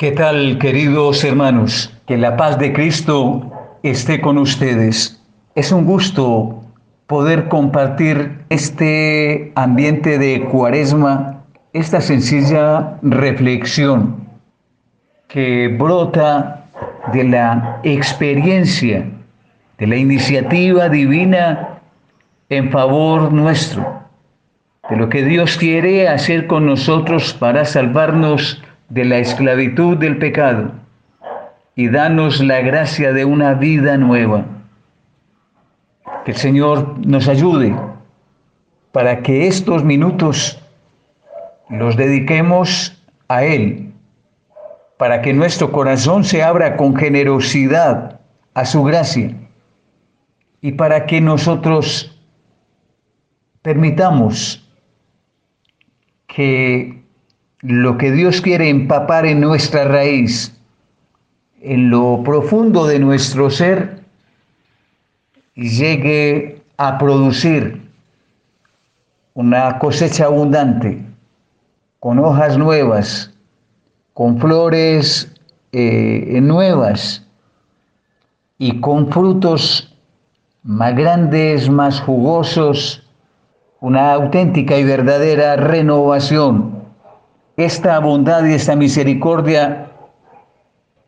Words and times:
¿Qué 0.00 0.12
tal, 0.12 0.56
queridos 0.56 1.22
hermanos? 1.24 1.94
Que 2.06 2.16
la 2.16 2.38
paz 2.38 2.58
de 2.58 2.72
Cristo 2.72 3.52
esté 3.82 4.22
con 4.22 4.38
ustedes. 4.38 5.22
Es 5.54 5.72
un 5.72 5.84
gusto 5.84 6.62
poder 7.06 7.48
compartir 7.48 8.38
este 8.48 9.52
ambiente 9.56 10.18
de 10.18 10.44
cuaresma, 10.44 11.44
esta 11.74 12.00
sencilla 12.00 12.96
reflexión 13.02 14.26
que 15.28 15.68
brota 15.68 16.64
de 17.12 17.24
la 17.24 17.80
experiencia, 17.82 19.04
de 19.76 19.86
la 19.86 19.96
iniciativa 19.96 20.88
divina 20.88 21.78
en 22.48 22.70
favor 22.70 23.30
nuestro, 23.34 24.00
de 24.88 24.96
lo 24.96 25.10
que 25.10 25.22
Dios 25.24 25.58
quiere 25.58 26.08
hacer 26.08 26.46
con 26.46 26.64
nosotros 26.64 27.34
para 27.34 27.66
salvarnos 27.66 28.62
de 28.90 29.04
la 29.04 29.18
esclavitud 29.18 29.96
del 29.96 30.18
pecado 30.18 30.72
y 31.74 31.88
danos 31.88 32.40
la 32.40 32.60
gracia 32.60 33.12
de 33.12 33.24
una 33.24 33.54
vida 33.54 33.96
nueva. 33.96 34.44
Que 36.24 36.32
el 36.32 36.36
Señor 36.36 36.98
nos 37.06 37.28
ayude 37.28 37.74
para 38.92 39.22
que 39.22 39.46
estos 39.46 39.84
minutos 39.84 40.60
los 41.70 41.96
dediquemos 41.96 43.02
a 43.28 43.44
Él, 43.44 43.92
para 44.98 45.22
que 45.22 45.32
nuestro 45.32 45.70
corazón 45.70 46.24
se 46.24 46.42
abra 46.42 46.76
con 46.76 46.96
generosidad 46.96 48.20
a 48.54 48.66
su 48.66 48.82
gracia 48.82 49.34
y 50.60 50.72
para 50.72 51.06
que 51.06 51.20
nosotros 51.20 52.20
permitamos 53.62 54.68
que 56.26 56.99
lo 57.62 57.98
que 57.98 58.10
Dios 58.12 58.40
quiere 58.40 58.68
empapar 58.68 59.26
en 59.26 59.40
nuestra 59.40 59.84
raíz, 59.84 60.56
en 61.60 61.90
lo 61.90 62.22
profundo 62.24 62.86
de 62.86 62.98
nuestro 62.98 63.50
ser, 63.50 64.00
llegue 65.54 66.62
a 66.78 66.96
producir 66.96 67.82
una 69.34 69.78
cosecha 69.78 70.24
abundante, 70.24 71.02
con 71.98 72.18
hojas 72.18 72.56
nuevas, 72.56 73.34
con 74.14 74.38
flores 74.38 75.30
eh, 75.72 76.38
nuevas 76.42 77.26
y 78.56 78.80
con 78.80 79.12
frutos 79.12 79.94
más 80.62 80.96
grandes, 80.96 81.68
más 81.68 82.00
jugosos, 82.00 83.06
una 83.80 84.14
auténtica 84.14 84.78
y 84.78 84.84
verdadera 84.84 85.56
renovación 85.56 86.79
esta 87.64 87.98
bondad 87.98 88.44
y 88.44 88.54
esta 88.54 88.76
misericordia 88.76 89.90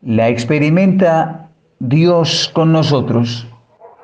la 0.01 0.29
experimenta 0.29 1.49
Dios 1.79 2.49
con 2.53 2.71
nosotros. 2.71 3.47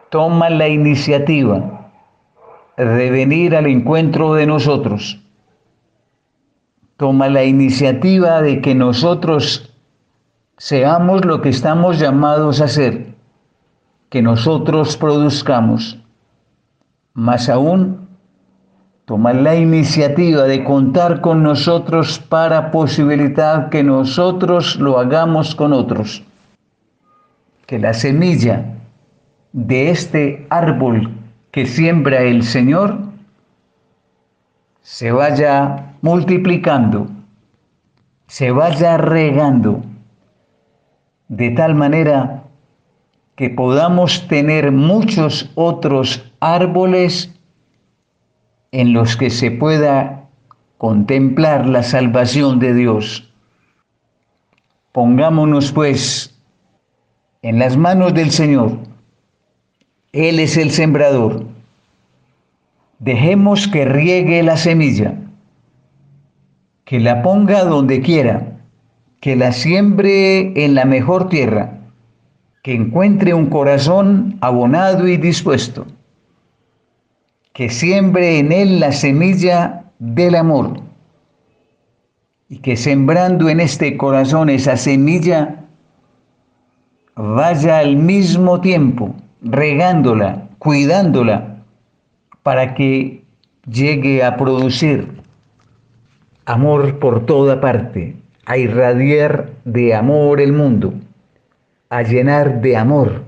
Toma 0.10 0.50
la 0.50 0.68
iniciativa 0.68 1.92
de 2.78 3.12
venir 3.12 3.56
al 3.56 3.68
encuentro 3.68 4.34
de 4.34 4.46
nosotros. 4.46 5.20
Toma 6.98 7.30
la 7.30 7.44
iniciativa 7.44 8.42
de 8.42 8.62
que 8.62 8.76
nosotros 8.76 9.74
seamos 10.58 11.24
lo 11.24 11.42
que 11.42 11.50
estamos 11.50 12.00
llamados 12.00 12.60
a 12.60 12.68
ser, 12.68 13.14
que 14.10 14.22
nosotros 14.22 14.98
produzcamos. 14.98 16.00
Más 17.14 17.50
aún, 17.50 18.09
tomar 19.10 19.38
la 19.38 19.56
iniciativa 19.56 20.44
de 20.44 20.64
contar 20.64 21.20
con 21.20 21.42
nosotros 21.42 22.20
para 22.20 22.70
posibilitar 22.70 23.72
que 23.72 23.84
nosotros 23.84 24.76
lo 24.76 25.00
hagamos 25.00 25.56
con 25.56 25.74
otros. 25.74 26.24
Que 27.66 27.80
la 27.80 27.96
semilla 27.96 28.66
de 29.52 29.90
este 29.90 30.46
árbol 30.52 31.12
que 31.50 31.66
siembra 31.66 32.22
el 32.22 32.44
Señor 32.44 33.00
se 34.84 35.12
vaya 35.12 35.96
multiplicando, 36.04 37.08
se 38.28 38.52
vaya 38.52 38.96
regando, 38.98 39.82
de 41.30 41.50
tal 41.50 41.74
manera 41.74 42.44
que 43.36 43.50
podamos 43.50 44.28
tener 44.28 44.72
muchos 44.72 45.50
otros 45.56 46.32
árboles 46.40 47.39
en 48.72 48.94
los 48.94 49.18
que 49.18 49.30
se 49.30 49.52
pueda 49.52 50.28
contemplar 50.78 51.68
la 51.68 51.84
salvación 51.84 52.60
de 52.60 52.74
Dios. 52.74 53.34
Pongámonos 54.92 55.72
pues 55.72 56.40
en 57.42 57.60
las 57.60 57.78
manos 57.78 58.14
del 58.14 58.32
Señor. 58.32 58.78
Él 60.12 60.40
es 60.40 60.58
el 60.58 60.72
sembrador. 60.72 61.46
Dejemos 63.00 63.68
que 63.68 63.86
riegue 63.86 64.44
la 64.44 64.58
semilla, 64.58 65.16
que 66.86 67.00
la 67.00 67.22
ponga 67.22 67.64
donde 67.64 68.02
quiera, 68.02 68.60
que 69.22 69.36
la 69.36 69.52
siembre 69.52 70.66
en 70.66 70.76
la 70.76 70.86
mejor 70.86 71.30
tierra, 71.30 71.80
que 72.64 72.74
encuentre 72.74 73.34
un 73.34 73.48
corazón 73.48 74.38
abonado 74.42 75.08
y 75.08 75.18
dispuesto 75.18 75.86
que 77.60 77.70
siembre 77.70 78.40
en 78.40 78.54
él 78.54 78.80
la 78.80 78.94
semilla 78.94 79.84
del 80.00 80.36
amor. 80.36 80.80
Y 82.48 82.60
que 82.60 82.78
sembrando 82.78 83.50
en 83.50 83.60
este 83.60 83.98
corazón 83.98 84.50
esa 84.50 84.78
semilla 84.78 85.66
vaya 87.18 87.80
al 87.80 87.98
mismo 87.98 88.62
tiempo 88.62 89.14
regándola, 89.42 90.48
cuidándola, 90.58 91.58
para 92.44 92.76
que 92.76 93.26
llegue 93.70 94.24
a 94.24 94.38
producir 94.38 95.22
amor 96.46 96.98
por 97.00 97.26
toda 97.26 97.60
parte, 97.60 98.16
a 98.46 98.56
irradiar 98.56 99.50
de 99.66 99.94
amor 99.94 100.40
el 100.40 100.54
mundo, 100.54 100.94
a 101.90 102.04
llenar 102.04 102.62
de 102.62 102.78
amor 102.78 103.26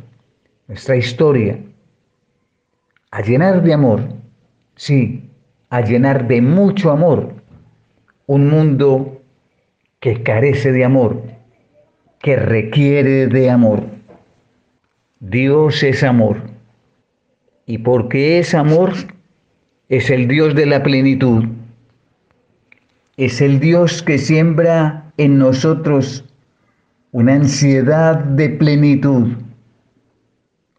nuestra 0.70 0.96
historia, 0.96 1.60
a 3.12 3.22
llenar 3.22 3.62
de 3.62 3.74
amor 3.74 4.21
sí, 4.82 5.30
a 5.70 5.82
llenar 5.82 6.28
de 6.28 6.42
mucho 6.42 6.90
amor 6.90 7.36
un 8.26 8.50
mundo 8.50 9.22
que 10.00 10.24
carece 10.24 10.72
de 10.72 10.84
amor, 10.84 11.22
que 12.20 12.36
requiere 12.36 13.28
de 13.28 13.52
amor. 13.52 13.84
Dios 15.20 15.84
es 15.84 16.02
amor. 16.02 16.38
Y 17.68 17.78
porque 17.78 18.40
es 18.40 18.56
amor, 18.56 18.94
es 19.88 20.10
el 20.10 20.28
Dios 20.28 20.56
de 20.56 20.66
la 20.66 20.82
plenitud. 20.82 21.46
Es 23.18 23.40
el 23.40 23.60
Dios 23.60 24.02
que 24.02 24.18
siembra 24.18 25.14
en 25.18 25.38
nosotros 25.38 26.26
una 27.12 27.36
ansiedad 27.36 28.16
de 28.16 28.50
plenitud. 28.50 29.34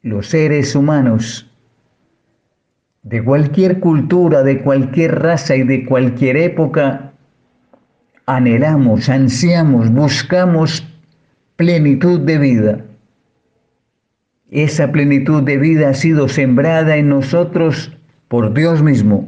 Los 0.02 0.26
seres 0.26 0.74
humanos 0.74 1.51
de 3.02 3.22
cualquier 3.22 3.80
cultura, 3.80 4.42
de 4.42 4.62
cualquier 4.62 5.20
raza 5.20 5.56
y 5.56 5.64
de 5.64 5.84
cualquier 5.84 6.36
época, 6.36 7.12
anhelamos, 8.26 9.08
ansiamos, 9.08 9.90
buscamos 9.92 10.86
plenitud 11.56 12.20
de 12.20 12.38
vida. 12.38 12.84
Esa 14.50 14.92
plenitud 14.92 15.42
de 15.42 15.56
vida 15.58 15.88
ha 15.88 15.94
sido 15.94 16.28
sembrada 16.28 16.96
en 16.96 17.08
nosotros 17.08 17.96
por 18.28 18.54
Dios 18.54 18.82
mismo. 18.82 19.26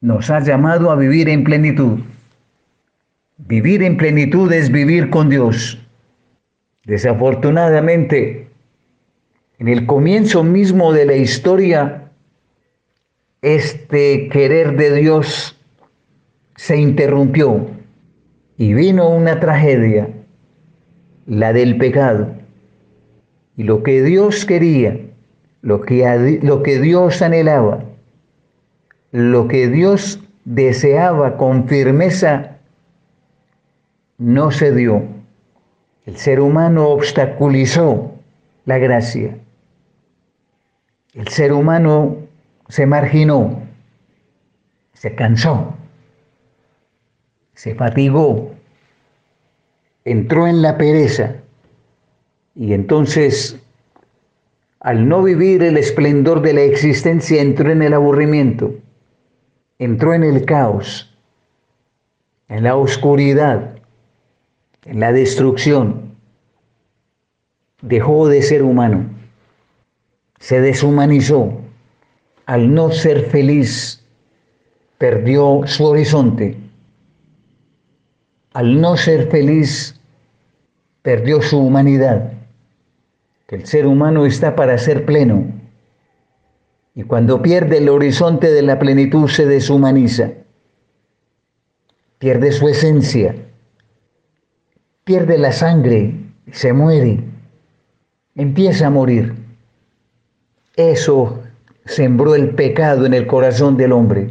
Nos 0.00 0.30
ha 0.30 0.40
llamado 0.40 0.90
a 0.90 0.96
vivir 0.96 1.28
en 1.28 1.44
plenitud. 1.44 2.00
Vivir 3.36 3.82
en 3.82 3.96
plenitud 3.96 4.52
es 4.52 4.70
vivir 4.72 5.10
con 5.10 5.28
Dios. 5.28 5.78
Desafortunadamente, 6.84 8.48
en 9.58 9.68
el 9.68 9.86
comienzo 9.86 10.42
mismo 10.42 10.92
de 10.92 11.04
la 11.04 11.14
historia, 11.14 12.07
este 13.42 14.28
querer 14.28 14.76
de 14.76 14.94
Dios 14.96 15.56
se 16.56 16.76
interrumpió 16.76 17.66
y 18.56 18.74
vino 18.74 19.08
una 19.08 19.38
tragedia, 19.38 20.08
la 21.26 21.52
del 21.52 21.76
pecado. 21.78 22.28
Y 23.56 23.62
lo 23.62 23.82
que 23.82 24.02
Dios 24.02 24.44
quería, 24.44 24.98
lo 25.62 25.82
que, 25.82 26.40
lo 26.42 26.62
que 26.62 26.80
Dios 26.80 27.22
anhelaba, 27.22 27.84
lo 29.12 29.46
que 29.46 29.68
Dios 29.68 30.20
deseaba 30.44 31.36
con 31.36 31.68
firmeza, 31.68 32.56
no 34.18 34.50
se 34.50 34.74
dio. 34.74 35.04
El 36.06 36.16
ser 36.16 36.40
humano 36.40 36.88
obstaculizó 36.88 38.12
la 38.64 38.78
gracia. 38.78 39.36
El 41.14 41.28
ser 41.28 41.52
humano 41.52 42.27
se 42.68 42.86
marginó, 42.86 43.62
se 44.92 45.14
cansó, 45.14 45.74
se 47.54 47.74
fatigó, 47.74 48.54
entró 50.04 50.46
en 50.46 50.62
la 50.62 50.76
pereza 50.76 51.36
y 52.54 52.72
entonces 52.72 53.60
al 54.80 55.08
no 55.08 55.22
vivir 55.22 55.62
el 55.62 55.76
esplendor 55.76 56.40
de 56.40 56.52
la 56.52 56.62
existencia 56.62 57.42
entró 57.42 57.70
en 57.70 57.82
el 57.82 57.94
aburrimiento, 57.94 58.74
entró 59.78 60.14
en 60.14 60.22
el 60.22 60.44
caos, 60.44 61.12
en 62.48 62.62
la 62.62 62.76
oscuridad, 62.76 63.76
en 64.84 65.00
la 65.00 65.12
destrucción. 65.12 66.16
Dejó 67.82 68.28
de 68.28 68.42
ser 68.42 68.62
humano, 68.62 69.10
se 70.38 70.60
deshumanizó. 70.60 71.67
Al 72.48 72.72
no 72.72 72.90
ser 72.92 73.26
feliz, 73.26 74.02
perdió 74.96 75.64
su 75.66 75.84
horizonte. 75.84 76.56
Al 78.54 78.80
no 78.80 78.96
ser 78.96 79.28
feliz, 79.30 80.00
perdió 81.02 81.42
su 81.42 81.58
humanidad. 81.58 82.32
Que 83.46 83.56
el 83.56 83.66
ser 83.66 83.86
humano 83.86 84.24
está 84.24 84.56
para 84.56 84.78
ser 84.78 85.04
pleno. 85.04 85.44
Y 86.94 87.02
cuando 87.02 87.42
pierde 87.42 87.76
el 87.76 87.90
horizonte 87.90 88.50
de 88.50 88.62
la 88.62 88.78
plenitud 88.78 89.28
se 89.28 89.44
deshumaniza. 89.44 90.30
Pierde 92.18 92.52
su 92.52 92.66
esencia. 92.66 93.34
Pierde 95.04 95.36
la 95.36 95.52
sangre. 95.52 96.14
Se 96.50 96.72
muere. 96.72 97.24
Empieza 98.36 98.86
a 98.86 98.90
morir. 98.90 99.34
Eso 100.76 101.42
sembró 101.88 102.34
el 102.34 102.50
pecado 102.50 103.06
en 103.06 103.14
el 103.14 103.26
corazón 103.26 103.78
del 103.78 103.92
hombre, 103.92 104.30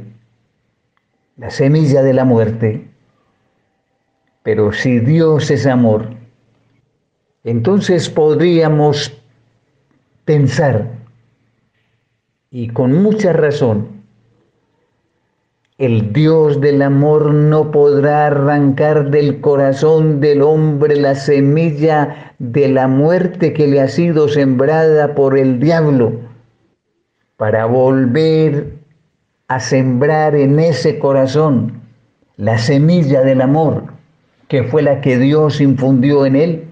la 1.38 1.50
semilla 1.50 2.04
de 2.04 2.13
la 2.13 2.24
muerte. 2.24 2.88
Pero 4.44 4.71
si 4.71 5.00
Dios 5.00 5.50
es 5.50 5.65
amor, 5.65 6.12
entonces 7.44 8.09
podríamos 8.09 9.12
pensar, 10.24 10.88
y 12.51 12.68
con 12.69 13.01
mucha 13.01 13.33
razón, 13.33 14.04
el 15.80 16.13
Dios 16.13 16.62
del 16.62 16.83
amor 16.83 17.33
no 17.33 17.71
podrá 17.71 18.27
arrancar 18.27 19.09
del 19.09 19.42
corazón 19.42 20.21
del 20.21 20.44
hombre 20.44 20.95
la 20.95 21.15
semilla 21.15 22.36
de 22.38 22.68
la 22.68 22.88
muerte 22.88 23.54
que 23.54 23.65
le 23.65 23.81
ha 23.81 23.88
sido 23.88 24.27
sembrada 24.27 25.15
por 25.15 25.38
el 25.38 25.59
diablo 25.59 26.27
para 27.38 27.66
volver 27.66 28.74
a 29.48 29.60
sembrar 29.60 30.36
en 30.36 30.60
ese 30.60 31.00
corazón 31.00 31.81
la 32.36 32.57
semilla 32.57 33.22
del 33.22 33.42
amor 33.42 33.98
que 34.48 34.63
fue 34.63 34.81
la 34.81 35.01
que 35.01 35.18
Dios 35.18 35.62
infundió 35.62 36.25
en 36.25 36.36
él. 36.36 36.68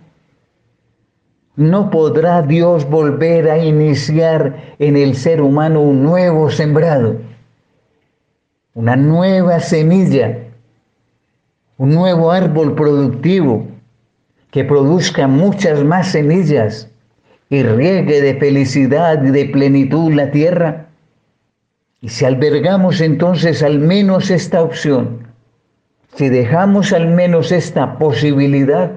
No 1.55 1.89
podrá 1.89 2.41
Dios 2.41 2.89
volver 2.89 3.49
a 3.49 3.63
iniciar 3.63 4.75
en 4.79 4.97
el 4.97 5.15
ser 5.15 5.41
humano 5.41 5.81
un 5.81 6.03
nuevo 6.03 6.49
sembrado, 6.49 7.17
una 8.73 8.95
nueva 8.95 9.59
semilla, 9.59 10.39
un 11.77 11.93
nuevo 11.93 12.31
árbol 12.31 12.75
productivo 12.75 13.67
que 14.51 14.63
produzca 14.63 15.27
muchas 15.27 15.83
más 15.83 16.07
semillas 16.07 16.89
y 17.49 17.63
riegue 17.63 18.21
de 18.21 18.35
felicidad 18.35 19.23
y 19.23 19.31
de 19.31 19.45
plenitud 19.45 20.13
la 20.13 20.31
tierra? 20.31 20.87
Y 22.01 22.09
si 22.09 22.25
albergamos 22.25 23.01
entonces 23.01 23.63
al 23.63 23.79
menos 23.79 24.29
esta 24.29 24.61
opción, 24.61 25.27
si 26.15 26.29
dejamos 26.29 26.93
al 26.93 27.07
menos 27.07 27.51
esta 27.51 27.97
posibilidad, 27.97 28.91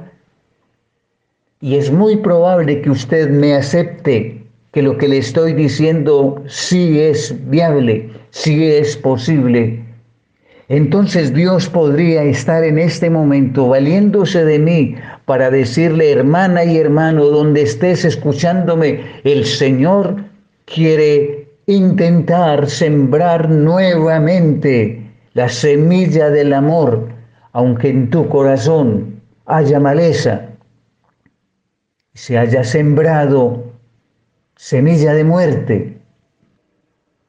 y 1.61 1.77
es 1.77 1.91
muy 1.91 2.17
probable 2.17 2.83
que 2.83 2.91
usted 2.91 3.31
me 3.31 3.55
acepte 3.55 4.45
que 4.73 4.83
lo 4.83 4.97
que 4.97 5.09
le 5.09 5.19
estoy 5.19 5.55
diciendo 5.55 6.43
sí 6.47 7.01
es 7.01 7.35
viable, 7.51 8.11
sí 8.31 8.67
es 8.67 8.97
posible, 8.97 9.85
entonces 10.69 11.33
Dios 11.33 11.69
podría 11.69 12.23
estar 12.25 12.63
en 12.63 12.79
este 12.79 13.09
momento 13.09 13.69
valiéndose 13.69 14.45
de 14.45 14.59
mí 14.59 14.97
para 15.25 15.51
decirle, 15.51 16.13
hermana 16.13 16.65
y 16.65 16.77
hermano, 16.77 17.25
donde 17.25 17.63
estés 17.63 18.05
escuchándome, 18.05 19.01
el 19.25 19.47
Señor 19.47 20.25
quiere 20.67 21.49
intentar 21.67 22.69
sembrar 22.69 23.49
nuevamente 23.49 25.11
la 25.33 25.49
semilla 25.49 26.29
del 26.29 26.53
amor, 26.53 27.09
aunque 27.53 27.89
en 27.89 28.11
tu 28.11 28.29
corazón 28.29 29.23
haya 29.47 29.81
maleza, 29.81 30.49
se 32.13 32.37
haya 32.37 32.63
sembrado 32.63 33.73
semilla 34.57 35.15
de 35.15 35.25
muerte, 35.25 35.99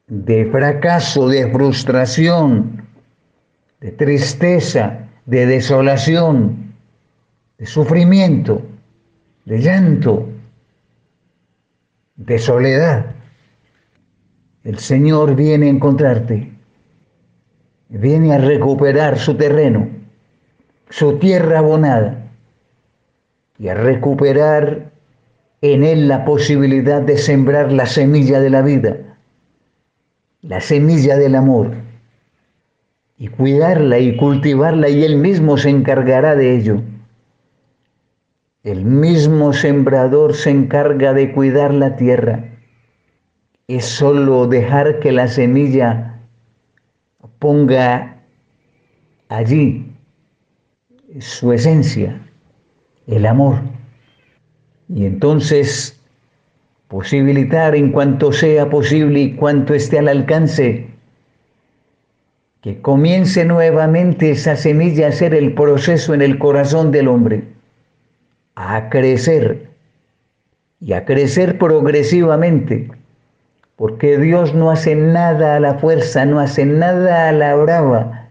de 0.08 0.46
fracaso, 0.46 1.28
de 1.28 1.50
frustración, 1.50 2.89
de 3.80 3.92
tristeza, 3.92 5.08
de 5.26 5.46
desolación, 5.46 6.74
de 7.58 7.66
sufrimiento, 7.66 8.62
de 9.46 9.58
llanto, 9.60 10.28
de 12.16 12.38
soledad. 12.38 13.06
El 14.64 14.78
Señor 14.78 15.34
viene 15.34 15.66
a 15.66 15.70
encontrarte, 15.70 16.52
viene 17.88 18.34
a 18.34 18.38
recuperar 18.38 19.18
su 19.18 19.34
terreno, 19.36 19.88
su 20.90 21.18
tierra 21.18 21.60
abonada, 21.60 22.16
y 23.58 23.68
a 23.68 23.74
recuperar 23.74 24.90
en 25.62 25.84
él 25.84 26.08
la 26.08 26.24
posibilidad 26.24 27.02
de 27.02 27.18
sembrar 27.18 27.70
la 27.72 27.86
semilla 27.86 28.40
de 28.40 28.50
la 28.50 28.62
vida, 28.62 28.96
la 30.42 30.60
semilla 30.60 31.18
del 31.18 31.34
amor 31.34 31.89
y 33.20 33.28
cuidarla 33.28 33.98
y 33.98 34.16
cultivarla 34.16 34.88
y 34.88 35.04
Él 35.04 35.16
mismo 35.16 35.58
se 35.58 35.68
encargará 35.68 36.34
de 36.36 36.56
ello. 36.56 36.80
El 38.62 38.86
mismo 38.86 39.52
sembrador 39.52 40.34
se 40.34 40.48
encarga 40.48 41.12
de 41.12 41.30
cuidar 41.32 41.74
la 41.74 41.96
tierra. 41.96 42.46
Es 43.68 43.84
solo 43.84 44.46
dejar 44.46 45.00
que 45.00 45.12
la 45.12 45.28
semilla 45.28 46.18
ponga 47.38 48.22
allí 49.28 49.92
su 51.18 51.52
esencia, 51.52 52.26
el 53.06 53.26
amor. 53.26 53.56
Y 54.88 55.04
entonces 55.04 56.00
posibilitar 56.88 57.76
en 57.76 57.92
cuanto 57.92 58.32
sea 58.32 58.70
posible 58.70 59.20
y 59.20 59.34
cuanto 59.34 59.74
esté 59.74 59.98
al 59.98 60.08
alcance 60.08 60.89
que 62.62 62.80
comience 62.80 63.44
nuevamente 63.44 64.30
esa 64.30 64.56
semilla 64.56 65.08
a 65.08 65.12
ser 65.12 65.34
el 65.34 65.54
proceso 65.54 66.12
en 66.12 66.22
el 66.22 66.38
corazón 66.38 66.92
del 66.92 67.08
hombre, 67.08 67.44
a 68.54 68.90
crecer. 68.90 69.70
Y 70.82 70.94
a 70.94 71.04
crecer 71.04 71.58
progresivamente, 71.58 72.90
porque 73.76 74.16
Dios 74.16 74.54
no 74.54 74.70
hace 74.70 74.94
nada 74.94 75.56
a 75.56 75.60
la 75.60 75.74
fuerza, 75.74 76.24
no 76.24 76.40
hace 76.40 76.64
nada 76.64 77.28
a 77.28 77.32
la 77.32 77.54
brava, 77.54 78.28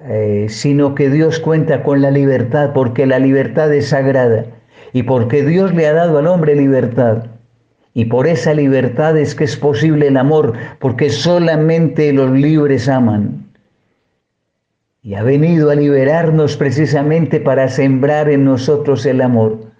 eh, 0.00 0.46
sino 0.48 0.96
que 0.96 1.10
Dios 1.10 1.38
cuenta 1.38 1.84
con 1.84 2.02
la 2.02 2.10
libertad, 2.10 2.72
porque 2.72 3.06
la 3.06 3.20
libertad 3.20 3.72
es 3.72 3.88
sagrada. 3.88 4.46
Y 4.92 5.04
porque 5.04 5.44
Dios 5.44 5.74
le 5.74 5.86
ha 5.86 5.92
dado 5.92 6.18
al 6.18 6.26
hombre 6.26 6.56
libertad. 6.56 7.26
Y 7.98 8.04
por 8.04 8.28
esa 8.28 8.54
libertad 8.54 9.18
es 9.18 9.34
que 9.34 9.42
es 9.42 9.56
posible 9.56 10.06
el 10.06 10.16
amor, 10.18 10.52
porque 10.78 11.10
solamente 11.10 12.12
los 12.12 12.30
libres 12.30 12.88
aman. 12.88 13.50
Y 15.02 15.14
ha 15.14 15.24
venido 15.24 15.68
a 15.70 15.74
liberarnos 15.74 16.56
precisamente 16.56 17.40
para 17.40 17.66
sembrar 17.66 18.30
en 18.30 18.44
nosotros 18.44 19.04
el 19.04 19.20
amor. 19.20 19.72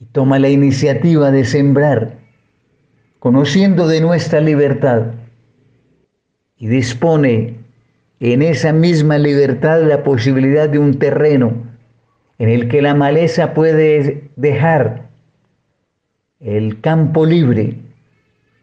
Y 0.00 0.06
toma 0.06 0.40
la 0.40 0.48
iniciativa 0.48 1.30
de 1.30 1.44
sembrar, 1.44 2.18
conociendo 3.20 3.86
de 3.86 4.00
nuestra 4.00 4.40
libertad. 4.40 5.12
Y 6.56 6.66
dispone 6.66 7.54
en 8.18 8.42
esa 8.42 8.72
misma 8.72 9.16
libertad 9.16 9.80
la 9.84 10.02
posibilidad 10.02 10.68
de 10.68 10.80
un 10.80 10.98
terreno 10.98 11.52
en 12.40 12.48
el 12.48 12.68
que 12.68 12.82
la 12.82 12.96
maleza 12.96 13.54
puede 13.54 14.28
dejar 14.34 15.09
el 16.40 16.80
campo 16.80 17.26
libre, 17.26 17.76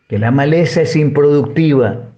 que 0.08 0.20
la 0.20 0.32
maleza 0.32 0.82
es 0.82 0.96
improductiva, 0.96 2.10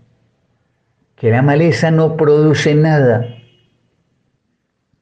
que 1.15 1.29
la 1.29 1.41
maleza 1.41 1.91
no 1.91 2.15
produce 2.15 2.75
nada, 2.75 3.27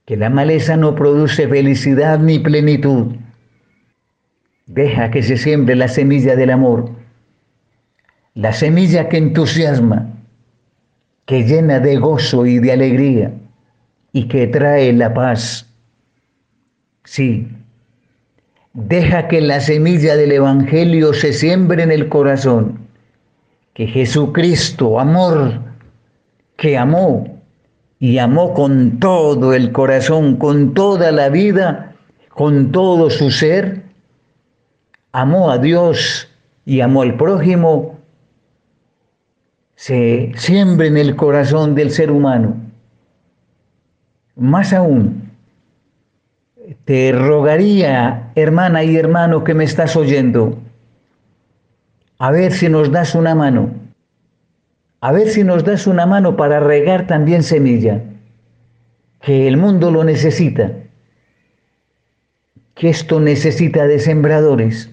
que 0.05 0.17
la 0.17 0.29
maleza 0.29 0.77
no 0.77 0.95
produce 0.95 1.47
felicidad 1.47 2.19
ni 2.19 2.39
plenitud. 2.39 3.15
Deja 4.65 5.11
que 5.11 5.21
se 5.23 5.37
siembre 5.37 5.75
la 5.75 5.87
semilla 5.87 6.35
del 6.35 6.49
amor, 6.49 6.89
la 8.33 8.51
semilla 8.51 9.09
que 9.09 9.17
entusiasma, 9.17 10.13
que 11.25 11.43
llena 11.43 11.79
de 11.79 11.97
gozo 11.97 12.45
y 12.45 12.59
de 12.59 12.71
alegría 12.71 13.33
y 14.13 14.27
que 14.27 14.47
trae 14.47 14.91
la 14.93 15.13
paz, 15.13 15.67
Sí, 17.07 17.47
deja 18.77 19.27
que 19.27 19.41
la 19.41 19.59
semilla 19.59 20.15
del 20.15 20.31
Evangelio 20.31 21.11
se 21.11 21.33
siembre 21.33 21.81
en 21.81 21.91
el 21.91 22.09
corazón, 22.09 22.87
que 23.73 23.87
Jesucristo, 23.87 24.99
amor, 24.99 25.61
que 26.57 26.77
amó 26.77 27.41
y 27.97 28.19
amó 28.19 28.53
con 28.53 28.99
todo 28.99 29.55
el 29.55 29.71
corazón, 29.71 30.37
con 30.37 30.75
toda 30.75 31.11
la 31.11 31.29
vida, 31.29 31.95
con 32.29 32.71
todo 32.71 33.09
su 33.09 33.31
ser, 33.31 33.81
amó 35.11 35.49
a 35.49 35.57
Dios 35.57 36.29
y 36.63 36.81
amó 36.81 37.01
al 37.01 37.17
prójimo, 37.17 37.97
se 39.73 40.33
siembre 40.35 40.85
en 40.85 40.97
el 40.97 41.15
corazón 41.15 41.73
del 41.73 41.89
ser 41.89 42.11
humano. 42.11 42.55
Más 44.35 44.71
aún, 44.71 45.26
te 46.87 47.11
rogaría, 47.11 48.31
hermana 48.35 48.81
y 48.85 48.95
hermano 48.95 49.43
que 49.43 49.53
me 49.53 49.65
estás 49.65 49.97
oyendo, 49.97 50.57
a 52.17 52.31
ver 52.31 52.53
si 52.53 52.69
nos 52.69 52.93
das 52.93 53.13
una 53.13 53.35
mano, 53.35 53.71
a 55.01 55.11
ver 55.11 55.27
si 55.27 55.43
nos 55.43 55.65
das 55.65 55.85
una 55.85 56.05
mano 56.05 56.37
para 56.37 56.61
regar 56.61 57.05
también 57.05 57.43
semilla, 57.43 58.01
que 59.19 59.49
el 59.49 59.57
mundo 59.57 59.91
lo 59.91 60.05
necesita, 60.05 60.71
que 62.73 62.89
esto 62.89 63.19
necesita 63.19 63.85
de 63.85 63.99
sembradores, 63.99 64.89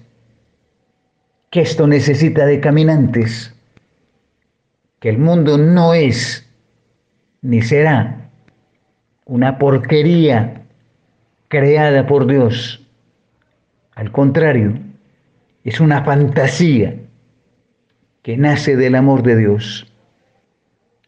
que 1.49 1.61
esto 1.61 1.87
necesita 1.87 2.45
de 2.45 2.59
caminantes, 2.59 3.55
que 4.99 5.07
el 5.07 5.17
mundo 5.17 5.57
no 5.57 5.93
es 5.93 6.45
ni 7.41 7.61
será 7.61 8.31
una 9.23 9.57
porquería 9.57 10.64
creada 11.47 12.07
por 12.07 12.27
Dios. 12.27 12.85
Al 13.95 14.11
contrario, 14.11 14.73
es 15.63 15.79
una 15.79 16.03
fantasía 16.03 16.95
que 18.21 18.37
nace 18.37 18.75
del 18.75 18.95
amor 18.95 19.23
de 19.23 19.37
Dios. 19.37 19.91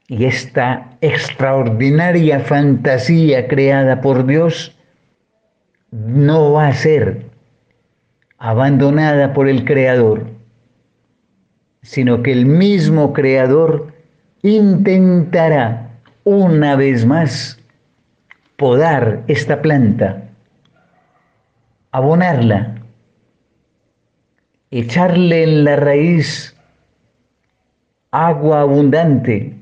Y 0.08 0.26
esta 0.26 0.98
extraordinaria 1.02 2.40
fantasía 2.40 3.48
creada 3.48 4.02
por 4.02 4.26
Dios 4.26 4.76
no 5.92 6.54
va 6.54 6.68
a 6.68 6.74
ser 6.74 7.26
abandonada 8.38 9.34
por 9.34 9.50
el 9.50 9.66
Creador, 9.66 10.28
sino 11.82 12.22
que 12.24 12.32
el 12.32 12.46
mismo 12.46 13.14
Creador 13.14 13.94
intentará 14.44 15.90
una 16.24 16.76
vez 16.76 17.06
más 17.06 17.60
podar 18.58 19.24
esta 19.28 19.62
planta 19.62 20.27
abonarla, 21.98 22.76
echarle 24.70 25.44
en 25.44 25.64
la 25.64 25.76
raíz 25.78 26.56
agua 28.12 28.62
abundante, 28.62 29.56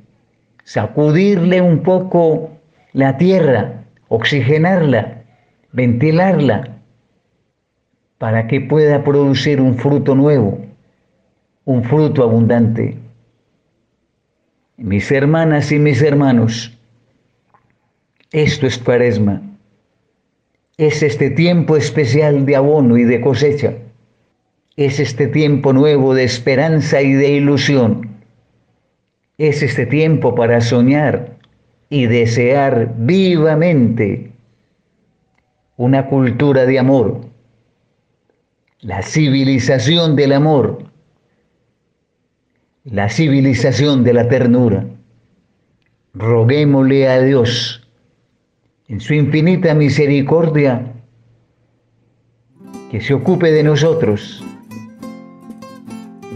sacudirle 0.65 1.62
un 1.62 1.82
poco 1.82 2.51
la 2.92 3.18
tierra, 3.18 3.86
oxigenarla, 4.10 5.24
ventilarla, 5.72 6.77
para 8.18 8.48
que 8.48 8.60
pueda 8.60 9.04
producir 9.04 9.62
un 9.62 9.75
fruto 9.77 10.13
nuevo, 10.13 10.60
un 11.63 11.84
fruto 11.86 12.22
abundante. 12.22 12.98
Mis 14.75 15.10
hermanas 15.10 15.72
y 15.72 15.80
mis 15.80 16.01
hermanos, 16.01 16.77
esto 18.32 18.68
es 18.68 18.77
cuaresma 18.77 19.54
es 20.77 21.03
este 21.03 21.29
tiempo 21.29 21.77
especial 21.77 22.46
de 22.46 22.55
abono 22.55 22.98
y 22.98 23.03
de 23.03 23.22
cosecha. 23.22 23.75
Es 24.75 25.00
este 25.00 25.27
tiempo 25.27 25.72
nuevo 25.72 26.13
de 26.13 26.25
esperanza 26.25 27.01
y 27.01 27.13
de 27.13 27.29
ilusión. 27.29 28.17
Es 29.38 29.63
este 29.63 29.86
tiempo 29.86 30.36
para 30.36 30.60
soñar 30.60 31.38
y 31.89 32.08
desear 32.08 32.94
vivamente 32.98 34.32
una 35.77 36.08
cultura 36.08 36.65
de 36.65 36.79
amor, 36.79 37.22
la 38.82 39.01
civilización 39.01 40.15
del 40.15 40.34
amor, 40.34 40.84
la 42.84 43.10
civilización 43.10 44.03
de 44.03 44.13
la 44.13 44.27
ternura. 44.27 44.86
Roguémosle 46.13 47.10
a 47.10 47.22
Dios 47.22 47.85
en 48.88 49.00
su 49.00 49.13
infinita 49.13 49.74
misericordia, 49.74 50.94
que 52.92 53.01
se 53.01 53.13
ocupe 53.13 53.51
de 53.51 53.63
nosotros 53.63 54.44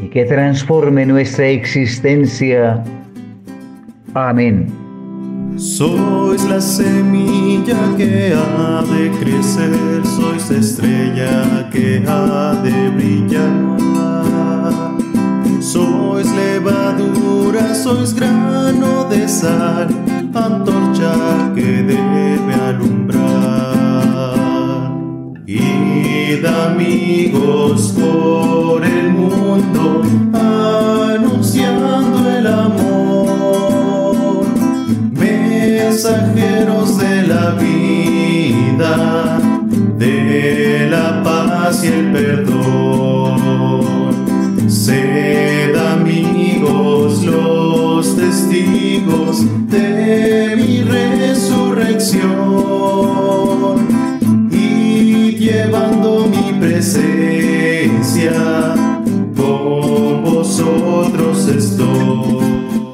y 0.03 0.09
que 0.09 0.25
transforme 0.25 1.05
nuestra 1.05 1.47
existencia. 1.47 2.83
Amén. 4.13 4.67
Sois 5.57 6.43
la 6.45 6.61
semilla 6.61 7.77
que 7.97 8.33
ha 8.33 8.81
de 8.81 9.11
crecer, 9.19 10.05
sois 10.05 10.49
estrella 10.49 11.69
que 11.69 12.01
ha 12.07 12.55
de 12.63 12.89
brillar. 12.91 13.79
Sois 15.59 16.25
levadura, 16.33 17.75
sois 17.75 18.13
grano 18.13 19.03
de 19.09 19.27
sal, 19.27 19.89
antorcha 20.33 21.13
que 21.55 21.83
debe 21.83 22.53
alumbrar. 22.53 23.19
Id 25.45 26.45
amigos 26.45 27.93
por 27.99 28.85
el 28.85 29.09
mundo, 29.11 30.03
anunciando 30.33 32.29
el 32.29 32.47
amor, 32.47 34.45
mensajeros 35.13 36.97
de 36.97 37.23
la 37.27 37.51
vida, 37.51 39.39
de 39.97 40.87
la 40.89 41.23
paz 41.23 41.83
y 41.83 41.87
el 41.87 42.11
perdón. 42.11 43.79
Sed 44.67 45.75
amigos 45.75 47.23
los 47.23 47.68
testigos 48.29 49.43
de 49.71 50.53
mi 50.55 50.83
resurrección 50.83 52.27
y 54.51 55.31
llevando 55.35 56.27
mi 56.27 56.53
presencia 56.59 58.33
con 59.35 60.23
vosotros 60.23 61.47
estoy. 61.47 61.87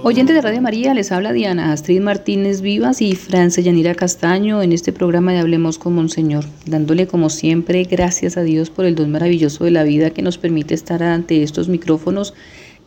Oyentes 0.03 0.35
de 0.35 0.41
Radio 0.41 0.61
María, 0.61 0.93
les 0.93 1.11
habla 1.11 1.33
Diana 1.33 1.73
Astrid 1.73 1.99
Martínez 1.99 2.61
Vivas 2.61 3.01
y 3.01 3.15
Francia 3.15 3.61
Yanira 3.61 3.93
Castaño 3.93 4.61
en 4.61 4.71
este 4.71 4.93
programa 4.93 5.33
de 5.33 5.39
Hablemos 5.39 5.77
con 5.77 5.95
Monseñor, 5.95 6.45
dándole 6.65 7.07
como 7.07 7.29
siempre 7.29 7.83
gracias 7.83 8.37
a 8.37 8.43
Dios 8.43 8.69
por 8.69 8.85
el 8.85 8.95
don 8.95 9.11
maravilloso 9.11 9.65
de 9.65 9.71
la 9.71 9.83
vida 9.83 10.11
que 10.11 10.21
nos 10.21 10.37
permite 10.37 10.73
estar 10.75 11.03
ante 11.03 11.43
estos 11.43 11.67
micrófonos 11.67 12.33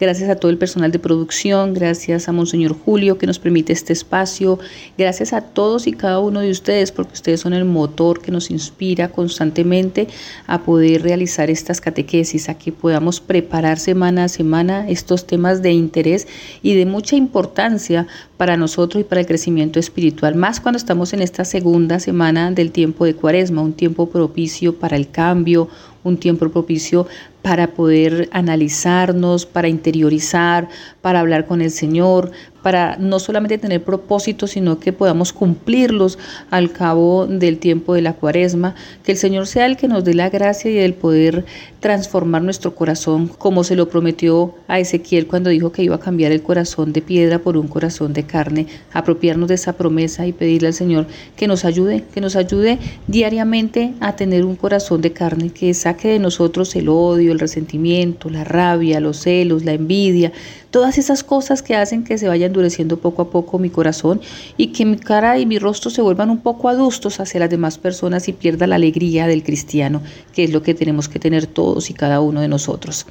Gracias 0.00 0.30
a 0.30 0.36
todo 0.36 0.52
el 0.52 0.58
personal 0.58 0.92
de 0.92 1.00
producción, 1.00 1.74
gracias 1.74 2.28
a 2.28 2.32
Monseñor 2.32 2.72
Julio 2.72 3.18
que 3.18 3.26
nos 3.26 3.40
permite 3.40 3.72
este 3.72 3.92
espacio, 3.92 4.60
gracias 4.96 5.32
a 5.32 5.40
todos 5.40 5.88
y 5.88 5.92
cada 5.92 6.20
uno 6.20 6.38
de 6.38 6.52
ustedes 6.52 6.92
porque 6.92 7.14
ustedes 7.14 7.40
son 7.40 7.52
el 7.52 7.64
motor 7.64 8.22
que 8.22 8.30
nos 8.30 8.52
inspira 8.52 9.08
constantemente 9.08 10.06
a 10.46 10.62
poder 10.62 11.02
realizar 11.02 11.50
estas 11.50 11.80
catequesis, 11.80 12.48
a 12.48 12.54
que 12.54 12.70
podamos 12.70 13.20
preparar 13.20 13.80
semana 13.80 14.24
a 14.24 14.28
semana 14.28 14.88
estos 14.88 15.26
temas 15.26 15.62
de 15.62 15.72
interés 15.72 16.28
y 16.62 16.76
de 16.76 16.86
mucha 16.86 17.16
importancia 17.16 18.06
para 18.36 18.56
nosotros 18.56 19.00
y 19.00 19.04
para 19.04 19.22
el 19.22 19.26
crecimiento 19.26 19.80
espiritual, 19.80 20.36
más 20.36 20.60
cuando 20.60 20.76
estamos 20.76 21.12
en 21.12 21.22
esta 21.22 21.44
segunda 21.44 21.98
semana 21.98 22.52
del 22.52 22.70
tiempo 22.70 23.04
de 23.04 23.16
Cuaresma, 23.16 23.62
un 23.62 23.72
tiempo 23.72 24.08
propicio 24.08 24.76
para 24.76 24.96
el 24.96 25.10
cambio, 25.10 25.68
un 26.04 26.16
tiempo 26.16 26.48
propicio 26.48 27.06
para 27.42 27.68
poder 27.68 28.28
analizarnos, 28.32 29.46
para 29.46 29.68
interiorizar, 29.68 30.68
para 31.00 31.20
hablar 31.20 31.46
con 31.46 31.60
el 31.62 31.70
Señor, 31.70 32.30
para 32.62 32.96
no 32.96 33.18
solamente 33.18 33.58
tener 33.58 33.82
propósitos, 33.82 34.50
sino 34.50 34.78
que 34.78 34.92
podamos 34.92 35.32
cumplirlos 35.32 36.18
al 36.50 36.72
cabo 36.72 37.26
del 37.26 37.58
tiempo 37.58 37.94
de 37.94 38.02
la 38.02 38.14
cuaresma, 38.14 38.74
que 39.04 39.12
el 39.12 39.18
Señor 39.18 39.46
sea 39.46 39.66
el 39.66 39.76
que 39.76 39.88
nos 39.88 40.04
dé 40.04 40.14
la 40.14 40.30
gracia 40.30 40.70
y 40.70 40.78
el 40.78 40.94
poder 40.94 41.44
transformar 41.80 42.42
nuestro 42.42 42.74
corazón 42.74 43.28
como 43.28 43.64
se 43.64 43.76
lo 43.76 43.88
prometió 43.88 44.54
a 44.66 44.80
Ezequiel 44.80 45.26
cuando 45.26 45.50
dijo 45.50 45.72
que 45.72 45.82
iba 45.82 45.96
a 45.96 46.00
cambiar 46.00 46.32
el 46.32 46.42
corazón 46.42 46.92
de 46.92 47.02
piedra 47.02 47.38
por 47.38 47.56
un 47.56 47.68
corazón 47.68 48.12
de 48.12 48.24
carne, 48.24 48.66
apropiarnos 48.92 49.48
de 49.48 49.54
esa 49.54 49.74
promesa 49.74 50.26
y 50.26 50.32
pedirle 50.32 50.68
al 50.68 50.74
Señor 50.74 51.06
que 51.36 51.46
nos 51.46 51.64
ayude, 51.64 52.04
que 52.12 52.20
nos 52.20 52.36
ayude 52.36 52.78
diariamente 53.06 53.94
a 54.00 54.16
tener 54.16 54.44
un 54.44 54.56
corazón 54.56 55.00
de 55.00 55.12
carne, 55.12 55.50
que 55.50 55.72
saque 55.74 56.08
de 56.08 56.18
nosotros 56.18 56.74
el 56.76 56.88
odio, 56.88 57.32
el 57.32 57.38
resentimiento, 57.38 58.30
la 58.30 58.44
rabia, 58.44 59.00
los 59.00 59.18
celos, 59.18 59.64
la 59.64 59.72
envidia, 59.72 60.32
todas 60.70 60.98
esas 60.98 61.24
cosas 61.24 61.62
que 61.62 61.74
hacen 61.74 62.04
que 62.04 62.18
se 62.18 62.28
vayan 62.28 62.48
endureciendo 62.48 62.98
poco 62.98 63.22
a 63.22 63.30
poco 63.30 63.58
mi 63.58 63.70
corazón 63.70 64.20
y 64.56 64.68
que 64.68 64.84
mi 64.84 64.96
cara 64.96 65.38
y 65.38 65.46
mi 65.46 65.58
rostro 65.58 65.90
se 65.90 66.02
vuelvan 66.02 66.30
un 66.30 66.38
poco 66.38 66.68
adustos 66.68 67.20
hacia 67.20 67.40
las 67.40 67.50
demás 67.50 67.78
personas 67.78 68.28
y 68.28 68.32
pierda 68.32 68.66
la 68.66 68.76
alegría 68.76 69.26
del 69.26 69.42
cristiano, 69.42 70.02
que 70.32 70.44
es 70.44 70.52
lo 70.52 70.62
que 70.62 70.74
tenemos 70.74 71.08
que 71.08 71.18
tener 71.18 71.46
todos 71.46 71.90
y 71.90 71.94
cada 71.94 72.20
uno 72.20 72.40
de 72.40 72.48
nosotros. 72.48 73.06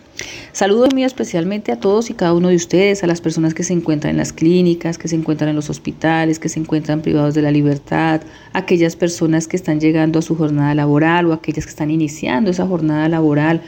Saludo 0.52 0.88
muy 0.92 1.04
especialmente 1.04 1.72
a 1.72 1.80
todos 1.80 2.10
y 2.10 2.14
cada 2.14 2.34
uno 2.34 2.50
de 2.50 2.56
ustedes, 2.56 3.04
a 3.04 3.08
las 3.08 3.22
personas 3.22 3.54
que 3.54 3.64
se 3.64 3.74
encuentran 3.74 4.12
en 4.12 4.18
las 4.18 4.34
clínicas, 4.34 4.98
que 4.98 5.08
se 5.08 5.16
encuentran 5.16 5.50
en 5.50 5.56
los 5.56 5.70
hospitales, 5.70 6.40
que 6.40 6.50
se 6.50 6.60
encuentran 6.60 7.02
privados 7.02 7.34
de 7.34 7.42
la 7.42 7.52
libertad, 7.52 8.22
aquellas 8.54 8.96
personas 8.96 9.48
que 9.48 9.58
están 9.58 9.80
llegando 9.80 10.20
a 10.20 10.22
su 10.22 10.36
jornada 10.36 10.74
laboral 10.76 11.28
o 11.28 11.34
aquellas 11.34 11.66
que 11.66 11.72
están 11.72 11.92
iniciando 11.92 12.52
esa 12.52 12.66
jornada 12.66 13.10
laboral 13.10 13.62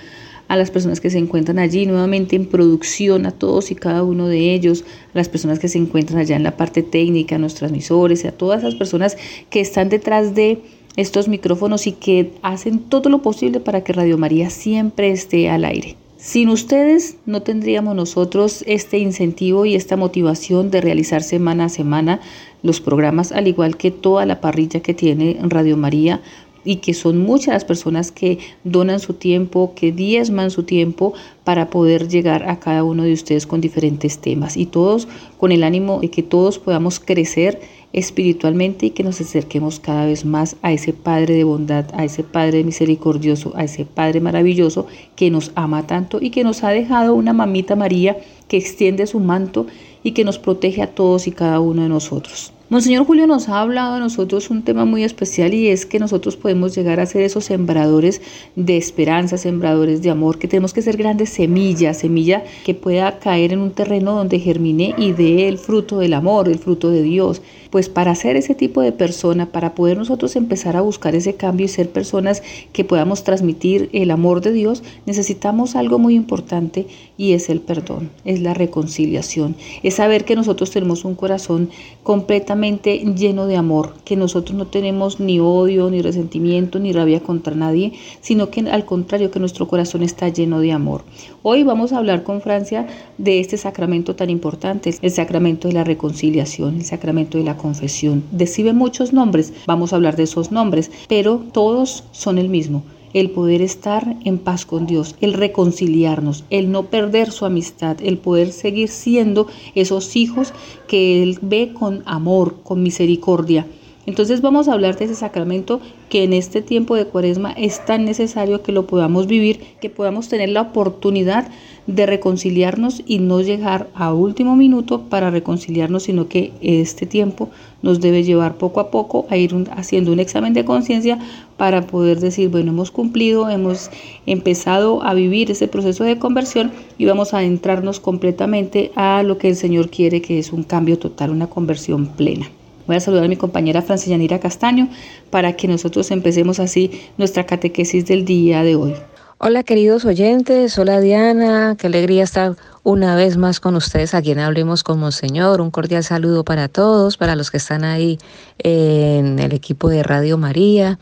a 0.49 0.57
las 0.57 0.71
personas 0.71 0.99
que 0.99 1.09
se 1.09 1.19
encuentran 1.19 1.59
allí 1.59 1.85
nuevamente 1.85 2.35
en 2.35 2.47
producción, 2.47 3.25
a 3.25 3.31
todos 3.31 3.71
y 3.71 3.75
cada 3.75 4.03
uno 4.03 4.27
de 4.27 4.53
ellos, 4.53 4.83
a 5.13 5.17
las 5.17 5.29
personas 5.29 5.59
que 5.59 5.69
se 5.69 5.77
encuentran 5.77 6.19
allá 6.19 6.35
en 6.35 6.43
la 6.43 6.57
parte 6.57 6.83
técnica, 6.83 7.35
a 7.35 7.39
los 7.39 7.53
transmisores, 7.53 8.25
a 8.25 8.31
todas 8.31 8.59
esas 8.59 8.75
personas 8.75 9.15
que 9.49 9.61
están 9.61 9.89
detrás 9.89 10.35
de 10.35 10.59
estos 10.97 11.27
micrófonos 11.27 11.87
y 11.87 11.93
que 11.93 12.33
hacen 12.41 12.79
todo 12.79 13.09
lo 13.09 13.21
posible 13.21 13.59
para 13.59 13.83
que 13.83 13.93
Radio 13.93 14.17
María 14.17 14.49
siempre 14.49 15.11
esté 15.11 15.49
al 15.49 15.63
aire. 15.63 15.95
Sin 16.17 16.49
ustedes 16.49 17.15
no 17.25 17.43
tendríamos 17.43 17.95
nosotros 17.95 18.65
este 18.67 18.97
incentivo 18.97 19.65
y 19.65 19.75
esta 19.75 19.95
motivación 19.95 20.69
de 20.69 20.81
realizar 20.81 21.23
semana 21.23 21.65
a 21.65 21.69
semana 21.69 22.19
los 22.61 22.81
programas, 22.81 23.31
al 23.31 23.47
igual 23.47 23.77
que 23.77 23.91
toda 23.91 24.25
la 24.25 24.41
parrilla 24.41 24.81
que 24.81 24.93
tiene 24.93 25.37
Radio 25.43 25.77
María 25.77 26.21
y 26.63 26.77
que 26.77 26.93
son 26.93 27.17
muchas 27.19 27.53
las 27.53 27.65
personas 27.65 28.11
que 28.11 28.39
donan 28.63 28.99
su 28.99 29.13
tiempo, 29.13 29.73
que 29.75 29.91
diezman 29.91 30.51
su 30.51 30.63
tiempo 30.63 31.13
para 31.43 31.69
poder 31.69 32.07
llegar 32.07 32.49
a 32.49 32.59
cada 32.59 32.83
uno 32.83 33.03
de 33.03 33.13
ustedes 33.13 33.47
con 33.47 33.61
diferentes 33.61 34.19
temas. 34.19 34.57
Y 34.57 34.65
todos 34.65 35.07
con 35.37 35.51
el 35.51 35.63
ánimo 35.63 35.99
de 35.99 36.09
que 36.09 36.23
todos 36.23 36.59
podamos 36.59 36.99
crecer 36.99 37.59
espiritualmente 37.91 38.87
y 38.87 38.89
que 38.91 39.03
nos 39.03 39.19
acerquemos 39.19 39.79
cada 39.79 40.05
vez 40.05 40.23
más 40.23 40.57
a 40.61 40.71
ese 40.71 40.93
Padre 40.93 41.33
de 41.35 41.43
bondad, 41.43 41.85
a 41.93 42.05
ese 42.05 42.23
Padre 42.23 42.63
misericordioso, 42.63 43.53
a 43.55 43.63
ese 43.63 43.85
Padre 43.85 44.19
maravilloso 44.19 44.85
que 45.15 45.31
nos 45.31 45.51
ama 45.55 45.87
tanto 45.87 46.19
y 46.21 46.29
que 46.29 46.43
nos 46.43 46.63
ha 46.63 46.69
dejado 46.69 47.15
una 47.15 47.33
mamita 47.33 47.75
María 47.75 48.17
que 48.47 48.57
extiende 48.57 49.07
su 49.07 49.19
manto 49.19 49.65
y 50.03 50.11
que 50.11 50.23
nos 50.23 50.39
protege 50.39 50.81
a 50.81 50.93
todos 50.93 51.27
y 51.27 51.31
cada 51.31 51.59
uno 51.59 51.83
de 51.83 51.89
nosotros. 51.89 52.53
Monseñor 52.71 53.07
Julio 53.07 53.25
nos 53.25 53.49
ha 53.49 53.61
hablado 53.61 53.95
a 53.95 53.99
nosotros 53.99 54.51
un 54.51 54.61
tema 54.61 54.85
muy 54.85 55.03
especial 55.03 55.55
y 55.55 55.69
es 55.69 55.87
que 55.87 55.97
nosotros 55.97 56.37
podemos 56.37 56.75
llegar 56.75 56.99
a 56.99 57.07
ser 57.07 57.23
esos 57.23 57.45
sembradores 57.45 58.21
de 58.55 58.77
esperanza, 58.77 59.39
sembradores 59.39 60.03
de 60.03 60.11
amor, 60.11 60.37
que 60.37 60.47
tenemos 60.47 60.71
que 60.71 60.83
ser 60.83 60.95
grandes 60.95 61.31
semillas, 61.31 61.97
semilla 61.97 62.43
que 62.63 62.75
pueda 62.75 63.17
caer 63.17 63.53
en 63.53 63.61
un 63.61 63.71
terreno 63.71 64.13
donde 64.13 64.37
germine 64.37 64.93
y 64.99 65.13
dé 65.13 65.47
el 65.47 65.57
fruto 65.57 65.97
del 65.97 66.13
amor, 66.13 66.47
el 66.47 66.59
fruto 66.59 66.91
de 66.91 67.01
Dios. 67.01 67.41
Pues 67.71 67.89
para 67.89 68.13
ser 68.13 68.35
ese 68.35 68.53
tipo 68.53 68.81
de 68.81 68.91
persona, 68.91 69.51
para 69.51 69.73
poder 69.73 69.97
nosotros 69.97 70.35
empezar 70.35 70.75
a 70.75 70.81
buscar 70.81 71.15
ese 71.15 71.33
cambio 71.33 71.65
y 71.65 71.69
ser 71.69 71.89
personas 71.89 72.43
que 72.71 72.83
podamos 72.83 73.23
transmitir 73.23 73.89
el 73.93 74.11
amor 74.11 74.41
de 74.41 74.51
Dios, 74.51 74.83
necesitamos 75.07 75.75
algo 75.75 75.97
muy 75.97 76.13
importante 76.13 76.85
y 77.17 77.33
es 77.33 77.49
el 77.49 77.61
perdón, 77.61 78.11
es 78.25 78.41
la 78.41 78.53
reconciliación, 78.53 79.55
es 79.89 79.95
saber 79.95 80.23
que 80.23 80.35
nosotros 80.35 80.69
tenemos 80.69 81.03
un 81.03 81.15
corazón 81.15 81.69
completamente 82.03 82.99
lleno 82.99 83.47
de 83.47 83.57
amor, 83.57 83.95
que 84.05 84.15
nosotros 84.15 84.55
no 84.55 84.67
tenemos 84.67 85.19
ni 85.19 85.39
odio, 85.39 85.89
ni 85.89 86.03
resentimiento, 86.03 86.77
ni 86.77 86.93
rabia 86.93 87.21
contra 87.21 87.55
nadie, 87.55 87.93
sino 88.21 88.51
que 88.51 88.61
al 88.69 88.85
contrario, 88.85 89.31
que 89.31 89.39
nuestro 89.39 89.67
corazón 89.67 90.03
está 90.03 90.29
lleno 90.29 90.59
de 90.59 90.73
amor. 90.73 91.01
Hoy 91.41 91.63
vamos 91.63 91.91
a 91.91 91.97
hablar 91.97 92.21
con 92.21 92.41
Francia 92.41 92.85
de 93.17 93.39
este 93.39 93.57
sacramento 93.57 94.15
tan 94.15 94.29
importante, 94.29 94.93
el 95.01 95.11
sacramento 95.11 95.67
de 95.67 95.73
la 95.73 95.83
reconciliación, 95.83 96.75
el 96.75 96.85
sacramento 96.85 97.39
de 97.39 97.45
la 97.45 97.57
confesión. 97.57 98.23
Recibe 98.31 98.73
muchos 98.73 99.11
nombres, 99.11 99.53
vamos 99.65 99.91
a 99.91 99.95
hablar 99.95 100.15
de 100.15 100.23
esos 100.23 100.51
nombres, 100.51 100.91
pero 101.07 101.41
todos 101.51 102.03
son 102.11 102.37
el 102.37 102.49
mismo 102.49 102.83
el 103.13 103.31
poder 103.31 103.61
estar 103.61 104.15
en 104.25 104.37
paz 104.37 104.65
con 104.65 104.85
Dios, 104.85 105.15
el 105.21 105.33
reconciliarnos, 105.33 106.43
el 106.49 106.71
no 106.71 106.83
perder 106.87 107.31
su 107.31 107.45
amistad, 107.45 107.97
el 108.01 108.17
poder 108.17 108.51
seguir 108.51 108.89
siendo 108.89 109.47
esos 109.75 110.15
hijos 110.15 110.53
que 110.87 111.23
Él 111.23 111.39
ve 111.41 111.73
con 111.73 112.03
amor, 112.05 112.57
con 112.63 112.83
misericordia. 112.83 113.65
Entonces 114.09 114.41
vamos 114.41 114.67
a 114.67 114.73
hablar 114.73 114.97
de 114.97 115.05
ese 115.05 115.13
sacramento 115.13 115.81
que 116.09 116.23
en 116.23 116.33
este 116.33 116.63
tiempo 116.63 116.95
de 116.95 117.05
cuaresma 117.05 117.51
es 117.51 117.85
tan 117.85 118.05
necesario 118.05 118.63
que 118.63 118.71
lo 118.71 118.87
podamos 118.87 119.27
vivir, 119.27 119.59
que 119.79 119.91
podamos 119.91 120.29
tener 120.29 120.49
la 120.49 120.61
oportunidad 120.61 121.47
de 121.85 122.07
reconciliarnos 122.07 123.03
y 123.05 123.19
no 123.19 123.39
llegar 123.41 123.87
a 123.93 124.11
último 124.11 124.55
minuto 124.55 125.01
para 125.09 125.29
reconciliarnos, 125.29 126.01
sino 126.01 126.27
que 126.27 126.51
este 126.59 127.05
tiempo 127.05 127.51
nos 127.83 128.01
debe 128.01 128.23
llevar 128.23 128.55
poco 128.55 128.79
a 128.79 128.89
poco 128.89 129.27
a 129.29 129.37
ir 129.37 129.53
haciendo 129.77 130.11
un 130.11 130.19
examen 130.19 130.53
de 130.53 130.65
conciencia 130.65 131.19
para 131.57 131.85
poder 131.85 132.19
decir, 132.19 132.49
bueno, 132.49 132.71
hemos 132.71 132.89
cumplido, 132.89 133.47
hemos 133.47 133.91
empezado 134.25 135.03
a 135.03 135.13
vivir 135.13 135.51
ese 135.51 135.67
proceso 135.67 136.03
de 136.03 136.17
conversión 136.17 136.71
y 136.97 137.05
vamos 137.05 137.35
a 137.35 137.37
adentrarnos 137.37 137.99
completamente 137.99 138.91
a 138.95 139.21
lo 139.21 139.37
que 139.37 139.49
el 139.49 139.55
Señor 139.55 139.91
quiere, 139.91 140.23
que 140.23 140.39
es 140.39 140.51
un 140.51 140.63
cambio 140.63 140.97
total, 140.97 141.29
una 141.29 141.45
conversión 141.45 142.07
plena. 142.07 142.49
Voy 142.89 142.95
a 142.95 143.01
saludar 143.01 143.25
a 143.25 143.27
mi 143.27 143.37
compañera 143.37 143.83
Francia 143.83 144.17
Castaño 144.39 144.89
para 145.29 145.53
que 145.53 145.67
nosotros 145.67 146.09
empecemos 146.09 146.59
así 146.59 146.89
nuestra 147.19 147.45
catequesis 147.45 148.07
del 148.07 148.25
día 148.25 148.63
de 148.63 148.75
hoy. 148.75 148.95
Hola 149.37 149.61
queridos 149.61 150.05
oyentes, 150.05 150.75
hola 150.79 150.99
Diana, 150.99 151.75
qué 151.77 151.85
alegría 151.85 152.23
estar 152.23 152.55
una 152.81 153.15
vez 153.15 153.37
más 153.37 153.59
con 153.59 153.75
ustedes 153.75 154.15
aquí 154.15 154.31
en 154.31 154.39
Hablemos 154.39 154.81
con 154.83 154.99
Monseñor. 154.99 155.61
Un 155.61 155.69
cordial 155.69 156.03
saludo 156.03 156.43
para 156.43 156.67
todos, 156.67 157.15
para 157.15 157.35
los 157.35 157.51
que 157.51 157.57
están 157.57 157.83
ahí 157.83 158.17
en 158.57 159.37
el 159.37 159.53
equipo 159.53 159.89
de 159.89 160.01
Radio 160.01 160.39
María. 160.39 160.97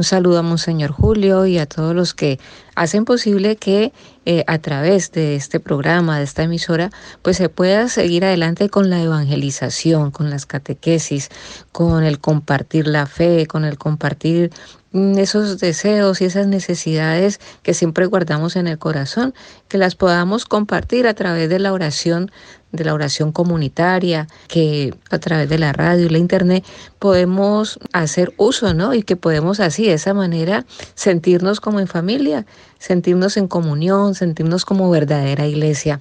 Un 0.00 0.04
saludo 0.04 0.38
a 0.38 0.42
Monseñor 0.42 0.92
Julio 0.92 1.44
y 1.44 1.58
a 1.58 1.66
todos 1.66 1.94
los 1.94 2.14
que 2.14 2.40
hacen 2.74 3.04
posible 3.04 3.56
que 3.56 3.92
eh, 4.24 4.44
a 4.46 4.56
través 4.56 5.12
de 5.12 5.36
este 5.36 5.60
programa, 5.60 6.16
de 6.16 6.24
esta 6.24 6.42
emisora, 6.42 6.90
pues 7.20 7.36
se 7.36 7.50
pueda 7.50 7.86
seguir 7.90 8.24
adelante 8.24 8.70
con 8.70 8.88
la 8.88 9.02
evangelización, 9.02 10.10
con 10.10 10.30
las 10.30 10.46
catequesis, 10.46 11.28
con 11.70 12.02
el 12.02 12.18
compartir 12.18 12.86
la 12.86 13.04
fe, 13.04 13.46
con 13.46 13.66
el 13.66 13.76
compartir 13.76 14.50
mm, 14.92 15.18
esos 15.18 15.58
deseos 15.58 16.22
y 16.22 16.24
esas 16.24 16.46
necesidades 16.46 17.38
que 17.62 17.74
siempre 17.74 18.06
guardamos 18.06 18.56
en 18.56 18.68
el 18.68 18.78
corazón, 18.78 19.34
que 19.68 19.76
las 19.76 19.96
podamos 19.96 20.46
compartir 20.46 21.08
a 21.08 21.12
través 21.12 21.50
de 21.50 21.58
la 21.58 21.74
oración 21.74 22.30
de 22.72 22.84
la 22.84 22.94
oración 22.94 23.32
comunitaria, 23.32 24.28
que 24.48 24.94
a 25.10 25.18
través 25.18 25.48
de 25.48 25.58
la 25.58 25.72
radio 25.72 26.06
y 26.06 26.08
la 26.08 26.18
internet 26.18 26.64
podemos 26.98 27.78
hacer 27.92 28.32
uso, 28.36 28.74
¿no? 28.74 28.94
Y 28.94 29.02
que 29.02 29.16
podemos 29.16 29.60
así, 29.60 29.86
de 29.86 29.94
esa 29.94 30.14
manera, 30.14 30.64
sentirnos 30.94 31.60
como 31.60 31.80
en 31.80 31.86
familia, 31.86 32.46
sentirnos 32.78 33.36
en 33.36 33.48
comunión, 33.48 34.14
sentirnos 34.14 34.64
como 34.64 34.90
verdadera 34.90 35.46
iglesia. 35.46 36.00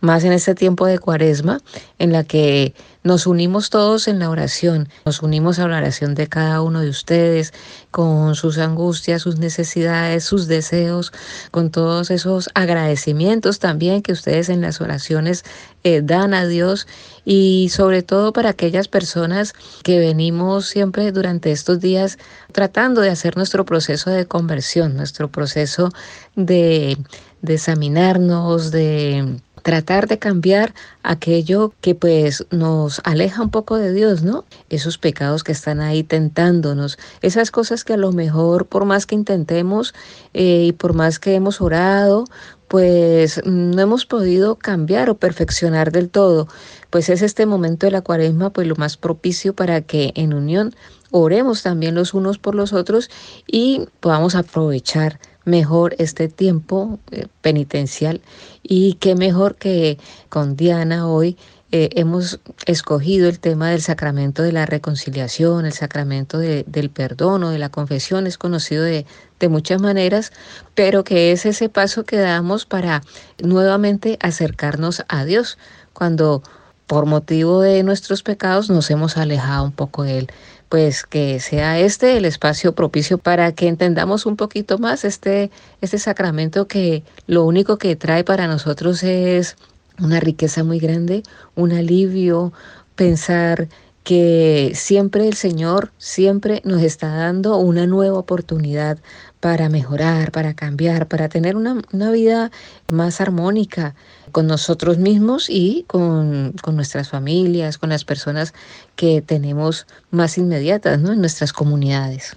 Más 0.00 0.24
en 0.24 0.32
este 0.32 0.54
tiempo 0.54 0.86
de 0.86 0.98
cuaresma, 0.98 1.60
en 1.98 2.12
la 2.12 2.24
que 2.24 2.74
nos 3.02 3.26
unimos 3.26 3.70
todos 3.70 4.08
en 4.08 4.18
la 4.18 4.30
oración, 4.30 4.88
nos 5.04 5.22
unimos 5.22 5.58
a 5.58 5.68
la 5.68 5.78
oración 5.78 6.14
de 6.14 6.26
cada 6.26 6.62
uno 6.62 6.80
de 6.80 6.88
ustedes, 6.88 7.52
con 7.90 8.34
sus 8.34 8.58
angustias, 8.58 9.22
sus 9.22 9.38
necesidades, 9.38 10.24
sus 10.24 10.46
deseos, 10.46 11.12
con 11.50 11.70
todos 11.70 12.10
esos 12.10 12.50
agradecimientos 12.54 13.58
también 13.58 14.02
que 14.02 14.12
ustedes 14.12 14.48
en 14.48 14.60
las 14.60 14.80
oraciones 14.80 15.44
eh, 15.84 16.02
dan 16.02 16.34
a 16.34 16.46
Dios 16.46 16.86
y 17.24 17.68
sobre 17.70 18.02
todo 18.02 18.32
para 18.32 18.50
aquellas 18.50 18.88
personas 18.88 19.54
que 19.82 19.98
venimos 19.98 20.66
siempre 20.66 21.10
durante 21.12 21.52
estos 21.52 21.80
días 21.80 22.18
tratando 22.52 23.00
de 23.00 23.10
hacer 23.10 23.36
nuestro 23.36 23.64
proceso 23.64 24.10
de 24.10 24.26
conversión, 24.26 24.96
nuestro 24.96 25.30
proceso 25.30 25.90
de, 26.36 26.98
examinarnos, 27.46 28.70
de 28.70 29.36
tratar 29.62 30.06
de 30.06 30.18
cambiar 30.18 30.74
aquello 31.02 31.72
que 31.80 31.94
pues 31.94 32.46
nos 32.50 33.00
aleja 33.04 33.42
un 33.42 33.50
poco 33.50 33.76
de 33.76 33.92
Dios, 33.92 34.22
¿no? 34.22 34.44
Esos 34.70 34.98
pecados 34.98 35.44
que 35.44 35.52
están 35.52 35.80
ahí 35.80 36.02
tentándonos, 36.02 36.98
esas 37.22 37.50
cosas 37.50 37.84
que 37.84 37.94
a 37.94 37.98
lo 37.98 38.12
mejor 38.12 38.66
por 38.66 38.84
más 38.84 39.06
que 39.06 39.14
intentemos 39.14 39.94
eh, 40.34 40.64
y 40.66 40.72
por 40.72 40.94
más 40.94 41.18
que 41.18 41.34
hemos 41.34 41.60
orado, 41.60 42.24
pues 42.70 43.44
no 43.44 43.82
hemos 43.82 44.06
podido 44.06 44.54
cambiar 44.54 45.10
o 45.10 45.16
perfeccionar 45.16 45.90
del 45.90 46.08
todo. 46.08 46.46
Pues 46.88 47.08
es 47.08 47.20
este 47.20 47.44
momento 47.44 47.86
de 47.86 47.90
la 47.90 48.00
cuaresma 48.00 48.50
pues 48.50 48.68
lo 48.68 48.76
más 48.76 48.96
propicio 48.96 49.54
para 49.56 49.80
que 49.80 50.12
en 50.14 50.32
unión 50.32 50.72
oremos 51.10 51.64
también 51.64 51.96
los 51.96 52.14
unos 52.14 52.38
por 52.38 52.54
los 52.54 52.72
otros 52.72 53.10
y 53.48 53.88
podamos 53.98 54.36
aprovechar 54.36 55.18
mejor 55.50 55.94
este 55.98 56.28
tiempo 56.28 56.98
eh, 57.10 57.26
penitencial 57.42 58.20
y 58.62 58.94
qué 58.94 59.14
mejor 59.14 59.56
que 59.56 59.98
con 60.28 60.56
Diana 60.56 61.06
hoy 61.06 61.36
eh, 61.72 61.90
hemos 61.94 62.40
escogido 62.66 63.28
el 63.28 63.38
tema 63.38 63.70
del 63.70 63.80
sacramento 63.80 64.42
de 64.42 64.52
la 64.52 64.66
reconciliación, 64.66 65.66
el 65.66 65.72
sacramento 65.72 66.38
del 66.38 66.90
perdón 66.90 67.44
o 67.44 67.50
de 67.50 67.58
la 67.58 67.68
confesión, 67.68 68.26
es 68.26 68.38
conocido 68.38 68.82
de, 68.82 69.06
de 69.38 69.48
muchas 69.48 69.80
maneras, 69.80 70.32
pero 70.74 71.04
que 71.04 71.30
es 71.30 71.46
ese 71.46 71.68
paso 71.68 72.04
que 72.04 72.16
damos 72.16 72.66
para 72.66 73.02
nuevamente 73.40 74.18
acercarnos 74.20 75.04
a 75.08 75.24
Dios. 75.24 75.58
Cuando 75.92 76.42
por 76.90 77.06
motivo 77.06 77.60
de 77.60 77.84
nuestros 77.84 78.24
pecados 78.24 78.68
nos 78.68 78.90
hemos 78.90 79.16
alejado 79.16 79.64
un 79.64 79.70
poco 79.70 80.02
de 80.02 80.18
Él. 80.18 80.30
Pues 80.70 81.04
que 81.04 81.40
sea 81.40 81.80
este 81.80 82.16
el 82.16 82.24
espacio 82.24 82.76
propicio 82.76 83.18
para 83.18 83.52
que 83.52 83.66
entendamos 83.66 84.24
un 84.24 84.36
poquito 84.36 84.78
más 84.78 85.04
este, 85.04 85.50
este 85.80 85.98
sacramento 85.98 86.68
que 86.68 87.02
lo 87.26 87.44
único 87.44 87.76
que 87.76 87.96
trae 87.96 88.22
para 88.22 88.46
nosotros 88.46 89.02
es 89.02 89.56
una 89.98 90.20
riqueza 90.20 90.62
muy 90.62 90.78
grande, 90.78 91.24
un 91.56 91.72
alivio, 91.72 92.52
pensar 92.94 93.68
que 94.04 94.70
siempre 94.74 95.26
el 95.26 95.34
Señor, 95.34 95.90
siempre 95.98 96.62
nos 96.64 96.82
está 96.82 97.08
dando 97.08 97.56
una 97.56 97.86
nueva 97.86 98.18
oportunidad 98.18 98.98
para 99.40 99.68
mejorar, 99.68 100.30
para 100.30 100.54
cambiar, 100.54 101.08
para 101.08 101.28
tener 101.28 101.56
una, 101.56 101.82
una 101.92 102.10
vida 102.12 102.50
más 102.92 103.20
armónica 103.20 103.94
con 104.30 104.46
nosotros 104.46 104.98
mismos 104.98 105.48
y 105.48 105.84
con, 105.86 106.54
con, 106.62 106.76
nuestras 106.76 107.08
familias, 107.08 107.78
con 107.78 107.90
las 107.90 108.04
personas 108.04 108.54
que 108.96 109.22
tenemos 109.22 109.86
más 110.10 110.38
inmediatas 110.38 111.00
¿no? 111.00 111.12
en 111.12 111.20
nuestras 111.20 111.52
comunidades. 111.52 112.36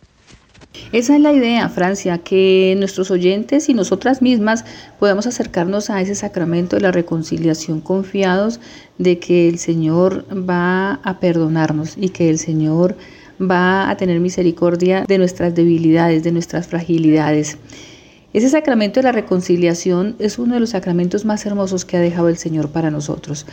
Esa 0.92 1.16
es 1.16 1.22
la 1.22 1.32
idea, 1.34 1.70
Francia, 1.70 2.18
que 2.18 2.76
nuestros 2.78 3.12
oyentes 3.12 3.70
y 3.70 3.74
nosotras 3.74 4.22
mismas 4.22 4.66
podamos 5.00 5.28
acercarnos 5.28 5.90
a 5.90 6.02
ese 6.02 6.16
sacramento 6.16 6.76
de 6.76 6.82
la 6.82 6.92
reconciliación 6.92 7.80
confiados 7.80 8.60
de 8.98 9.20
que 9.20 9.50
el 9.50 9.60
Señor 9.60 10.26
va 10.32 11.00
a 11.04 11.20
perdonarnos 11.20 11.96
y 11.98 12.10
que 12.10 12.30
el 12.30 12.40
Señor 12.40 12.96
va 13.40 13.90
a 13.90 13.98
tener 13.98 14.20
misericordia 14.20 15.06
de 15.08 15.18
nuestras 15.18 15.54
debilidades, 15.54 16.24
de 16.24 16.32
nuestras 16.32 16.68
fragilidades. 16.68 17.58
Ese 18.34 18.50
sacramento 18.50 19.00
de 19.00 19.04
la 19.04 19.12
reconciliación 19.12 20.16
es 20.18 20.40
uno 20.40 20.56
de 20.56 20.60
los 20.60 20.72
sacramentos 20.72 21.24
más 21.24 21.46
hermosos 21.46 21.86
que 21.86 21.98
ha 21.98 22.00
dejado 22.00 22.30
el 22.30 22.38
Señor 22.38 22.70
para 22.70 22.90
nosotros, 22.90 23.46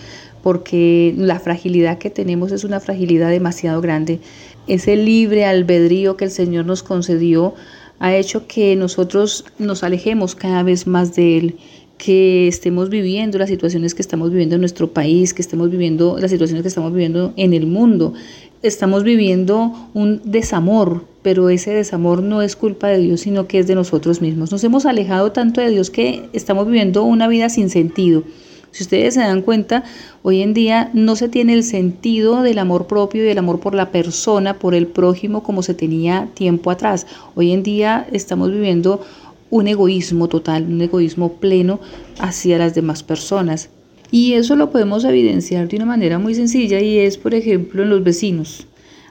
porque 0.42 1.14
la 1.18 1.38
fragilidad 1.38 1.98
que 1.98 2.08
tenemos 2.08 2.50
es 2.50 2.64
una 2.64 2.80
fragilidad 2.80 3.28
demasiado 3.28 3.82
grande. 3.82 4.20
Ese 4.66 4.96
libre 4.96 5.44
albedrío 5.44 6.16
que 6.16 6.24
el 6.24 6.30
Señor 6.30 6.64
nos 6.64 6.82
concedió 6.82 7.54
ha 7.98 8.14
hecho 8.14 8.46
que 8.46 8.74
nosotros 8.74 9.44
nos 9.58 9.84
alejemos 9.84 10.34
cada 10.34 10.62
vez 10.62 10.86
más 10.86 11.14
de 11.14 11.36
Él 11.36 11.58
que 12.00 12.48
estemos 12.48 12.88
viviendo 12.88 13.38
las 13.38 13.50
situaciones 13.50 13.94
que 13.94 14.00
estamos 14.00 14.30
viviendo 14.30 14.54
en 14.54 14.62
nuestro 14.62 14.90
país, 14.90 15.34
que 15.34 15.42
estemos 15.42 15.70
viviendo 15.70 16.16
las 16.18 16.30
situaciones 16.30 16.62
que 16.62 16.68
estamos 16.68 16.94
viviendo 16.94 17.34
en 17.36 17.52
el 17.52 17.66
mundo. 17.66 18.14
Estamos 18.62 19.04
viviendo 19.04 19.90
un 19.92 20.22
desamor, 20.24 21.04
pero 21.20 21.50
ese 21.50 21.72
desamor 21.72 22.22
no 22.22 22.40
es 22.40 22.56
culpa 22.56 22.88
de 22.88 23.00
Dios, 23.00 23.20
sino 23.20 23.46
que 23.46 23.58
es 23.58 23.66
de 23.66 23.74
nosotros 23.74 24.22
mismos. 24.22 24.50
Nos 24.50 24.64
hemos 24.64 24.86
alejado 24.86 25.32
tanto 25.32 25.60
de 25.60 25.68
Dios 25.68 25.90
que 25.90 26.30
estamos 26.32 26.66
viviendo 26.66 27.02
una 27.02 27.28
vida 27.28 27.50
sin 27.50 27.68
sentido. 27.68 28.24
Si 28.70 28.84
ustedes 28.84 29.12
se 29.14 29.20
dan 29.20 29.42
cuenta, 29.42 29.84
hoy 30.22 30.40
en 30.40 30.54
día 30.54 30.90
no 30.94 31.16
se 31.16 31.28
tiene 31.28 31.52
el 31.52 31.64
sentido 31.64 32.40
del 32.42 32.58
amor 32.58 32.86
propio 32.86 33.22
y 33.22 33.26
del 33.26 33.36
amor 33.36 33.60
por 33.60 33.74
la 33.74 33.90
persona, 33.90 34.54
por 34.54 34.74
el 34.74 34.86
prójimo, 34.86 35.42
como 35.42 35.62
se 35.62 35.74
tenía 35.74 36.28
tiempo 36.32 36.70
atrás. 36.70 37.06
Hoy 37.34 37.52
en 37.52 37.62
día 37.62 38.06
estamos 38.10 38.50
viviendo 38.50 39.02
un 39.50 39.68
egoísmo 39.68 40.28
total, 40.28 40.64
un 40.64 40.80
egoísmo 40.80 41.34
pleno 41.34 41.80
hacia 42.18 42.58
las 42.58 42.74
demás 42.74 43.02
personas. 43.02 43.68
Y 44.10 44.32
eso 44.32 44.56
lo 44.56 44.70
podemos 44.70 45.04
evidenciar 45.04 45.68
de 45.68 45.76
una 45.76 45.86
manera 45.86 46.18
muy 46.18 46.34
sencilla 46.34 46.80
y 46.80 46.98
es, 46.98 47.18
por 47.18 47.34
ejemplo, 47.34 47.82
en 47.82 47.90
los 47.90 48.02
vecinos. 48.02 48.66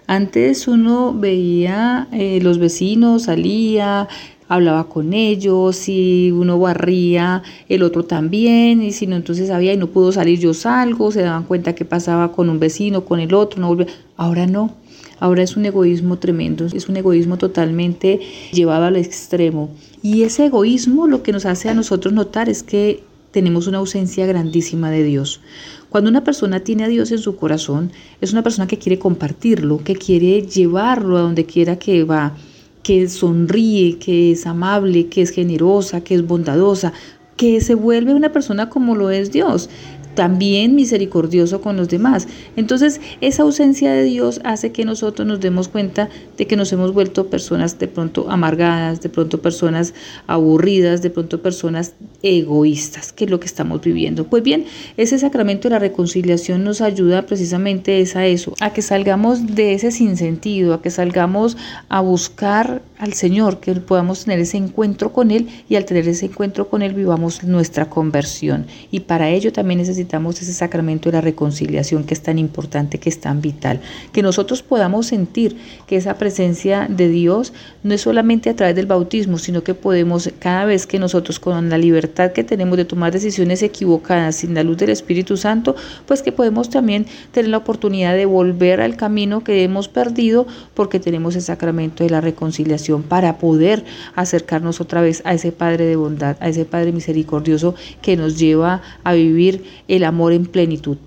Antes 0.07 0.67
uno 0.67 1.13
veía 1.13 2.07
eh, 2.11 2.39
los 2.41 2.57
vecinos, 2.57 3.23
salía, 3.23 4.07
hablaba 4.49 4.89
con 4.89 5.13
ellos, 5.13 5.75
si 5.75 6.31
uno 6.31 6.59
barría, 6.59 7.43
el 7.69 7.83
otro 7.83 8.03
también, 8.03 8.81
y 8.81 8.91
si 8.91 9.05
no, 9.05 9.15
entonces 9.15 9.47
sabía 9.47 9.73
y 9.73 9.77
no 9.77 9.87
pudo 9.87 10.11
salir, 10.11 10.39
yo 10.39 10.55
salgo, 10.55 11.11
se 11.11 11.21
daban 11.21 11.43
cuenta 11.43 11.75
que 11.75 11.85
pasaba 11.85 12.31
con 12.31 12.49
un 12.49 12.59
vecino, 12.59 13.05
con 13.05 13.19
el 13.19 13.33
otro, 13.35 13.61
no 13.61 13.67
volvía. 13.67 13.87
Ahora 14.17 14.47
no, 14.47 14.73
ahora 15.19 15.43
es 15.43 15.55
un 15.57 15.65
egoísmo 15.65 16.17
tremendo, 16.17 16.65
es 16.65 16.89
un 16.89 16.97
egoísmo 16.97 17.37
totalmente 17.37 18.19
llevado 18.51 18.85
al 18.85 18.95
extremo. 18.95 19.69
Y 20.01 20.23
ese 20.23 20.45
egoísmo 20.45 21.07
lo 21.07 21.23
que 21.23 21.31
nos 21.31 21.45
hace 21.45 21.69
a 21.69 21.73
nosotros 21.73 22.13
notar 22.13 22.49
es 22.49 22.63
que 22.63 23.03
tenemos 23.31 23.67
una 23.67 23.77
ausencia 23.77 24.25
grandísima 24.25 24.89
de 24.89 25.03
Dios. 25.03 25.41
Cuando 25.89 26.09
una 26.09 26.23
persona 26.23 26.61
tiene 26.61 26.83
a 26.83 26.87
Dios 26.87 27.11
en 27.11 27.19
su 27.19 27.35
corazón, 27.35 27.91
es 28.21 28.31
una 28.31 28.43
persona 28.43 28.67
que 28.67 28.77
quiere 28.77 28.99
compartirlo, 28.99 29.83
que 29.83 29.95
quiere 29.95 30.43
llevarlo 30.43 31.17
a 31.17 31.21
donde 31.21 31.45
quiera 31.45 31.77
que 31.77 32.03
va, 32.03 32.35
que 32.83 33.07
sonríe, 33.09 33.97
que 33.97 34.31
es 34.31 34.45
amable, 34.45 35.07
que 35.07 35.21
es 35.21 35.31
generosa, 35.31 36.01
que 36.01 36.15
es 36.15 36.25
bondadosa, 36.25 36.93
que 37.35 37.61
se 37.61 37.73
vuelve 37.73 38.13
una 38.13 38.31
persona 38.31 38.69
como 38.69 38.95
lo 38.95 39.09
es 39.09 39.31
Dios 39.31 39.69
también 40.15 40.75
misericordioso 40.75 41.61
con 41.61 41.77
los 41.77 41.87
demás. 41.87 42.27
Entonces, 42.55 42.99
esa 43.21 43.43
ausencia 43.43 43.91
de 43.91 44.03
Dios 44.03 44.41
hace 44.43 44.71
que 44.71 44.85
nosotros 44.85 45.27
nos 45.27 45.39
demos 45.39 45.67
cuenta 45.67 46.09
de 46.37 46.47
que 46.47 46.55
nos 46.55 46.73
hemos 46.73 46.93
vuelto 46.93 47.27
personas 47.27 47.79
de 47.79 47.87
pronto 47.87 48.29
amargadas, 48.29 49.01
de 49.01 49.09
pronto 49.09 49.41
personas 49.41 49.93
aburridas, 50.27 51.01
de 51.01 51.09
pronto 51.09 51.41
personas 51.41 51.93
egoístas, 52.21 53.13
que 53.13 53.25
es 53.25 53.31
lo 53.31 53.39
que 53.39 53.45
estamos 53.45 53.81
viviendo. 53.81 54.25
Pues 54.25 54.43
bien, 54.43 54.65
ese 54.97 55.17
sacramento 55.19 55.69
de 55.69 55.75
la 55.75 55.79
reconciliación 55.79 56.63
nos 56.63 56.81
ayuda 56.81 57.25
precisamente 57.25 58.03
a 58.15 58.25
eso, 58.25 58.53
a 58.59 58.73
que 58.73 58.81
salgamos 58.81 59.55
de 59.55 59.73
ese 59.73 59.91
sinsentido, 59.91 60.73
a 60.73 60.81
que 60.81 60.89
salgamos 60.89 61.57
a 61.87 62.01
buscar 62.01 62.81
al 62.97 63.13
Señor, 63.13 63.59
que 63.59 63.73
podamos 63.75 64.25
tener 64.25 64.39
ese 64.39 64.57
encuentro 64.57 65.13
con 65.13 65.31
Él 65.31 65.47
y 65.69 65.75
al 65.75 65.85
tener 65.85 66.07
ese 66.07 66.25
encuentro 66.25 66.67
con 66.67 66.81
Él 66.81 66.93
vivamos 66.93 67.43
nuestra 67.43 67.89
conversión. 67.89 68.65
Y 68.91 69.01
para 69.01 69.29
ello 69.29 69.53
también 69.53 69.79
necesitamos 69.79 69.98
necesitamos 69.99 70.41
ese 70.41 70.53
sacramento 70.53 71.09
de 71.09 71.17
la 71.17 71.21
reconciliación 71.21 72.05
que 72.05 72.13
es 72.13 72.21
tan 72.21 72.39
importante, 72.39 72.99
que 72.99 73.09
es 73.09 73.19
tan 73.19 73.41
vital, 73.41 73.81
que 74.13 74.21
nosotros 74.21 74.63
podamos 74.63 75.07
sentir 75.07 75.57
que 75.87 75.97
esa 75.97 76.17
presencia 76.17 76.87
de 76.89 77.09
Dios 77.09 77.51
no 77.83 77.93
es 77.93 78.01
solamente 78.01 78.49
a 78.49 78.55
través 78.55 78.75
del 78.75 78.85
bautismo, 78.85 79.37
sino 79.37 79.61
que 79.61 79.73
podemos 79.73 80.29
cada 80.39 80.63
vez 80.63 80.87
que 80.87 80.99
nosotros 80.99 81.39
con 81.39 81.69
la 81.69 81.77
libertad 81.77 82.31
que 82.31 82.45
tenemos 82.45 82.77
de 82.77 82.85
tomar 82.85 83.11
decisiones 83.11 83.61
equivocadas 83.61 84.37
sin 84.37 84.53
la 84.53 84.63
luz 84.63 84.77
del 84.77 84.89
Espíritu 84.89 85.35
Santo, 85.35 85.75
pues 86.05 86.21
que 86.21 86.31
podemos 86.31 86.69
también 86.69 87.05
tener 87.31 87.51
la 87.51 87.57
oportunidad 87.57 88.15
de 88.15 88.25
volver 88.25 88.79
al 88.79 88.95
camino 88.95 89.43
que 89.43 89.63
hemos 89.63 89.89
perdido 89.89 90.47
porque 90.75 91.01
tenemos 91.01 91.35
el 91.35 91.41
sacramento 91.41 92.05
de 92.05 92.09
la 92.09 92.21
reconciliación 92.21 93.03
para 93.03 93.37
poder 93.37 93.83
acercarnos 94.15 94.79
otra 94.79 95.01
vez 95.01 95.21
a 95.25 95.33
ese 95.33 95.51
Padre 95.51 95.85
de 95.85 95.97
bondad, 95.97 96.37
a 96.39 96.47
ese 96.47 96.63
Padre 96.63 96.93
misericordioso 96.93 97.75
que 98.01 98.15
nos 98.15 98.39
lleva 98.39 98.81
a 99.03 99.13
vivir 99.13 99.63
el 99.89 100.05
amor 100.05 100.31
en 100.31 100.45
plenitud. 100.45 100.97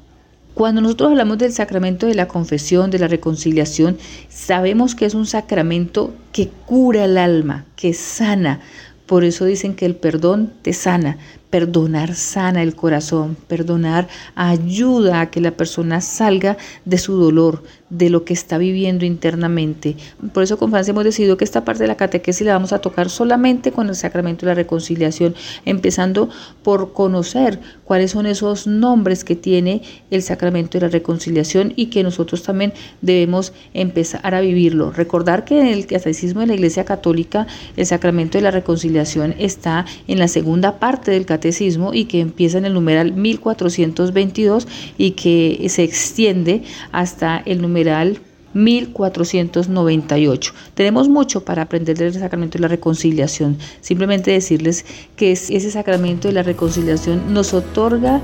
Cuando 0.54 0.82
nosotros 0.82 1.10
hablamos 1.10 1.38
del 1.38 1.54
sacramento 1.54 2.06
de 2.06 2.14
la 2.14 2.28
confesión, 2.28 2.90
de 2.90 2.98
la 2.98 3.08
reconciliación, 3.08 3.96
sabemos 4.28 4.94
que 4.94 5.06
es 5.06 5.14
un 5.14 5.24
sacramento 5.24 6.12
que 6.30 6.50
cura 6.66 7.06
el 7.06 7.16
alma, 7.16 7.64
que 7.74 7.94
sana. 7.94 8.60
Por 9.06 9.24
eso 9.24 9.46
dicen 9.46 9.74
que 9.74 9.86
el 9.86 9.96
perdón 9.96 10.52
te 10.60 10.74
sana, 10.74 11.16
Perdonar 11.52 12.14
sana 12.14 12.62
el 12.62 12.74
corazón, 12.74 13.36
perdonar 13.46 14.08
ayuda 14.34 15.20
a 15.20 15.30
que 15.30 15.42
la 15.42 15.50
persona 15.50 16.00
salga 16.00 16.56
de 16.86 16.96
su 16.96 17.14
dolor, 17.18 17.62
de 17.92 18.08
lo 18.08 18.24
que 18.24 18.32
está 18.32 18.56
viviendo 18.56 19.04
internamente. 19.04 19.96
Por 20.32 20.42
eso 20.42 20.58
con 20.58 20.70
Francia 20.70 20.92
hemos 20.92 21.04
decidido 21.04 21.36
que 21.36 21.44
esta 21.44 21.64
parte 21.64 21.84
de 21.84 21.88
la 21.88 21.96
catequesis 21.96 22.46
la 22.46 22.54
vamos 22.54 22.72
a 22.72 22.80
tocar 22.80 23.10
solamente 23.10 23.70
con 23.70 23.88
el 23.88 23.94
sacramento 23.94 24.46
de 24.46 24.52
la 24.52 24.54
reconciliación, 24.54 25.34
empezando 25.66 26.30
por 26.62 26.94
conocer 26.94 27.60
cuáles 27.84 28.12
son 28.12 28.24
esos 28.24 28.66
nombres 28.66 29.24
que 29.24 29.36
tiene 29.36 29.82
el 30.10 30.22
sacramento 30.22 30.78
de 30.78 30.86
la 30.86 30.90
reconciliación 30.90 31.74
y 31.76 31.86
que 31.86 32.02
nosotros 32.02 32.42
también 32.42 32.72
debemos 33.02 33.52
empezar 33.74 34.34
a 34.34 34.40
vivirlo. 34.40 34.90
Recordar 34.90 35.44
que 35.44 35.60
en 35.60 35.66
el 35.66 35.86
catecismo 35.86 36.40
de 36.40 36.46
la 36.46 36.54
Iglesia 36.54 36.86
Católica 36.86 37.46
el 37.76 37.84
sacramento 37.84 38.38
de 38.38 38.42
la 38.42 38.50
reconciliación 38.50 39.34
está 39.38 39.84
en 40.08 40.18
la 40.18 40.28
segunda 40.28 40.78
parte 40.78 41.10
del 41.10 41.26
catecismo 41.26 41.92
y 41.92 42.06
que 42.06 42.20
empieza 42.20 42.56
en 42.56 42.64
el 42.64 42.72
numeral 42.72 43.12
1422 43.12 44.66
y 44.96 45.10
que 45.10 45.66
se 45.68 45.82
extiende 45.82 46.62
hasta 46.90 47.42
el 47.44 47.60
numeral 47.82 48.18
1498. 48.54 50.52
Tenemos 50.74 51.08
mucho 51.08 51.42
para 51.42 51.62
aprender 51.62 51.96
del 51.96 52.12
sacramento 52.12 52.58
de 52.58 52.62
la 52.62 52.68
reconciliación. 52.68 53.56
Simplemente 53.80 54.30
decirles 54.30 54.84
que 55.16 55.32
ese 55.32 55.70
sacramento 55.70 56.28
de 56.28 56.34
la 56.34 56.42
reconciliación 56.42 57.32
nos 57.32 57.54
otorga 57.54 58.20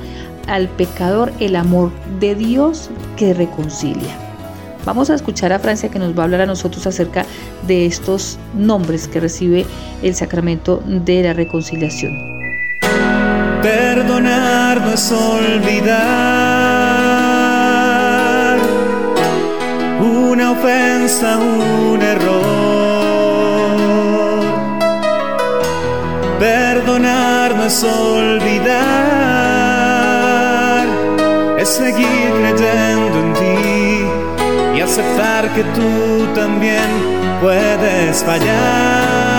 al 0.47 0.69
pecador 0.69 1.33
el 1.41 1.57
amor 1.57 1.91
de 2.21 2.35
Dios 2.35 2.91
que 3.17 3.33
reconcilia. 3.33 4.17
Vamos 4.85 5.09
a 5.11 5.15
escuchar 5.15 5.53
a 5.53 5.59
Francia 5.59 5.91
que 5.91 5.99
nos 5.99 6.17
va 6.17 6.23
a 6.23 6.25
hablar 6.25 6.43
a 6.43 6.47
nosotros 6.47 6.87
acerca 6.87 7.25
de 7.67 7.87
estos 7.87 8.39
nombres 8.55 9.09
que 9.09 9.21
recibe 9.21 9.67
el 10.03 10.15
sacramento 10.15 10.83
de 10.87 11.23
la 11.23 11.33
reconciliación. 11.33 12.39
Perdonar 13.63 14.81
no 14.81 14.93
es 14.93 15.13
olvidar 15.13 16.88
ofensa, 20.59 21.39
un 21.39 22.03
error. 22.03 22.39
Perdonar 26.39 27.55
no 27.57 27.65
es 27.65 27.85
olvidar, 27.85 28.77
es 31.59 31.69
seguir 31.69 32.31
creyendo 32.41 33.19
en 33.25 33.33
ti 33.35 34.07
y 34.77 34.81
aceptar 34.81 35.49
que 35.55 35.63
tú 35.65 36.27
también 36.35 36.89
puedes 37.41 38.25
fallar. 38.25 39.38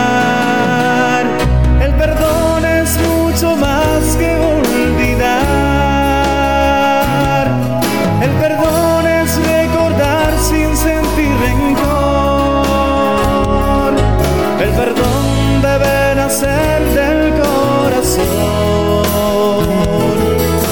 Corazón. 18.19 20.17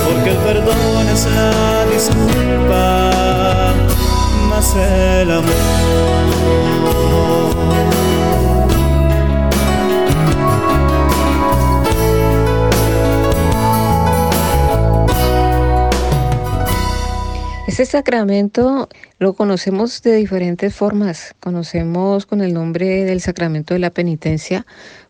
Porque 0.07 0.29
el 0.29 0.37
perdón 0.37 1.07
es 1.13 1.25
la 1.25 1.85
disculpa 1.93 3.73
más 4.49 4.75
el 4.75 5.31
amor. 5.31 6.57
Este 17.77 17.85
sacramento 17.85 18.89
lo 19.19 19.33
conocemos 19.33 20.01
de 20.01 20.15
diferentes 20.15 20.73
formas. 20.73 21.35
Conocemos 21.39 22.25
con 22.25 22.41
el 22.41 22.51
nombre 22.51 23.03
del 23.03 23.21
sacramento 23.21 23.75
de 23.75 23.79
la 23.79 23.91
penitencia 23.91 24.65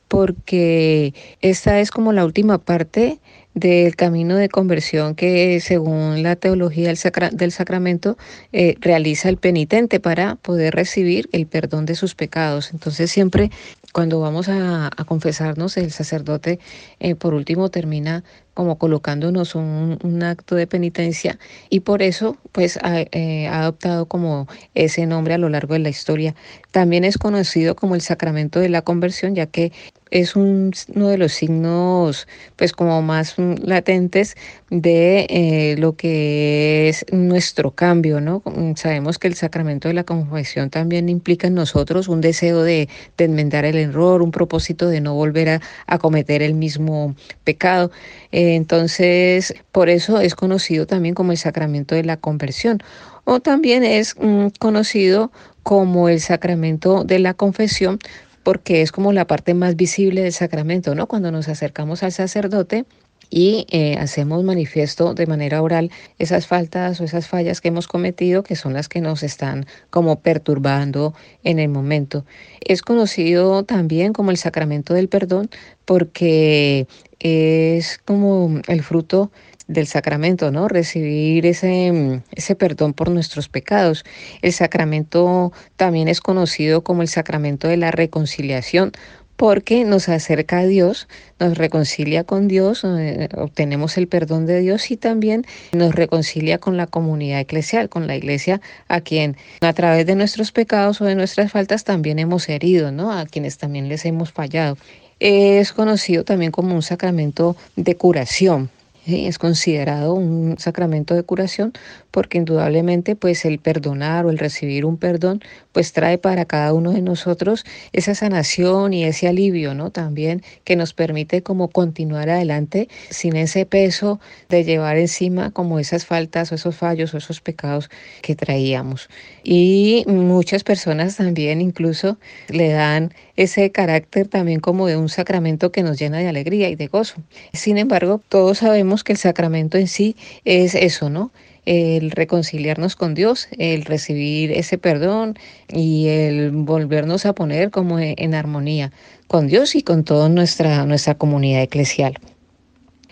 porque 0.08 1.14
esta 1.42 1.80
es 1.80 1.92
como 1.92 2.14
la 2.14 2.26
última 2.26 2.58
parte 2.58 3.20
del 3.58 3.96
camino 3.96 4.36
de 4.36 4.50
conversión 4.50 5.16
que 5.16 5.60
según 5.62 6.22
la 6.22 6.36
teología 6.36 6.88
del, 6.88 6.98
sacra 6.98 7.32
del 7.32 7.52
sacramento 7.52 8.16
eh, 8.54 8.76
realiza 8.82 9.30
el 9.30 9.38
penitente 9.38 10.00
para 10.00 10.36
poder 10.36 10.76
recibir 10.76 11.28
el 11.32 11.48
perdón 11.48 11.88
de 11.88 11.96
sus 11.96 12.14
pecados. 12.14 12.72
Entonces 12.72 13.10
siempre 13.10 13.50
cuando 13.94 14.20
vamos 14.20 14.48
a, 14.48 14.92
confesarnos, 15.08 15.76
el 15.78 15.92
sacerdote 15.92 16.60
eh, 17.00 17.16
por 17.16 17.34
último 17.34 17.70
termina 17.70 18.24
como 18.54 18.78
colocándonos 18.78 19.56
un, 19.56 19.98
un, 20.04 20.24
acto 20.24 20.56
de 20.56 20.68
penitencia 20.68 21.40
y 21.70 21.80
por 21.80 22.04
eso 22.04 22.38
pues 22.52 22.78
ha, 22.84 23.02
eh, 23.12 23.48
ha, 23.48 23.62
adoptado 23.62 24.06
como 24.06 24.48
ese 24.76 25.08
nombre 25.08 25.34
a 25.34 25.40
lo 25.40 25.50
largo 25.50 25.74
de 25.74 25.80
la 25.80 25.90
historia. 25.90 26.36
También 26.70 27.06
es 27.06 27.18
conocido 27.18 27.76
como 27.76 27.96
el 27.96 28.02
sacramento 28.02 28.60
de 28.60 28.70
la 28.70 28.84
conversión 28.84 29.34
ya 29.34 29.48
que 29.48 29.72
es 30.12 30.36
un, 30.36 30.74
uno 30.96 31.08
de 31.10 31.18
los 31.18 31.34
signos 31.34 32.28
pues 32.56 32.74
como 32.74 33.02
más 33.02 33.36
latentes 33.38 34.36
de 34.70 35.28
eh, 35.30 35.76
lo 35.78 35.96
que 35.96 36.90
es 36.90 37.06
nuestro 37.12 37.72
cambio, 37.72 38.22
¿no? 38.22 38.42
Sabemos 38.76 39.20
que 39.20 39.28
el 39.28 39.36
sacramento 39.36 39.88
de 39.88 39.94
la 39.94 40.04
confesión 40.04 40.70
también 40.70 41.10
implica 41.10 41.48
en 41.48 41.54
nosotros 41.54 42.08
un 42.08 42.22
deseo 42.22 42.64
de, 42.64 42.90
de 43.18 43.26
enmendar 43.26 43.66
el 43.66 43.78
error, 43.78 44.22
un 44.22 44.32
propósito 44.32 44.88
de 44.88 45.02
no 45.02 45.14
volver 45.14 45.50
a, 45.50 45.62
a 45.88 45.98
cometer 45.98 46.42
el 46.42 46.54
mismo 46.54 47.16
pecado. 47.44 47.92
Eh, 48.32 48.56
entonces, 48.56 49.54
por 49.72 49.90
eso 49.90 50.20
es 50.20 50.36
conocido 50.36 50.86
también 50.88 51.16
como 51.16 51.32
el 51.32 51.38
sacramento 51.38 51.96
de 51.96 52.04
la 52.04 52.18
conversión 52.18 52.82
o 53.30 53.42
también 53.42 53.84
es 53.84 54.16
mm, 54.18 54.48
conocido 54.58 55.32
como 55.62 56.08
el 56.08 56.22
sacramento 56.22 57.04
de 57.04 57.20
la 57.20 57.34
confesión 57.34 58.00
porque 58.48 58.82
es 58.82 58.94
como 58.94 59.12
la 59.12 59.28
parte 59.28 59.54
más 59.54 59.76
visible 59.76 60.22
del 60.22 60.32
sacramento, 60.32 60.96
¿no? 60.96 61.08
Cuando 61.08 61.34
nos 61.34 61.50
acercamos 61.50 62.02
al 62.02 62.14
sacerdote 62.14 62.86
y 63.30 63.68
eh, 63.72 63.98
hacemos 64.00 64.42
manifiesto 64.46 65.14
de 65.14 65.28
manera 65.28 65.62
oral 65.62 65.92
esas 66.18 66.48
faltas 66.48 67.02
o 67.02 67.04
esas 67.04 67.28
fallas 67.28 67.60
que 67.60 67.68
hemos 67.68 67.90
cometido 67.90 68.44
que 68.44 68.56
son 68.56 68.72
las 68.72 68.88
que 68.88 69.02
nos 69.02 69.22
están 69.22 69.66
como 69.90 70.22
perturbando 70.22 71.14
en 71.44 71.60
el 71.60 71.68
momento. 71.68 72.24
Es 72.62 72.84
conocido 72.84 73.64
también 73.64 74.14
como 74.14 74.32
el 74.32 74.38
sacramento 74.38 74.94
del 74.94 75.10
perdón 75.10 75.50
porque 75.84 76.88
es 77.20 78.00
como 78.06 78.62
el 78.68 78.82
fruto 78.82 79.30
del 79.68 79.88
sacramento, 79.88 80.52
¿no? 80.52 80.68
Recibir 80.68 81.46
ese, 81.46 82.22
ese 82.32 82.56
perdón 82.56 82.94
por 82.94 83.10
nuestros 83.10 83.50
pecados. 83.50 84.06
El 84.42 84.54
sacramento 84.54 85.52
también 85.76 86.08
es 86.08 86.22
conocido 86.22 86.84
como 86.84 87.02
el 87.02 87.08
sacramento 87.08 87.68
de 87.68 87.78
la 87.78 87.92
reconciliación 87.92 88.94
porque 89.38 89.86
nos 89.86 90.10
acerca 90.10 90.60
a 90.60 90.66
Dios, 90.66 91.08
nos 91.40 91.58
reconcilia 91.58 92.24
con 92.24 92.48
Dios, 92.48 92.84
eh, 92.84 93.30
obtenemos 93.38 93.96
el 93.98 94.08
perdón 94.08 94.48
de 94.48 94.60
Dios 94.60 94.90
y 94.90 94.98
también 94.98 95.46
nos 95.72 95.94
reconcilia 95.94 96.58
con 96.58 96.76
la 96.76 96.88
comunidad 96.88 97.40
eclesial, 97.40 97.88
con 97.88 98.08
la 98.08 98.16
iglesia 98.16 98.60
a 98.88 99.00
quien 99.00 99.38
a 99.62 99.74
través 99.74 100.08
de 100.08 100.16
nuestros 100.16 100.52
pecados 100.52 101.00
o 101.02 101.06
de 101.06 101.16
nuestras 101.16 101.52
faltas 101.52 101.84
también 101.84 102.18
hemos 102.18 102.50
herido, 102.50 102.92
¿no? 102.92 103.12
A 103.12 103.28
quienes 103.28 103.60
también 103.60 103.88
les 103.88 104.06
hemos 104.06 104.32
fallado. 104.32 104.76
Es 105.20 105.72
conocido 105.72 106.24
también 106.24 106.52
como 106.52 106.74
un 106.76 106.82
sacramento 106.82 107.56
de 107.76 107.96
curación, 107.96 108.72
es 109.08 109.40
considerado 109.40 110.14
un 110.14 110.58
sacramento 110.60 111.16
de 111.16 111.24
curación 111.24 111.74
porque 112.12 112.38
indudablemente 112.38 113.16
pues 113.16 113.46
el 113.46 113.60
perdonar 113.60 114.26
o 114.26 114.30
el 114.30 114.38
recibir 114.38 114.86
un 114.86 114.98
perdón 114.98 115.42
pues 115.78 115.94
trae 115.94 116.18
para 116.18 116.46
cada 116.46 116.74
uno 116.74 116.92
de 116.92 117.04
nosotros 117.04 117.64
esa 117.94 118.16
sanación 118.16 118.94
y 118.94 119.04
ese 119.04 119.28
alivio, 119.28 119.76
¿no? 119.76 119.92
También 119.92 120.42
que 120.64 120.76
nos 120.76 120.96
permite 120.96 121.44
como 121.44 121.68
continuar 121.68 122.32
adelante 122.32 122.90
sin 123.12 123.36
ese 123.36 123.68
peso 123.68 124.20
de 124.50 124.64
llevar 124.64 124.98
encima 124.98 125.52
como 125.52 125.78
esas 125.78 126.08
faltas 126.08 126.52
o 126.52 126.56
esos 126.56 126.76
fallos 126.76 127.14
o 127.14 127.20
esos 127.20 127.42
pecados 127.42 127.92
que 128.24 128.36
traíamos. 128.36 129.08
Y 129.44 130.04
muchas 130.08 130.64
personas 130.64 131.18
también 131.18 131.62
incluso 131.62 132.18
le 132.50 132.70
dan 132.70 133.14
ese 133.36 133.72
carácter 133.72 134.28
también 134.28 134.62
como 134.62 134.88
de 134.88 134.98
un 134.98 135.10
sacramento 135.10 135.72
que 135.72 135.84
nos 135.84 136.00
llena 136.00 136.18
de 136.18 136.28
alegría 136.28 136.70
y 136.70 136.76
de 136.76 136.88
gozo. 136.88 137.22
Sin 137.54 137.78
embargo, 137.78 138.20
todos 138.30 138.58
sabemos 138.58 139.04
que 139.04 139.12
el 139.12 139.20
sacramento 139.20 139.78
en 139.78 139.88
sí 139.88 140.16
es 140.44 140.74
eso, 140.74 141.12
¿no? 141.12 141.32
El 141.68 142.12
reconciliarnos 142.12 142.96
con 142.96 143.14
Dios, 143.14 143.50
el 143.58 143.84
recibir 143.84 144.52
ese 144.52 144.78
perdón 144.78 145.38
y 145.68 146.08
el 146.08 146.52
volvernos 146.52 147.26
a 147.26 147.34
poner 147.34 147.72
como 147.72 148.00
en 148.00 148.34
armonía 148.34 148.92
con 149.28 149.48
Dios 149.48 149.76
y 149.76 149.84
con 149.84 150.06
toda 150.06 150.30
nuestra, 150.30 150.86
nuestra 150.86 151.16
comunidad 151.16 151.62
eclesial. 151.62 152.18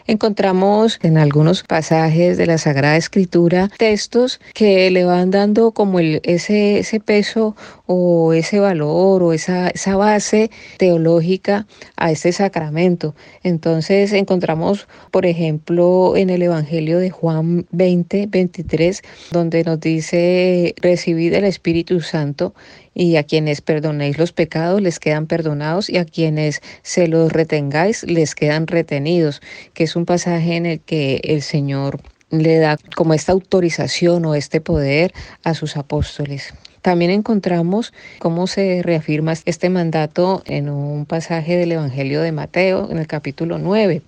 Encontramos 0.08 1.00
en 1.02 1.18
algunos 1.18 1.64
pasajes 1.64 2.38
de 2.38 2.46
la 2.46 2.60
Sagrada 2.60 2.96
Escritura 2.96 3.70
textos 3.80 4.40
que 4.54 4.92
le 4.92 5.04
van 5.04 5.32
dando 5.32 5.72
como 5.72 6.00
el, 6.00 6.22
ese, 6.24 6.78
ese 6.78 7.00
peso 7.00 7.56
o 7.86 8.34
ese 8.34 8.60
valor 8.60 9.24
o 9.24 9.34
esa, 9.34 9.70
esa 9.70 9.96
base 9.96 10.50
teológica 10.78 11.68
a 11.96 12.12
este 12.12 12.32
sacramento. 12.32 13.16
Entonces 13.44 14.14
encontramos, 14.14 14.88
por 15.12 15.26
ejemplo, 15.26 16.16
en 16.16 16.30
el 16.30 16.42
Evangelio 16.42 17.00
de 17.00 17.10
Juan 17.10 17.66
20, 17.72 18.28
23, 18.28 19.02
donde 19.32 19.64
nos 19.64 19.80
dice, 19.80 20.74
recibid 20.82 21.34
el 21.34 21.46
Espíritu 21.46 22.02
Santo 22.02 22.54
y 22.94 23.18
a 23.18 23.24
quienes 23.24 23.62
perdonéis 23.62 24.18
los 24.18 24.32
pecados 24.32 24.82
les 24.82 25.00
quedan 25.00 25.28
perdonados 25.28 25.90
y 25.90 25.98
a 25.98 26.06
quienes 26.06 26.62
se 26.82 27.08
los 27.08 27.32
retengáis 27.32 28.04
les 28.04 28.36
quedan 28.36 28.68
retenidos, 28.68 29.42
que 29.74 29.84
es 29.84 29.96
un 29.96 30.06
pasaje 30.06 30.56
en 30.56 30.66
el 30.66 30.80
que 30.80 31.20
el 31.24 31.42
Señor 31.42 32.00
le 32.32 32.58
da 32.58 32.78
como 32.96 33.14
esta 33.14 33.34
autorización 33.34 34.26
o 34.26 34.36
este 34.36 34.62
poder 34.62 35.14
a 35.44 35.54
sus 35.54 35.78
apóstoles. 35.78 36.54
También 36.86 37.10
encontramos 37.10 37.94
cómo 38.20 38.46
se 38.46 38.84
reafirma 38.84 39.34
este 39.46 39.72
mandato 39.72 40.44
en 40.46 40.70
un 40.70 41.08
pasaje 41.08 41.56
del 41.58 41.72
Evangelio 41.72 42.22
de 42.22 42.32
Mateo, 42.32 42.92
en 42.92 43.00
el 43.00 43.08
capítulo 43.08 43.58
9, 43.58 44.04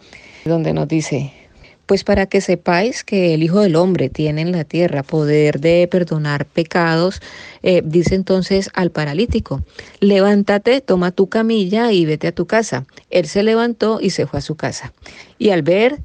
donde 0.45 0.73
nos 0.73 0.87
dice, 0.87 1.33
pues 1.87 2.03
para 2.03 2.27
que 2.27 2.39
sepáis 2.39 3.03
que 3.03 3.33
el 3.33 3.41
Hijo 3.41 3.61
del 3.61 3.77
Hombre 3.77 4.09
tiene 4.09 4.41
en 4.41 4.51
la 4.51 4.63
tierra 4.63 5.01
poder 5.01 5.59
de 5.59 5.87
perdonar 5.89 6.45
pecados, 6.45 7.19
eh, 7.63 7.81
dice 7.83 8.13
entonces 8.13 8.69
al 8.75 8.91
paralítico, 8.91 9.63
levántate, 9.99 10.79
toma 10.79 11.09
tu 11.09 11.29
camilla 11.29 11.91
y 11.91 12.05
vete 12.05 12.27
a 12.27 12.31
tu 12.31 12.45
casa. 12.45 12.85
Él 13.09 13.25
se 13.25 13.41
levantó 13.41 13.97
y 13.99 14.11
se 14.11 14.27
fue 14.27 14.37
a 14.37 14.43
su 14.43 14.53
casa. 14.53 14.93
Y 15.39 15.49
al 15.49 15.63
ver 15.63 15.97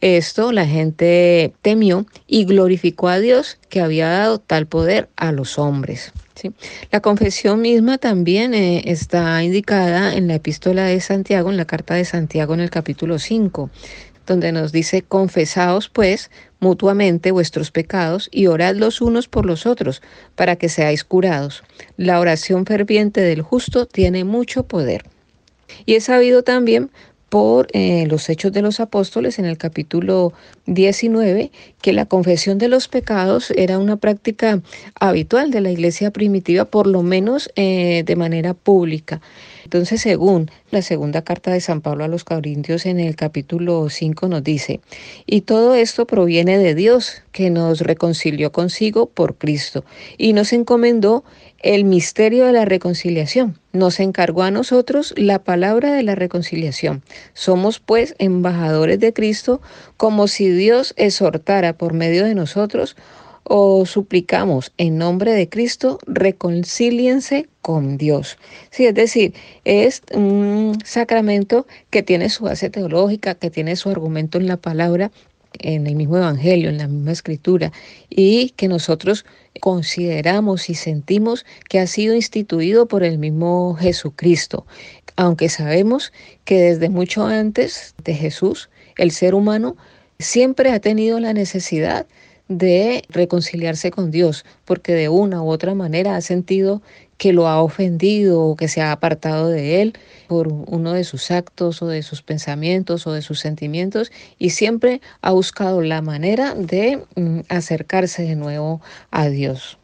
esto, 0.00 0.52
la 0.52 0.66
gente 0.66 1.54
temió 1.62 2.06
y 2.26 2.44
glorificó 2.44 3.08
a 3.08 3.18
Dios 3.18 3.58
que 3.68 3.80
había 3.80 4.08
dado 4.08 4.38
tal 4.38 4.66
poder 4.66 5.08
a 5.16 5.32
los 5.32 5.58
hombres. 5.58 6.12
¿sí? 6.34 6.52
La 6.90 7.00
confesión 7.00 7.60
misma 7.60 7.98
también 7.98 8.54
eh, 8.54 8.82
está 8.86 9.42
indicada 9.42 10.14
en 10.14 10.28
la 10.28 10.34
epístola 10.34 10.84
de 10.84 11.00
Santiago, 11.00 11.50
en 11.50 11.56
la 11.56 11.64
carta 11.64 11.94
de 11.94 12.04
Santiago 12.04 12.54
en 12.54 12.60
el 12.60 12.70
capítulo 12.70 13.18
5 13.18 13.70
donde 14.26 14.52
nos 14.52 14.72
dice, 14.72 15.02
confesaos 15.02 15.88
pues 15.88 16.30
mutuamente 16.58 17.30
vuestros 17.30 17.70
pecados 17.70 18.28
y 18.32 18.48
orad 18.48 18.74
los 18.74 19.00
unos 19.00 19.28
por 19.28 19.46
los 19.46 19.66
otros 19.66 20.02
para 20.34 20.56
que 20.56 20.68
seáis 20.68 21.04
curados. 21.04 21.62
La 21.96 22.20
oración 22.20 22.66
ferviente 22.66 23.20
del 23.20 23.42
justo 23.42 23.86
tiene 23.86 24.24
mucho 24.24 24.64
poder. 24.64 25.04
Y 25.84 25.94
es 25.94 26.04
sabido 26.04 26.42
también 26.42 26.90
por 27.36 27.68
eh, 27.74 28.06
los 28.06 28.30
Hechos 28.30 28.50
de 28.50 28.62
los 28.62 28.80
Apóstoles 28.80 29.38
en 29.38 29.44
el 29.44 29.58
capítulo 29.58 30.32
19, 30.64 31.50
que 31.82 31.92
la 31.92 32.06
confesión 32.06 32.56
de 32.56 32.68
los 32.68 32.88
pecados 32.88 33.50
era 33.50 33.78
una 33.78 33.96
práctica 33.98 34.62
habitual 34.98 35.50
de 35.50 35.60
la 35.60 35.70
iglesia 35.70 36.10
primitiva, 36.12 36.64
por 36.64 36.86
lo 36.86 37.02
menos 37.02 37.50
eh, 37.54 38.04
de 38.06 38.16
manera 38.16 38.54
pública. 38.54 39.20
Entonces, 39.66 40.00
según 40.00 40.48
la 40.70 40.80
segunda 40.80 41.22
carta 41.22 41.50
de 41.50 41.60
San 41.60 41.80
Pablo 41.80 42.04
a 42.04 42.08
los 42.08 42.22
Corintios 42.22 42.86
en 42.86 43.00
el 43.00 43.16
capítulo 43.16 43.90
5 43.90 44.28
nos 44.28 44.44
dice, 44.44 44.78
y 45.26 45.40
todo 45.40 45.74
esto 45.74 46.06
proviene 46.06 46.56
de 46.56 46.76
Dios, 46.76 47.24
que 47.32 47.50
nos 47.50 47.80
reconcilió 47.80 48.52
consigo 48.52 49.06
por 49.06 49.34
Cristo, 49.34 49.84
y 50.18 50.34
nos 50.34 50.52
encomendó 50.52 51.24
el 51.58 51.84
misterio 51.84 52.46
de 52.46 52.52
la 52.52 52.64
reconciliación. 52.64 53.58
Nos 53.72 53.98
encargó 53.98 54.44
a 54.44 54.52
nosotros 54.52 55.12
la 55.16 55.40
palabra 55.40 55.94
de 55.94 56.04
la 56.04 56.14
reconciliación. 56.14 57.02
Somos 57.34 57.80
pues 57.80 58.14
embajadores 58.20 59.00
de 59.00 59.12
Cristo, 59.12 59.60
como 59.96 60.28
si 60.28 60.48
Dios 60.48 60.94
exhortara 60.96 61.76
por 61.76 61.92
medio 61.92 62.24
de 62.24 62.36
nosotros 62.36 62.94
o 63.48 63.86
suplicamos 63.86 64.72
en 64.76 64.98
nombre 64.98 65.32
de 65.32 65.48
Cristo, 65.48 65.98
reconcíliense 66.06 67.48
con 67.62 67.96
Dios. 67.96 68.38
Sí, 68.70 68.86
es 68.86 68.94
decir, 68.94 69.34
es 69.64 70.02
un 70.12 70.78
sacramento 70.84 71.66
que 71.90 72.02
tiene 72.02 72.28
su 72.28 72.44
base 72.44 72.70
teológica, 72.70 73.36
que 73.36 73.50
tiene 73.50 73.76
su 73.76 73.88
argumento 73.88 74.38
en 74.38 74.48
la 74.48 74.56
palabra, 74.56 75.12
en 75.60 75.86
el 75.86 75.94
mismo 75.94 76.16
Evangelio, 76.16 76.70
en 76.70 76.78
la 76.78 76.88
misma 76.88 77.12
escritura, 77.12 77.72
y 78.10 78.50
que 78.56 78.66
nosotros 78.66 79.24
consideramos 79.60 80.68
y 80.68 80.74
sentimos 80.74 81.46
que 81.68 81.78
ha 81.78 81.86
sido 81.86 82.16
instituido 82.16 82.86
por 82.86 83.04
el 83.04 83.16
mismo 83.16 83.76
Jesucristo, 83.76 84.66
aunque 85.14 85.48
sabemos 85.48 86.12
que 86.44 86.60
desde 86.60 86.88
mucho 86.88 87.24
antes 87.24 87.94
de 88.02 88.14
Jesús, 88.14 88.70
el 88.98 89.12
ser 89.12 89.34
humano 89.36 89.76
siempre 90.18 90.72
ha 90.72 90.80
tenido 90.80 91.20
la 91.20 91.32
necesidad 91.32 92.06
de 92.48 93.02
reconciliarse 93.08 93.90
con 93.90 94.10
Dios, 94.10 94.44
porque 94.64 94.94
de 94.94 95.08
una 95.08 95.42
u 95.42 95.50
otra 95.50 95.74
manera 95.74 96.16
ha 96.16 96.20
sentido 96.20 96.82
que 97.18 97.32
lo 97.32 97.48
ha 97.48 97.62
ofendido 97.62 98.42
o 98.42 98.56
que 98.56 98.68
se 98.68 98.82
ha 98.82 98.92
apartado 98.92 99.48
de 99.48 99.82
él 99.82 99.94
por 100.28 100.48
uno 100.48 100.92
de 100.92 101.04
sus 101.04 101.30
actos 101.30 101.82
o 101.82 101.86
de 101.86 102.02
sus 102.02 102.22
pensamientos 102.22 103.06
o 103.06 103.12
de 103.12 103.22
sus 103.22 103.40
sentimientos 103.40 104.12
y 104.38 104.50
siempre 104.50 105.00
ha 105.22 105.32
buscado 105.32 105.80
la 105.80 106.02
manera 106.02 106.54
de 106.54 107.02
mm, 107.16 107.40
acercarse 107.48 108.22
de 108.22 108.36
nuevo 108.36 108.80
a 109.10 109.28
Dios. 109.28 109.78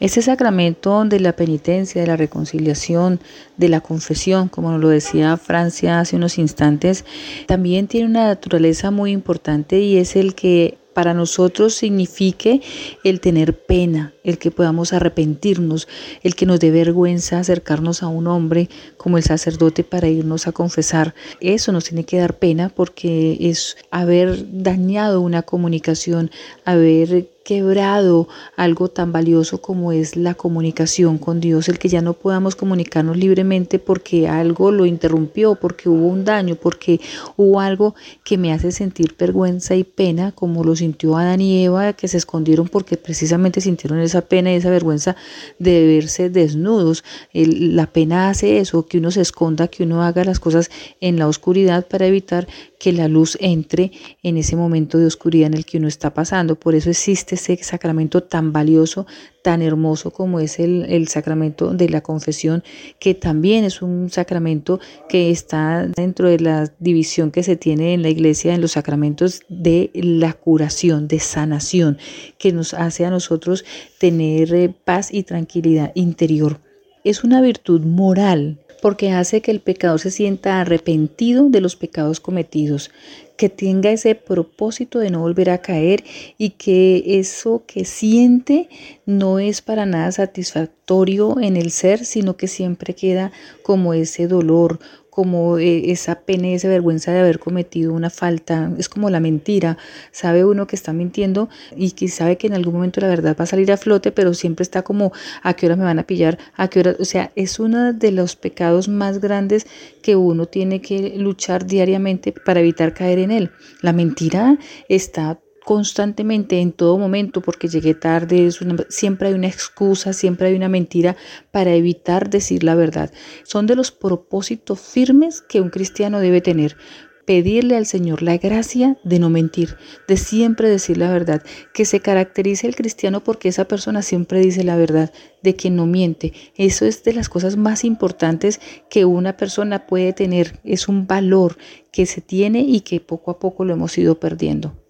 Ese 0.00 0.22
sacramento 0.22 1.04
de 1.04 1.20
la 1.20 1.34
penitencia, 1.34 2.00
de 2.00 2.06
la 2.06 2.16
reconciliación, 2.16 3.20
de 3.56 3.68
la 3.68 3.80
confesión, 3.80 4.48
como 4.48 4.70
nos 4.70 4.80
lo 4.80 4.88
decía 4.88 5.36
Francia 5.36 6.00
hace 6.00 6.16
unos 6.16 6.38
instantes, 6.38 7.04
también 7.46 7.86
tiene 7.86 8.06
una 8.06 8.26
naturaleza 8.28 8.90
muy 8.90 9.10
importante 9.10 9.80
y 9.80 9.98
es 9.98 10.16
el 10.16 10.34
que 10.34 10.78
para 10.98 11.14
nosotros 11.14 11.74
signifique 11.74 12.60
el 13.04 13.20
tener 13.20 13.56
pena, 13.56 14.14
el 14.24 14.36
que 14.36 14.50
podamos 14.50 14.92
arrepentirnos, 14.92 15.86
el 16.24 16.34
que 16.34 16.44
nos 16.44 16.58
dé 16.58 16.72
vergüenza 16.72 17.38
acercarnos 17.38 18.02
a 18.02 18.08
un 18.08 18.26
hombre 18.26 18.68
como 18.96 19.16
el 19.16 19.22
sacerdote 19.22 19.84
para 19.84 20.08
irnos 20.08 20.48
a 20.48 20.52
confesar. 20.52 21.14
Eso 21.40 21.70
nos 21.70 21.84
tiene 21.84 22.02
que 22.02 22.18
dar 22.18 22.40
pena 22.40 22.68
porque 22.68 23.36
es 23.38 23.76
haber 23.92 24.44
dañado 24.50 25.20
una 25.20 25.42
comunicación, 25.42 26.32
haber 26.64 27.28
quebrado 27.48 28.28
algo 28.56 28.88
tan 28.88 29.10
valioso 29.10 29.62
como 29.62 29.90
es 29.90 30.16
la 30.16 30.34
comunicación 30.34 31.16
con 31.16 31.40
Dios, 31.40 31.70
el 31.70 31.78
que 31.78 31.88
ya 31.88 32.02
no 32.02 32.12
podamos 32.12 32.56
comunicarnos 32.56 33.16
libremente 33.16 33.78
porque 33.78 34.28
algo 34.28 34.70
lo 34.70 34.84
interrumpió, 34.84 35.54
porque 35.54 35.88
hubo 35.88 36.08
un 36.08 36.26
daño, 36.26 36.56
porque 36.56 37.00
hubo 37.36 37.58
algo 37.60 37.94
que 38.22 38.36
me 38.36 38.52
hace 38.52 38.70
sentir 38.70 39.16
vergüenza 39.18 39.74
y 39.76 39.84
pena, 39.84 40.32
como 40.32 40.62
lo 40.62 40.76
sintió 40.76 41.16
Adán 41.16 41.40
y 41.40 41.64
Eva, 41.64 41.94
que 41.94 42.06
se 42.06 42.18
escondieron 42.18 42.68
porque 42.68 42.98
precisamente 42.98 43.62
sintieron 43.62 43.98
esa 44.00 44.20
pena 44.20 44.52
y 44.52 44.56
esa 44.56 44.68
vergüenza 44.68 45.16
de 45.58 45.86
verse 45.86 46.28
desnudos. 46.28 47.02
la 47.32 47.86
pena 47.86 48.28
hace 48.28 48.58
eso, 48.58 48.86
que 48.86 48.98
uno 48.98 49.10
se 49.10 49.22
esconda, 49.22 49.68
que 49.68 49.84
uno 49.84 50.02
haga 50.02 50.22
las 50.22 50.38
cosas 50.38 50.70
en 51.00 51.18
la 51.18 51.26
oscuridad 51.26 51.86
para 51.86 52.04
evitar 52.04 52.46
que 52.78 52.92
la 52.92 53.08
luz 53.08 53.36
entre 53.40 53.92
en 54.22 54.36
ese 54.36 54.56
momento 54.56 54.98
de 54.98 55.06
oscuridad 55.06 55.48
en 55.48 55.54
el 55.54 55.64
que 55.64 55.78
uno 55.78 55.88
está 55.88 56.14
pasando. 56.14 56.54
Por 56.54 56.74
eso 56.74 56.90
existe 56.90 57.34
ese 57.34 57.56
sacramento 57.62 58.22
tan 58.22 58.52
valioso, 58.52 59.06
tan 59.42 59.62
hermoso 59.62 60.12
como 60.12 60.40
es 60.40 60.58
el, 60.58 60.84
el, 60.88 61.08
sacramento 61.08 61.72
de 61.72 61.88
la 61.88 62.02
confesión, 62.02 62.62
que 63.00 63.14
también 63.14 63.64
es 63.64 63.82
un 63.82 64.10
sacramento 64.10 64.80
que 65.08 65.30
está 65.30 65.86
dentro 65.86 66.28
de 66.28 66.40
la 66.40 66.72
división 66.78 67.30
que 67.30 67.42
se 67.42 67.56
tiene 67.56 67.94
en 67.94 68.02
la 68.02 68.10
iglesia 68.10 68.54
en 68.54 68.60
los 68.60 68.72
sacramentos 68.72 69.42
de 69.48 69.90
la 69.94 70.32
curación, 70.32 71.08
de 71.08 71.18
sanación, 71.18 71.98
que 72.38 72.52
nos 72.52 72.74
hace 72.74 73.04
a 73.04 73.10
nosotros 73.10 73.64
tener 73.98 74.54
eh, 74.54 74.72
paz 74.84 75.12
y 75.12 75.22
tranquilidad 75.24 75.92
interior. 75.94 76.60
Es 77.04 77.24
una 77.24 77.40
virtud 77.40 77.82
moral 77.82 78.58
porque 78.80 79.10
hace 79.10 79.40
que 79.40 79.50
el 79.50 79.60
pecador 79.60 80.00
se 80.00 80.10
sienta 80.10 80.60
arrepentido 80.60 81.48
de 81.48 81.60
los 81.60 81.76
pecados 81.76 82.20
cometidos, 82.20 82.90
que 83.36 83.48
tenga 83.48 83.90
ese 83.90 84.14
propósito 84.14 84.98
de 84.98 85.10
no 85.10 85.20
volver 85.20 85.50
a 85.50 85.58
caer 85.58 86.04
y 86.38 86.50
que 86.50 87.18
eso 87.18 87.62
que 87.66 87.84
siente 87.84 88.68
no 89.06 89.38
es 89.38 89.62
para 89.62 89.86
nada 89.86 90.10
satisfactorio 90.10 91.40
en 91.40 91.56
el 91.56 91.70
ser, 91.70 92.04
sino 92.04 92.36
que 92.36 92.48
siempre 92.48 92.94
queda 92.94 93.30
como 93.62 93.94
ese 93.94 94.26
dolor, 94.26 94.80
como 95.18 95.58
eh, 95.58 95.90
esa 95.90 96.20
pena 96.20 96.46
y 96.46 96.54
esa 96.54 96.68
vergüenza 96.68 97.10
de 97.10 97.18
haber 97.18 97.40
cometido 97.40 97.92
una 97.92 98.08
falta, 98.08 98.70
es 98.78 98.88
como 98.88 99.10
la 99.10 99.18
mentira, 99.18 99.76
sabe 100.12 100.44
uno 100.44 100.68
que 100.68 100.76
está 100.76 100.92
mintiendo 100.92 101.48
y 101.76 101.90
que 101.90 102.06
sabe 102.06 102.38
que 102.38 102.46
en 102.46 102.54
algún 102.54 102.74
momento 102.74 103.00
la 103.00 103.08
verdad 103.08 103.36
va 103.36 103.42
a 103.42 103.48
salir 103.48 103.72
a 103.72 103.76
flote, 103.76 104.12
pero 104.12 104.32
siempre 104.32 104.62
está 104.62 104.82
como 104.82 105.10
a 105.42 105.54
qué 105.54 105.66
hora 105.66 105.74
me 105.74 105.82
van 105.82 105.98
a 105.98 106.04
pillar, 106.04 106.38
a 106.54 106.68
qué 106.68 106.78
hora, 106.78 106.94
o 107.00 107.04
sea, 107.04 107.32
es 107.34 107.58
uno 107.58 107.92
de 107.92 108.12
los 108.12 108.36
pecados 108.36 108.86
más 108.86 109.18
grandes 109.18 109.66
que 110.02 110.14
uno 110.14 110.46
tiene 110.46 110.80
que 110.80 111.14
luchar 111.16 111.66
diariamente 111.66 112.30
para 112.30 112.60
evitar 112.60 112.94
caer 112.94 113.18
en 113.18 113.32
él. 113.32 113.50
La 113.82 113.92
mentira 113.92 114.56
está 114.88 115.40
constantemente 115.68 116.60
en 116.60 116.72
todo 116.72 116.96
momento 116.96 117.42
porque 117.42 117.68
llegué 117.68 117.92
tarde, 117.92 118.48
siempre 118.88 119.28
hay 119.28 119.34
una 119.34 119.48
excusa, 119.48 120.14
siempre 120.14 120.48
hay 120.48 120.54
una 120.54 120.70
mentira 120.70 121.14
para 121.50 121.74
evitar 121.74 122.30
decir 122.30 122.64
la 122.64 122.74
verdad. 122.74 123.12
Son 123.42 123.66
de 123.66 123.76
los 123.76 123.90
propósitos 123.90 124.80
firmes 124.80 125.42
que 125.42 125.60
un 125.60 125.68
cristiano 125.68 126.20
debe 126.20 126.40
tener. 126.40 126.78
Pedirle 127.26 127.76
al 127.76 127.84
Señor 127.84 128.22
la 128.22 128.38
gracia 128.38 128.96
de 129.04 129.18
no 129.18 129.28
mentir, 129.28 129.76
de 130.08 130.16
siempre 130.16 130.70
decir 130.70 130.96
la 130.96 131.12
verdad, 131.12 131.42
que 131.74 131.84
se 131.84 132.00
caracterice 132.00 132.66
el 132.66 132.74
cristiano 132.74 133.22
porque 133.22 133.50
esa 133.50 133.66
persona 133.66 134.00
siempre 134.00 134.40
dice 134.40 134.64
la 134.64 134.78
verdad, 134.78 135.12
de 135.42 135.54
que 135.54 135.68
no 135.68 135.84
miente. 135.84 136.32
Eso 136.56 136.86
es 136.86 137.04
de 137.04 137.12
las 137.12 137.28
cosas 137.28 137.58
más 137.58 137.84
importantes 137.84 138.58
que 138.88 139.04
una 139.04 139.36
persona 139.36 139.86
puede 139.86 140.14
tener. 140.14 140.60
Es 140.64 140.88
un 140.88 141.06
valor 141.06 141.58
que 141.92 142.06
se 142.06 142.22
tiene 142.22 142.60
y 142.60 142.80
que 142.80 143.00
poco 143.00 143.32
a 143.32 143.38
poco 143.38 143.66
lo 143.66 143.74
hemos 143.74 143.98
ido 143.98 144.18
perdiendo. 144.18 144.87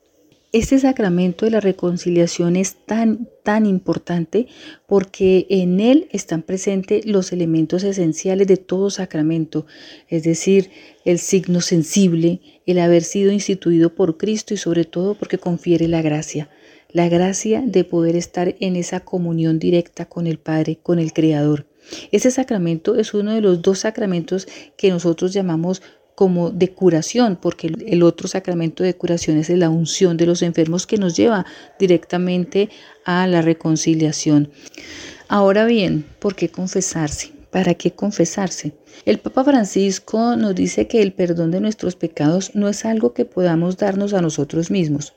Este 0.50 0.78
sacramento 0.78 1.44
de 1.44 1.50
la 1.50 1.60
reconciliación 1.60 2.56
es 2.56 2.76
tan, 2.86 3.28
tan 3.42 3.66
importante 3.66 4.46
porque 4.86 5.46
en 5.50 5.78
él 5.78 6.08
están 6.10 6.40
presentes 6.40 7.04
los 7.04 7.32
elementos 7.32 7.84
esenciales 7.84 8.46
de 8.46 8.56
todo 8.56 8.88
sacramento, 8.88 9.66
es 10.08 10.22
decir, 10.22 10.70
el 11.04 11.18
signo 11.18 11.60
sensible, 11.60 12.40
el 12.64 12.78
haber 12.78 13.02
sido 13.02 13.30
instituido 13.30 13.94
por 13.94 14.16
Cristo 14.16 14.54
y 14.54 14.56
sobre 14.56 14.86
todo 14.86 15.14
porque 15.14 15.36
confiere 15.36 15.86
la 15.86 16.00
gracia, 16.00 16.48
la 16.90 17.10
gracia 17.10 17.62
de 17.66 17.84
poder 17.84 18.16
estar 18.16 18.56
en 18.58 18.76
esa 18.76 19.00
comunión 19.00 19.58
directa 19.58 20.06
con 20.06 20.26
el 20.26 20.38
Padre, 20.38 20.78
con 20.82 20.98
el 20.98 21.12
Creador. 21.12 21.66
Ese 22.10 22.30
sacramento 22.30 22.96
es 22.96 23.12
uno 23.12 23.34
de 23.34 23.40
los 23.42 23.60
dos 23.60 23.80
sacramentos 23.80 24.48
que 24.76 24.90
nosotros 24.90 25.32
llamamos 25.32 25.82
como 26.18 26.50
de 26.50 26.72
curación, 26.72 27.38
porque 27.40 27.72
el 27.86 28.02
otro 28.02 28.26
sacramento 28.26 28.82
de 28.82 28.96
curación 28.96 29.38
es 29.38 29.50
la 29.50 29.70
unción 29.70 30.16
de 30.16 30.26
los 30.26 30.42
enfermos 30.42 30.84
que 30.84 30.98
nos 30.98 31.16
lleva 31.16 31.46
directamente 31.78 32.70
a 33.04 33.28
la 33.28 33.40
reconciliación. 33.40 34.50
Ahora 35.28 35.64
bien, 35.64 36.04
¿por 36.18 36.34
qué 36.34 36.48
confesarse? 36.48 37.30
¿Para 37.52 37.74
qué 37.74 37.92
confesarse? 37.92 38.72
El 39.04 39.20
Papa 39.20 39.44
Francisco 39.44 40.34
nos 40.34 40.56
dice 40.56 40.88
que 40.88 41.02
el 41.02 41.12
perdón 41.12 41.52
de 41.52 41.60
nuestros 41.60 41.94
pecados 41.94 42.50
no 42.56 42.68
es 42.68 42.84
algo 42.84 43.14
que 43.14 43.24
podamos 43.24 43.76
darnos 43.76 44.12
a 44.12 44.20
nosotros 44.20 44.72
mismos. 44.72 45.14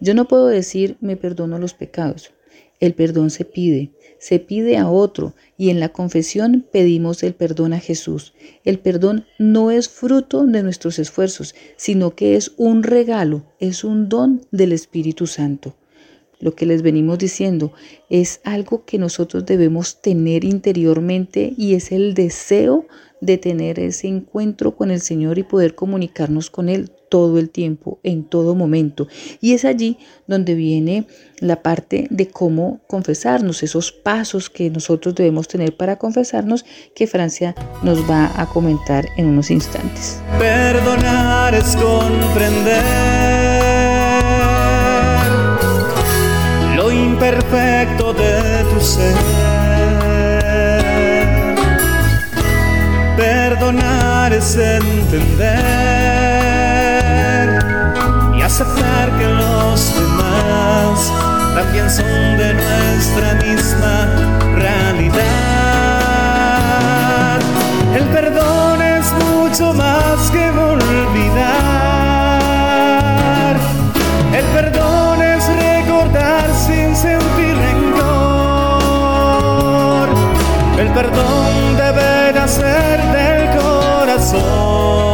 Yo 0.00 0.14
no 0.14 0.26
puedo 0.26 0.48
decir 0.48 0.96
me 1.00 1.16
perdono 1.16 1.60
los 1.60 1.74
pecados. 1.74 2.32
El 2.80 2.94
perdón 2.94 3.28
se 3.30 3.44
pide, 3.44 3.92
se 4.18 4.38
pide 4.38 4.78
a 4.78 4.88
otro 4.88 5.34
y 5.58 5.68
en 5.68 5.80
la 5.80 5.90
confesión 5.90 6.66
pedimos 6.72 7.22
el 7.22 7.34
perdón 7.34 7.74
a 7.74 7.78
Jesús. 7.78 8.32
El 8.64 8.78
perdón 8.78 9.26
no 9.38 9.70
es 9.70 9.90
fruto 9.90 10.46
de 10.46 10.62
nuestros 10.62 10.98
esfuerzos, 10.98 11.54
sino 11.76 12.14
que 12.14 12.36
es 12.36 12.52
un 12.56 12.82
regalo, 12.82 13.44
es 13.60 13.84
un 13.84 14.08
don 14.08 14.46
del 14.50 14.72
Espíritu 14.72 15.26
Santo. 15.26 15.76
Lo 16.38 16.54
que 16.54 16.64
les 16.64 16.80
venimos 16.80 17.18
diciendo 17.18 17.72
es 18.08 18.40
algo 18.44 18.86
que 18.86 18.98
nosotros 18.98 19.44
debemos 19.44 20.00
tener 20.00 20.42
interiormente 20.44 21.52
y 21.58 21.74
es 21.74 21.92
el 21.92 22.14
deseo 22.14 22.86
de 23.20 23.36
tener 23.36 23.78
ese 23.78 24.08
encuentro 24.08 24.74
con 24.74 24.90
el 24.90 25.02
Señor 25.02 25.38
y 25.38 25.42
poder 25.42 25.74
comunicarnos 25.74 26.48
con 26.48 26.70
Él 26.70 26.90
todo 27.10 27.38
el 27.38 27.50
tiempo, 27.50 27.98
en 28.02 28.24
todo 28.24 28.54
momento. 28.54 29.06
Y 29.42 29.52
es 29.52 29.66
allí 29.66 29.98
donde 30.26 30.54
viene 30.54 31.06
la 31.40 31.62
parte 31.62 32.06
de 32.08 32.28
cómo 32.28 32.80
confesarnos, 32.86 33.62
esos 33.62 33.92
pasos 33.92 34.48
que 34.48 34.70
nosotros 34.70 35.14
debemos 35.14 35.48
tener 35.48 35.76
para 35.76 35.96
confesarnos, 35.96 36.64
que 36.94 37.06
Francia 37.06 37.54
nos 37.82 38.08
va 38.08 38.30
a 38.40 38.46
comentar 38.46 39.06
en 39.18 39.26
unos 39.26 39.50
instantes. 39.50 40.22
Perdonar 40.38 41.54
es 41.54 41.76
comprender 41.76 42.84
lo 46.76 46.92
imperfecto 46.92 48.14
de 48.14 48.64
tu 48.72 48.80
ser. 48.80 49.16
Perdonar 53.16 54.32
es 54.32 54.56
entender 54.56 56.39
aceptar 58.50 59.06
que 59.16 59.26
los 59.28 59.94
demás 59.94 61.12
también 61.54 61.88
son 61.88 62.36
de 62.36 62.52
nuestra 62.52 63.34
misma 63.34 64.08
realidad. 64.56 65.20
El 67.94 68.04
perdón 68.06 68.82
es 68.82 69.12
mucho 69.24 69.72
más 69.72 70.30
que 70.32 70.50
olvidar. 70.50 71.46
El 74.34 74.46
perdón 74.46 75.22
es 75.22 75.46
recordar 75.46 76.50
sin 76.66 76.96
sentir 76.96 77.56
rencor. 77.56 78.08
El 80.76 80.88
perdón 80.88 81.76
debe 81.76 82.32
nacer 82.32 83.00
del 83.14 83.48
corazón. 83.60 85.09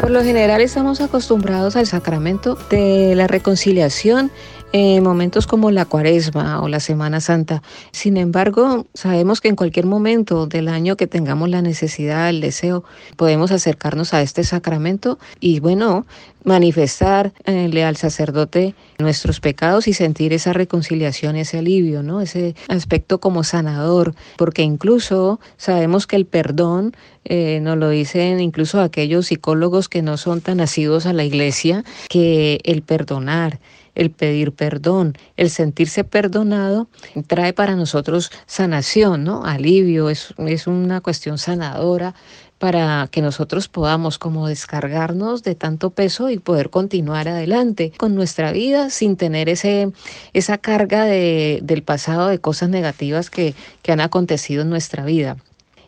Por 0.00 0.10
lo 0.10 0.22
general 0.22 0.60
estamos 0.60 1.00
acostumbrados 1.00 1.76
al 1.76 1.86
sacramento 1.86 2.58
de 2.68 3.14
la 3.14 3.26
reconciliación 3.26 4.30
en 4.72 5.02
momentos 5.02 5.46
como 5.46 5.70
la 5.70 5.84
cuaresma 5.84 6.60
o 6.62 6.68
la 6.68 6.80
Semana 6.80 7.20
Santa. 7.20 7.62
Sin 7.92 8.16
embargo, 8.16 8.86
sabemos 8.94 9.40
que 9.40 9.48
en 9.48 9.56
cualquier 9.56 9.86
momento 9.86 10.46
del 10.46 10.68
año 10.68 10.96
que 10.96 11.06
tengamos 11.06 11.48
la 11.48 11.62
necesidad, 11.62 12.28
el 12.28 12.40
deseo, 12.40 12.84
podemos 13.16 13.50
acercarnos 13.50 14.14
a 14.14 14.22
este 14.22 14.44
sacramento 14.44 15.18
y 15.40 15.60
bueno, 15.60 16.06
manifestarle 16.44 17.84
al 17.84 17.96
sacerdote 17.96 18.74
nuestros 18.98 19.40
pecados 19.40 19.88
y 19.88 19.92
sentir 19.92 20.32
esa 20.32 20.52
reconciliación, 20.52 21.36
ese 21.36 21.58
alivio, 21.58 22.02
¿no? 22.02 22.20
Ese 22.20 22.54
aspecto 22.68 23.18
como 23.18 23.44
sanador, 23.44 24.14
porque 24.36 24.62
incluso 24.62 25.40
sabemos 25.56 26.06
que 26.06 26.16
el 26.16 26.26
perdón, 26.26 26.94
eh, 27.24 27.60
nos 27.60 27.76
lo 27.76 27.90
dicen 27.90 28.40
incluso 28.40 28.80
aquellos 28.80 29.26
psicólogos 29.26 29.88
que 29.88 30.00
no 30.00 30.16
son 30.16 30.40
tan 30.40 30.56
nacidos 30.58 31.06
a 31.06 31.12
la 31.12 31.24
iglesia, 31.24 31.84
que 32.08 32.60
el 32.64 32.82
perdonar, 32.82 33.58
el 34.00 34.10
pedir 34.10 34.52
perdón, 34.52 35.12
el 35.36 35.50
sentirse 35.50 36.04
perdonado, 36.04 36.88
trae 37.26 37.52
para 37.52 37.76
nosotros 37.76 38.30
sanación, 38.46 39.24
¿no? 39.24 39.44
Alivio, 39.44 40.08
es, 40.08 40.32
es 40.38 40.66
una 40.66 41.02
cuestión 41.02 41.36
sanadora 41.36 42.14
para 42.56 43.08
que 43.10 43.20
nosotros 43.20 43.68
podamos 43.68 44.18
como 44.18 44.48
descargarnos 44.48 45.42
de 45.42 45.54
tanto 45.54 45.90
peso 45.90 46.30
y 46.30 46.38
poder 46.38 46.70
continuar 46.70 47.28
adelante 47.28 47.92
con 47.98 48.14
nuestra 48.14 48.52
vida 48.52 48.88
sin 48.88 49.16
tener 49.16 49.50
ese, 49.50 49.92
esa 50.32 50.56
carga 50.56 51.04
de, 51.04 51.60
del 51.62 51.82
pasado 51.82 52.28
de 52.28 52.38
cosas 52.38 52.70
negativas 52.70 53.28
que, 53.28 53.54
que 53.82 53.92
han 53.92 54.00
acontecido 54.00 54.62
en 54.62 54.70
nuestra 54.70 55.04
vida 55.04 55.36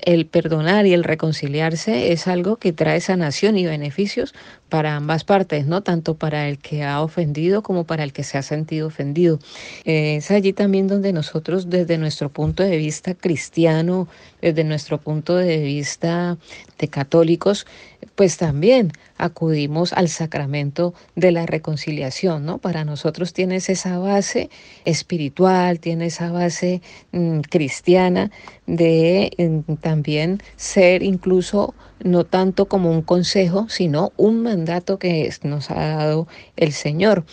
el 0.02 0.26
perdonar 0.26 0.86
y 0.86 0.92
el 0.92 1.04
reconciliarse 1.04 2.12
es 2.12 2.26
algo 2.26 2.56
que 2.56 2.72
trae 2.72 3.00
sanación 3.00 3.56
y 3.56 3.64
beneficios 3.64 4.34
para 4.72 4.96
ambas 4.96 5.22
partes, 5.22 5.66
¿no? 5.66 5.82
Tanto 5.82 6.14
para 6.14 6.48
el 6.48 6.56
que 6.56 6.82
ha 6.82 7.02
ofendido 7.02 7.62
como 7.62 7.84
para 7.84 8.04
el 8.04 8.14
que 8.14 8.24
se 8.24 8.38
ha 8.38 8.42
sentido 8.42 8.86
ofendido. 8.86 9.38
es 9.84 10.30
allí 10.30 10.54
también 10.54 10.88
donde 10.88 11.12
nosotros, 11.12 11.68
desde 11.68 11.98
nuestro 11.98 12.30
punto 12.30 12.62
de 12.62 12.78
vista 12.78 13.12
cristiano, 13.12 14.08
desde 14.40 14.64
nuestro 14.64 14.96
punto 14.96 15.36
de 15.36 15.58
vista 15.58 16.38
de 16.78 16.88
católicos, 16.88 17.66
pues 18.14 18.38
también 18.38 18.92
acudimos 19.18 19.92
al 19.92 20.08
sacramento 20.08 20.94
de 21.16 21.32
la 21.32 21.44
reconciliación, 21.44 22.46
¿no? 22.46 22.56
Para 22.56 22.86
nosotros 22.86 23.34
tienes 23.34 23.68
esa 23.68 23.98
base 23.98 24.48
espiritual, 24.86 25.80
tiene 25.80 26.06
esa 26.06 26.32
base 26.32 26.80
mm, 27.12 27.40
cristiana 27.40 28.30
de 28.66 29.32
mm, 29.36 29.74
también 29.74 30.42
ser 30.56 31.02
incluso 31.02 31.74
no 32.04 32.24
tanto 32.24 32.66
como 32.66 32.90
un 32.90 33.02
consejo, 33.02 33.66
sino 33.68 34.12
un 34.16 34.42
mandato 34.42 34.98
que 34.98 35.32
nos 35.42 35.70
ha 35.70 35.96
dado 35.96 36.28
el 36.56 36.72
Señor. 36.72 37.24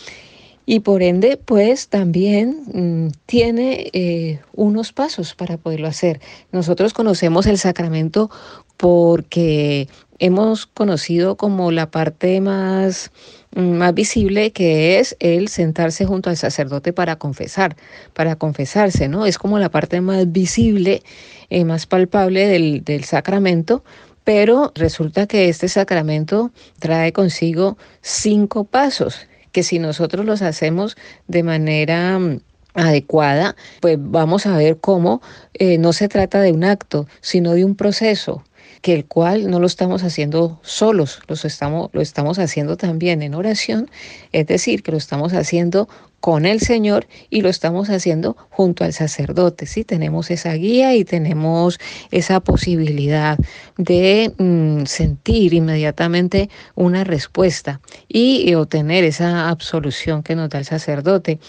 Y 0.71 0.81
por 0.81 1.01
ende, 1.01 1.37
pues 1.37 1.87
también 1.87 2.61
mm, 2.71 3.07
tiene 3.25 3.89
eh, 3.91 4.39
unos 4.53 4.93
pasos 4.93 5.33
para 5.33 5.57
poderlo 5.57 5.87
hacer. 5.87 6.21
Nosotros 6.51 6.93
conocemos 6.93 7.47
el 7.47 7.57
sacramento 7.57 8.29
porque 8.77 9.87
hemos 10.19 10.67
conocido 10.67 11.37
como 11.37 11.71
la 11.71 11.89
parte 11.89 12.39
más, 12.39 13.11
mm, 13.55 13.61
más 13.61 13.95
visible 13.95 14.51
que 14.51 14.99
es 14.99 15.17
el 15.19 15.47
sentarse 15.47 16.05
junto 16.05 16.29
al 16.29 16.37
sacerdote 16.37 16.93
para 16.93 17.15
confesar, 17.15 17.75
para 18.13 18.35
confesarse, 18.35 19.07
¿no? 19.07 19.25
Es 19.25 19.39
como 19.39 19.57
la 19.57 19.69
parte 19.69 20.01
más 20.01 20.31
visible, 20.31 21.01
eh, 21.49 21.65
más 21.65 21.87
palpable 21.87 22.47
del, 22.47 22.83
del 22.83 23.05
sacramento, 23.05 23.83
pero 24.29 24.71
resulta 24.75 25.25
que 25.25 25.49
este 25.49 25.67
sacramento 25.67 26.51
trae 26.77 27.11
consigo 27.13 27.79
cinco 28.03 28.63
pasos 28.63 29.25
que 29.51 29.63
si 29.63 29.79
nosotros 29.79 30.23
los 30.23 30.43
hacemos 30.43 30.95
de 31.27 31.41
manera 31.41 32.19
mm, 32.19 32.39
adecuada, 32.75 33.55
pues 33.81 33.97
vamos 33.99 34.45
a 34.45 34.55
ver 34.55 34.77
cómo 34.77 35.23
eh, 35.55 35.79
no 35.79 35.93
se 35.93 36.09
trata 36.09 36.41
de 36.41 36.51
un 36.51 36.63
acto, 36.63 37.07
sino 37.21 37.53
de 37.53 37.65
un 37.65 37.73
proceso 37.73 38.43
que 38.83 38.93
el 38.93 39.05
cual 39.05 39.49
no 39.49 39.59
lo 39.59 39.65
estamos 39.65 40.03
haciendo 40.03 40.59
solos, 40.61 41.21
lo 41.27 41.33
estamos, 41.33 41.89
lo 41.91 41.99
estamos 41.99 42.37
haciendo 42.37 42.77
también 42.77 43.23
en 43.23 43.33
oración, 43.33 43.89
es 44.31 44.45
decir, 44.45 44.83
que 44.83 44.91
lo 44.91 44.99
estamos 44.99 45.33
haciendo 45.33 45.89
con 46.19 46.45
el 46.45 46.59
Señor 46.59 47.07
y 47.29 47.41
lo 47.41 47.49
estamos 47.49 47.89
haciendo 47.89 48.35
junto 48.49 48.83
al 48.83 48.93
sacerdote. 48.93 49.65
¿sí? 49.65 49.83
Tenemos 49.83 50.31
esa 50.31 50.53
guía 50.53 50.95
y 50.95 51.05
tenemos 51.05 51.79
esa 52.11 52.39
posibilidad 52.39 53.37
de 53.77 54.33
mm, 54.37 54.85
sentir 54.85 55.53
inmediatamente 55.53 56.49
una 56.75 57.03
respuesta 57.03 57.81
y 58.07 58.53
obtener 58.53 59.03
esa 59.03 59.49
absolución 59.49 60.23
que 60.23 60.35
nos 60.35 60.49
da 60.49 60.59
el 60.59 60.65
sacerdote 60.65 61.39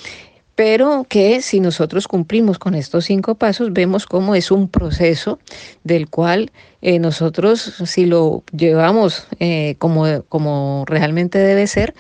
pero 0.61 1.07
que 1.09 1.41
si 1.41 1.59
nosotros 1.59 2.07
cumplimos 2.07 2.59
con 2.59 2.75
estos 2.75 3.07
cinco 3.07 3.35
pasos, 3.35 3.73
vemos 3.73 4.05
cómo 4.05 4.35
es 4.35 4.51
un 4.51 4.69
proceso 4.69 5.39
del 5.85 6.11
cual 6.11 6.53
eh, 6.83 6.99
nosotros, 6.99 7.61
si 7.85 8.07
lo 8.07 8.43
llevamos 8.57 9.27
eh, 9.39 9.75
como, 9.79 10.23
como 10.29 10.85
realmente 10.87 11.39
debe 11.39 11.67
ser, 11.67 11.95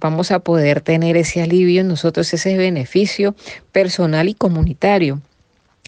vamos 0.00 0.30
a 0.30 0.40
poder 0.40 0.80
tener 0.80 1.16
ese 1.16 1.42
alivio 1.42 1.80
en 1.80 1.88
nosotros, 1.88 2.32
ese 2.34 2.56
beneficio 2.56 3.34
personal 3.72 4.28
y 4.28 4.34
comunitario 4.34 5.20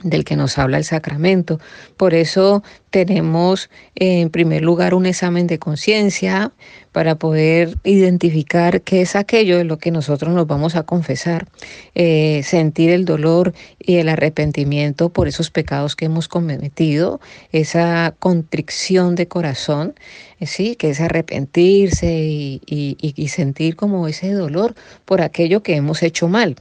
del 0.02 0.24
que 0.24 0.36
nos 0.36 0.58
habla 0.58 0.78
el 0.78 0.84
sacramento. 0.84 1.58
Por 1.96 2.14
eso 2.14 2.62
tenemos 2.90 3.70
en 3.94 4.30
primer 4.30 4.62
lugar 4.62 4.94
un 4.94 5.06
examen 5.06 5.46
de 5.46 5.58
conciencia 5.58 6.52
para 6.92 7.16
poder 7.16 7.76
identificar 7.84 8.82
qué 8.82 9.02
es 9.02 9.14
aquello 9.14 9.58
de 9.58 9.64
lo 9.64 9.78
que 9.78 9.90
nosotros 9.90 10.32
nos 10.34 10.46
vamos 10.46 10.74
a 10.74 10.84
confesar, 10.84 11.46
eh, 11.94 12.42
sentir 12.44 12.90
el 12.90 13.04
dolor 13.04 13.52
y 13.78 13.96
el 13.96 14.08
arrepentimiento 14.08 15.10
por 15.10 15.28
esos 15.28 15.50
pecados 15.50 15.96
que 15.96 16.06
hemos 16.06 16.28
cometido, 16.28 17.20
esa 17.52 18.14
contrición 18.18 19.14
de 19.14 19.28
corazón, 19.28 19.94
eh, 20.40 20.46
sí, 20.46 20.76
que 20.76 20.90
es 20.90 21.00
arrepentirse 21.00 22.08
y 22.10 23.28
sentir 23.28 23.76
como 23.76 24.08
ese 24.08 24.32
dolor 24.32 24.74
por 25.04 25.20
aquello 25.20 25.62
que 25.62 25.76
hemos 25.76 26.02
hecho 26.02 26.28
mal 26.28 26.56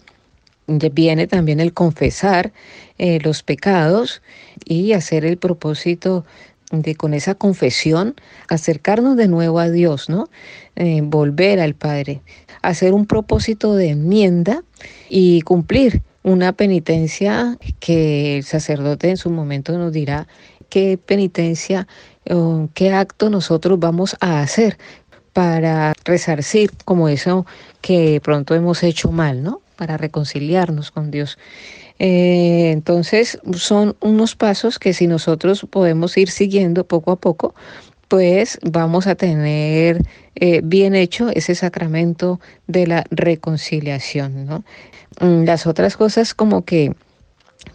viene 0.68 1.28
también 1.28 1.60
el 1.60 1.74
confesar 1.74 2.52
eh, 2.98 3.20
los 3.24 3.44
pecados 3.44 4.22
y 4.66 4.94
hacer 4.94 5.26
el 5.26 5.38
propósito 5.38 6.26
de 6.72 6.96
con 6.96 7.14
esa 7.14 7.36
confesión 7.36 8.16
acercarnos 8.50 9.16
de 9.16 9.28
nuevo 9.28 9.60
a 9.60 9.70
Dios, 9.70 10.10
¿no? 10.10 10.30
Eh, 10.76 11.02
volver 11.02 11.60
al 11.62 11.76
Padre, 11.76 12.22
hacer 12.62 12.94
un 12.94 13.06
propósito 13.06 13.76
de 13.76 13.90
enmienda 13.90 14.64
y 15.10 15.42
cumplir 15.42 16.02
una 16.24 16.52
penitencia 16.52 17.58
que 17.80 18.38
el 18.38 18.44
sacerdote 18.44 19.10
en 19.10 19.18
su 19.18 19.30
momento 19.30 19.78
nos 19.78 19.94
dirá 19.94 20.28
qué 20.70 20.98
penitencia 20.98 21.88
o 22.30 22.68
qué 22.74 22.92
acto 22.92 23.30
nosotros 23.30 23.80
vamos 23.80 24.18
a 24.20 24.42
hacer 24.42 24.78
para 25.32 25.94
resarcir 26.04 26.72
como 26.84 27.08
eso 27.08 27.46
que 27.80 28.20
pronto 28.22 28.56
hemos 28.56 28.84
hecho 28.84 29.12
mal, 29.12 29.44
¿no? 29.44 29.62
Para 29.78 29.96
reconciliarnos 29.96 30.92
con 30.92 31.12
Dios. 31.12 31.38
Eh, 32.00 32.72
entonces 32.72 33.40
son 33.56 33.96
unos 34.02 34.36
pasos 34.36 34.80
que 34.80 34.94
si 34.94 35.08
nosotros 35.08 35.66
podemos 35.70 36.18
ir 36.18 36.30
siguiendo 36.30 36.86
poco 36.86 37.12
a 37.12 37.16
poco, 37.16 37.56
pues 38.08 38.60
vamos 38.64 39.08
a 39.08 39.16
tener 39.16 40.02
eh, 40.36 40.62
bien 40.64 40.96
hecho 40.96 41.30
ese 41.30 41.56
sacramento 41.56 42.40
de 42.68 42.88
la 42.88 43.06
reconciliación. 43.10 44.46
¿no? 44.46 44.64
Mm, 45.20 45.46
las 45.46 45.68
otras 45.68 45.98
cosas 45.98 46.34
como 46.34 46.64
que 46.64 46.94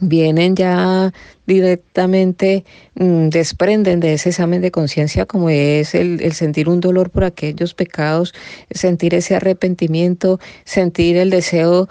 vienen 0.01 0.57
ya 0.57 1.13
directamente, 1.47 2.65
mm, 2.95 3.29
desprenden 3.29 4.01
de 4.01 4.15
ese 4.15 4.31
examen 4.31 4.63
de 4.63 4.71
conciencia 4.71 5.27
como 5.27 5.51
es 5.51 5.95
el, 5.95 6.21
el, 6.23 6.33
sentir 6.33 6.69
un 6.69 6.81
dolor 6.81 7.11
por 7.11 7.25
aquellos 7.25 7.75
pecados, 7.75 8.35
sentir 8.71 9.15
ese 9.15 9.37
arrepentimiento, 9.37 10.41
sentir 10.65 11.17
el 11.17 11.31
deseo 11.31 11.89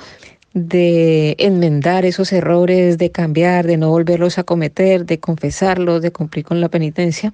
de 0.54 1.36
enmendar 1.40 2.06
esos 2.06 2.34
errores, 2.34 2.98
de 2.98 3.10
cambiar, 3.12 3.66
de 3.66 3.78
no 3.78 3.90
volverlos 3.90 4.38
a 4.38 4.44
cometer, 4.44 5.06
de 5.06 5.20
confesarlos, 5.20 6.02
de 6.02 6.12
cumplir 6.12 6.44
con 6.44 6.60
la 6.60 6.70
penitencia. 6.70 7.34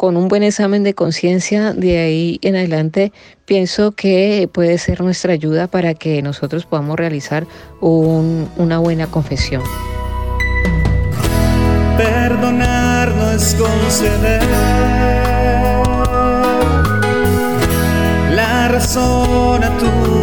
Con 0.00 0.16
un 0.16 0.28
buen 0.28 0.42
examen 0.42 0.82
de 0.82 0.94
conciencia, 0.94 1.74
de 1.74 1.98
ahí 1.98 2.38
en 2.40 2.56
adelante, 2.56 3.12
pienso 3.44 3.92
que 3.92 4.48
puede 4.50 4.78
ser 4.78 5.02
nuestra 5.02 5.34
ayuda 5.34 5.66
para 5.66 5.92
que 5.92 6.22
nosotros 6.22 6.64
podamos 6.64 6.98
realizar 6.98 7.46
un, 7.82 8.48
una 8.56 8.78
buena 8.78 9.08
confesión. 9.08 9.62
Perdonar 11.98 13.14
no 13.14 13.30
es 13.32 13.54
conceder 13.56 14.42
la 18.30 18.68
razón 18.68 19.62
a 19.62 19.76
tu 19.76 20.19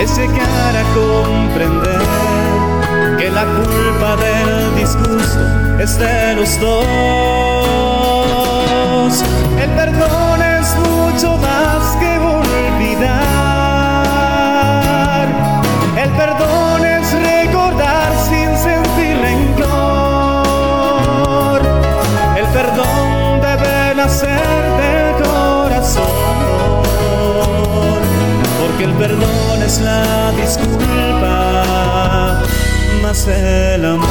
es 0.00 0.16
llegar 0.16 0.76
a 0.76 0.82
comprender 0.94 2.00
que 3.18 3.30
la 3.30 3.44
culpa 3.44 4.16
del 4.16 4.74
disgusto 4.74 5.78
es 5.78 5.98
de 5.98 6.34
los 6.36 6.58
dos. 6.58 6.84
El 9.62 9.70
perdón 9.70 10.29
el 28.84 28.92
perdón 28.94 29.62
es 29.62 29.80
la 29.82 30.32
disculpa, 30.32 32.42
más 33.02 33.28
el 33.28 33.84
amor. 33.84 34.08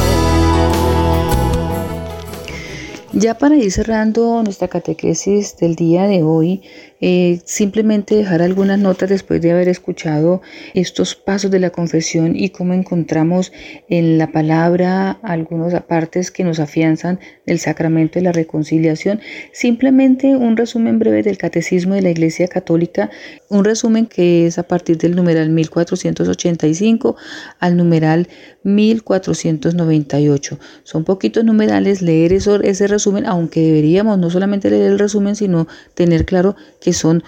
Ya 3.14 3.34
para 3.34 3.58
ir 3.58 3.72
cerrando 3.72 4.44
nuestra 4.44 4.68
catequesis 4.68 5.58
del 5.58 5.76
día 5.76 6.04
de 6.04 6.22
hoy, 6.22 6.62
eh, 7.02 7.40
simplemente 7.44 8.16
dejar 8.16 8.44
algunas 8.44 8.78
notas 8.78 9.10
después 9.10 9.42
de 9.42 9.52
haber 9.52 9.68
escuchado 9.68 10.42
estos 10.76 11.16
pasos 11.16 11.50
de 11.50 11.60
la 11.60 11.72
confesión 11.72 12.36
y 12.36 12.50
cómo 12.50 12.74
encontramos 12.74 13.52
en 13.90 14.20
la 14.20 14.32
palabra 14.32 15.18
algunos 15.24 15.74
apartes 15.74 16.30
que 16.30 16.44
nos 16.44 16.60
afianzan 16.60 17.20
del 17.48 17.60
sacramento 17.60 18.20
de 18.20 18.26
la 18.26 18.32
reconciliación. 18.32 19.22
Simplemente 19.54 20.36
un 20.36 20.56
resumen 20.56 21.00
breve 21.00 21.24
del 21.24 21.40
catecismo 21.40 21.96
de 21.96 22.04
la 22.04 22.12
Iglesia 22.12 22.48
Católica, 22.48 23.10
un 23.50 23.66
resumen 23.66 24.06
que 24.06 24.48
es 24.48 24.58
a 24.58 24.64
partir 24.64 24.98
del 24.98 25.16
numeral 25.16 25.50
1485 25.50 27.16
al 27.60 27.76
numeral 27.76 28.28
1498. 28.64 30.60
Son 30.84 31.04
poquitos 31.04 31.44
numerales 31.44 32.02
leer 32.02 32.34
ese 32.34 32.88
resumen, 32.88 33.26
aunque 33.26 33.62
deberíamos 33.62 34.18
no 34.20 34.30
solamente 34.30 34.70
leer 34.70 34.92
el 34.92 35.00
resumen, 35.00 35.36
sino 35.36 35.68
tener 35.96 36.26
claro 36.26 36.56
que 36.80 36.94
son 36.94 37.24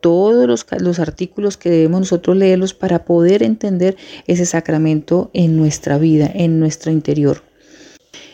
todos 0.00 0.46
los, 0.46 0.66
los, 0.80 0.98
artículos 0.98 1.56
que 1.56 1.70
debemos 1.70 2.00
nosotros 2.00 2.36
leerlos 2.36 2.74
para 2.74 3.04
poder 3.04 3.42
entender 3.42 3.96
ese 4.26 4.46
sacramento 4.46 5.30
en 5.34 5.56
nuestra 5.56 5.98
vida, 5.98 6.30
en 6.34 6.58
nuestro 6.58 6.90
interior. 6.90 7.49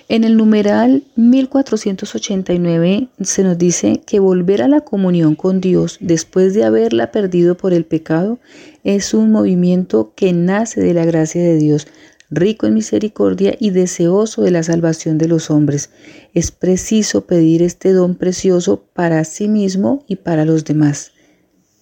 En 0.09 0.23
el 0.23 0.37
numeral 0.37 1.03
1489 1.17 3.09
se 3.21 3.43
nos 3.43 3.59
dice 3.59 4.03
que 4.07 4.21
volver 4.21 4.63
a 4.63 4.69
la 4.69 4.83
comunión 4.83 5.35
con 5.35 5.61
Dios 5.61 5.97
después 6.01 6.55
de 6.55 6.63
haberla 6.63 7.11
perdido 7.11 7.57
por 7.57 7.73
el 7.73 7.85
pecado 7.85 8.39
es 8.85 9.15
un 9.15 9.33
movimiento 9.33 10.13
que 10.15 10.33
nace 10.33 10.81
de 10.81 10.95
la 10.95 11.05
gracia 11.05 11.43
de 11.43 11.57
Dios, 11.57 11.89
rico 12.31 12.69
en 12.69 12.75
misericordia 12.75 13.57
y 13.59 13.71
deseoso 13.71 14.43
de 14.43 14.53
la 14.53 14.63
salvación 14.63 15.19
de 15.19 15.27
los 15.27 15.51
hombres. 15.51 15.91
Es 16.35 16.53
preciso 16.53 17.27
pedir 17.27 17.63
este 17.63 17.93
don 17.93 18.15
precioso 18.15 18.85
para 18.93 19.25
sí 19.25 19.49
mismo 19.49 20.05
y 20.07 20.15
para 20.15 20.45
los 20.45 20.65
demás. 20.65 21.16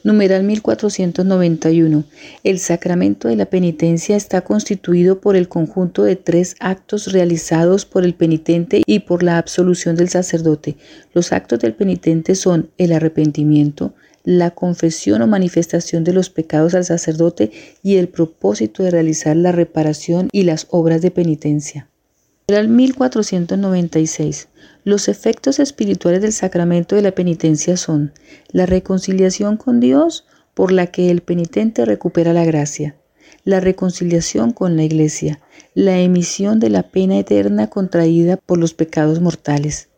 Numeral 0.05 0.45
1491. 0.45 2.05
El 2.45 2.59
sacramento 2.59 3.29
de 3.29 3.37
la 3.37 3.47
penitencia 3.47 4.17
está 4.17 4.43
constituido 4.43 5.19
por 5.19 5.35
el 5.35 5.49
conjunto 5.49 6.03
de 6.03 6.15
tres 6.15 6.57
actos 6.61 7.11
realizados 7.11 7.87
por 7.87 8.05
el 8.05 8.13
penitente 8.13 8.83
y 8.85 8.99
por 8.99 9.23
la 9.23 9.39
absolución 9.39 9.97
del 9.97 10.11
sacerdote. 10.11 10.77
Los 11.15 11.33
actos 11.33 11.59
del 11.61 11.73
penitente 11.73 12.35
son 12.35 12.69
el 12.77 12.93
arrepentimiento, 12.93 13.95
la 14.25 14.51
confesión 14.51 15.23
o 15.23 15.27
manifestación 15.27 16.05
de 16.05 16.13
los 16.13 16.29
pecados 16.29 16.75
al 16.75 16.85
sacerdote 16.85 17.51
y 17.83 17.97
el 17.97 18.09
propósito 18.09 18.83
de 18.83 18.91
realizar 18.91 19.37
la 19.37 19.53
reparación 19.53 20.29
y 20.33 20.43
las 20.43 20.67
obras 20.69 21.01
de 21.01 21.13
penitencia. 21.13 21.89
Era 22.47 22.61
el 22.61 22.69
1496. 22.69 24.49
Los 24.85 25.09
efectos 25.09 25.59
espirituales 25.61 26.21
del 26.21 26.35
sacramento 26.35 26.95
de 26.95 27.01
la 27.01 27.13
penitencia 27.13 27.79
son 27.79 28.13
la 28.53 28.67
reconciliación 28.67 29.57
con 29.57 29.81
Dios 29.81 30.27
por 30.53 30.73
la 30.73 30.89
que 30.89 31.11
el 31.11 31.23
penitente 31.23 31.87
recupera 31.87 32.35
la 32.35 32.45
gracia, 32.45 32.95
la 33.45 33.61
reconciliación 33.61 34.53
con 34.53 34.77
la 34.77 34.83
iglesia, 34.83 35.41
la 35.73 35.99
emisión 36.01 36.61
de 36.61 36.69
la 36.69 36.83
pena 36.83 37.19
eterna 37.19 37.71
contraída 37.71 38.37
por 38.37 38.59
los 38.59 38.75
pecados 38.75 39.23
mortales, 39.23 39.89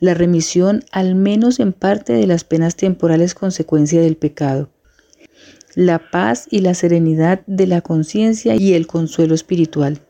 la 0.00 0.14
remisión 0.14 0.82
al 0.92 1.14
menos 1.14 1.60
en 1.60 1.74
parte 1.74 2.14
de 2.14 2.26
las 2.26 2.44
penas 2.44 2.74
temporales 2.74 3.34
consecuencia 3.34 4.00
del 4.00 4.16
pecado, 4.16 4.70
la 5.74 6.10
paz 6.10 6.46
y 6.50 6.60
la 6.60 6.72
serenidad 6.72 7.42
de 7.46 7.66
la 7.66 7.82
conciencia 7.82 8.54
y 8.56 8.72
el 8.72 8.86
consuelo 8.86 9.34
espiritual, 9.34 10.00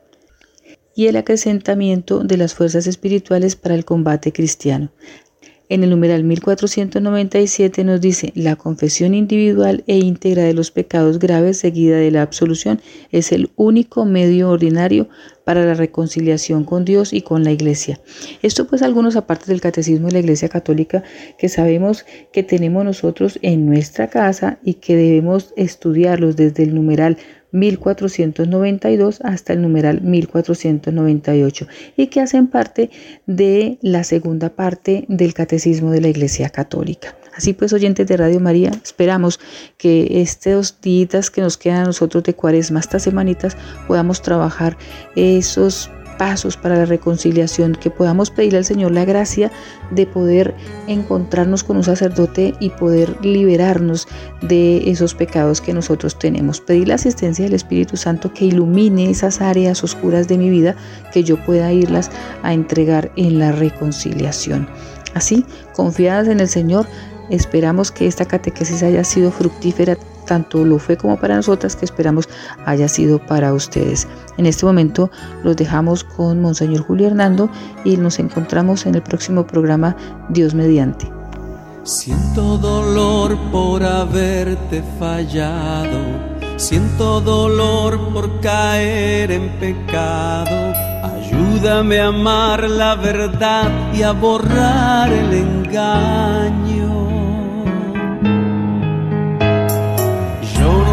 y 0.95 1.07
el 1.07 1.15
acrecentamiento 1.15 2.19
de 2.23 2.37
las 2.37 2.53
fuerzas 2.53 2.87
espirituales 2.87 3.55
para 3.55 3.75
el 3.75 3.85
combate 3.85 4.31
cristiano, 4.31 4.91
en 5.69 5.83
el 5.83 5.89
numeral 5.89 6.23
1497 6.23 7.83
nos 7.83 8.01
dice, 8.01 8.31
la 8.35 8.55
confesión 8.57 9.15
individual 9.15 9.83
e 9.87 9.97
íntegra 9.97 10.43
de 10.43 10.53
los 10.53 10.71
pecados 10.71 11.19
graves 11.19 11.57
seguida 11.57 11.97
de 11.97 12.11
la 12.11 12.21
absolución 12.21 12.81
es 13.11 13.31
el 13.31 13.49
único 13.55 14.05
medio 14.05 14.49
ordinario 14.49 15.07
para 15.43 15.65
la 15.65 15.73
reconciliación 15.73 16.63
con 16.63 16.85
Dios 16.85 17.13
y 17.13 17.21
con 17.21 17.43
la 17.43 17.51
Iglesia. 17.51 17.99
Esto 18.41 18.67
pues 18.67 18.81
algunos 18.81 19.15
aparte 19.15 19.45
del 19.47 19.61
catecismo 19.61 20.07
de 20.07 20.13
la 20.13 20.19
Iglesia 20.19 20.49
Católica 20.49 21.03
que 21.37 21.49
sabemos 21.49 22.05
que 22.31 22.43
tenemos 22.43 22.85
nosotros 22.85 23.39
en 23.41 23.65
nuestra 23.65 24.09
casa 24.09 24.59
y 24.63 24.75
que 24.75 24.95
debemos 24.95 25.53
estudiarlos 25.55 26.35
desde 26.35 26.63
el 26.63 26.73
numeral 26.73 27.17
1492 27.51 29.21
hasta 29.21 29.53
el 29.53 29.61
numeral 29.61 30.01
1498 30.01 31.67
y 31.95 32.07
que 32.07 32.19
hacen 32.19 32.47
parte 32.47 32.89
de 33.27 33.77
la 33.81 34.03
segunda 34.03 34.49
parte 34.49 35.05
del 35.07 35.33
Catecismo 35.33 35.91
de 35.91 36.01
la 36.01 36.07
Iglesia 36.07 36.49
Católica. 36.49 37.15
Así 37.35 37.53
pues, 37.53 37.73
oyentes 37.73 38.07
de 38.07 38.17
Radio 38.17 38.39
María, 38.39 38.71
esperamos 38.83 39.39
que 39.77 40.21
estos 40.21 40.79
días 40.81 41.31
que 41.31 41.41
nos 41.41 41.57
quedan 41.57 41.83
a 41.83 41.85
nosotros 41.85 42.23
de 42.23 42.35
cuaresma, 42.35 42.79
estas 42.79 43.03
semanitas, 43.03 43.57
podamos 43.87 44.21
trabajar 44.21 44.77
esos 45.15 45.89
pasos 46.17 46.57
para 46.57 46.77
la 46.77 46.85
reconciliación, 46.85 47.73
que 47.73 47.89
podamos 47.89 48.29
pedirle 48.29 48.59
al 48.59 48.65
Señor 48.65 48.91
la 48.91 49.03
gracia 49.03 49.51
de 49.91 50.05
poder 50.05 50.53
encontrarnos 50.87 51.63
con 51.63 51.77
un 51.77 51.83
sacerdote 51.83 52.53
y 52.59 52.69
poder 52.69 53.17
liberarnos 53.25 54.07
de 54.41 54.89
esos 54.89 55.15
pecados 55.15 55.59
que 55.59 55.73
nosotros 55.73 56.17
tenemos. 56.17 56.61
Pedir 56.61 56.87
la 56.87 56.95
asistencia 56.95 57.45
del 57.45 57.55
Espíritu 57.55 57.97
Santo 57.97 58.31
que 58.33 58.45
ilumine 58.45 59.09
esas 59.09 59.41
áreas 59.41 59.83
oscuras 59.83 60.27
de 60.27 60.37
mi 60.37 60.49
vida, 60.49 60.75
que 61.11 61.23
yo 61.23 61.43
pueda 61.43 61.73
irlas 61.73 62.11
a 62.43 62.53
entregar 62.53 63.11
en 63.15 63.39
la 63.39 63.51
reconciliación. 63.51 64.67
Así, 65.13 65.45
confiadas 65.73 66.27
en 66.27 66.39
el 66.39 66.47
Señor, 66.47 66.87
Esperamos 67.29 67.91
que 67.91 68.07
esta 68.07 68.25
catequesis 68.25 68.83
haya 68.83 69.03
sido 69.03 69.31
fructífera, 69.31 69.97
tanto 70.25 70.63
lo 70.63 70.79
fue 70.79 70.97
como 70.97 71.17
para 71.19 71.35
nosotras, 71.35 71.75
que 71.75 71.85
esperamos 71.85 72.29
haya 72.65 72.87
sido 72.87 73.19
para 73.19 73.53
ustedes. 73.53 74.07
En 74.37 74.45
este 74.45 74.65
momento 74.65 75.11
los 75.43 75.55
dejamos 75.55 76.03
con 76.03 76.41
Monseñor 76.41 76.83
Julio 76.83 77.07
Hernando 77.07 77.49
y 77.83 77.97
nos 77.97 78.19
encontramos 78.19 78.85
en 78.85 78.95
el 78.95 79.03
próximo 79.03 79.45
programa 79.45 79.95
Dios 80.29 80.53
mediante. 80.53 81.11
Siento 81.83 82.57
dolor 82.57 83.37
por 83.51 83.83
haberte 83.83 84.81
fallado, 84.97 85.99
siento 86.55 87.19
dolor 87.19 87.99
por 88.13 88.39
caer 88.39 89.31
en 89.31 89.49
pecado. 89.59 90.73
Ayúdame 91.03 91.99
a 91.99 92.07
amar 92.07 92.69
la 92.69 92.95
verdad 92.95 93.69
y 93.93 94.01
a 94.01 94.13
borrar 94.13 95.11
el 95.11 95.33
engaño. 95.33 96.82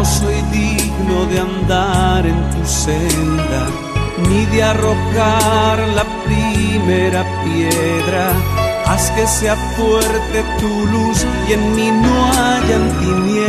No 0.01 0.05
soy 0.05 0.41
digno 0.51 1.27
de 1.27 1.39
andar 1.41 2.25
en 2.25 2.39
tu 2.49 2.65
senda, 2.65 3.67
ni 4.27 4.45
de 4.47 4.63
arrojar 4.63 5.77
la 5.97 6.05
primera 6.25 7.23
piedra 7.43 8.33
haz 8.87 9.11
que 9.11 9.27
sea 9.27 9.55
fuerte 9.77 10.43
tu 10.59 10.87
luz 10.87 11.23
y 11.47 11.53
en 11.53 11.75
mí 11.75 11.91
no 11.91 12.15
hayan 12.31 12.85
tinieblas. 12.99 13.45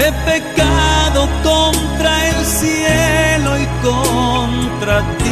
He 0.00 0.10
pecado 0.30 1.28
contra 1.44 2.12
el 2.30 2.44
cielo 2.44 3.50
y 3.64 3.66
contra 3.88 4.96
ti. 5.18 5.30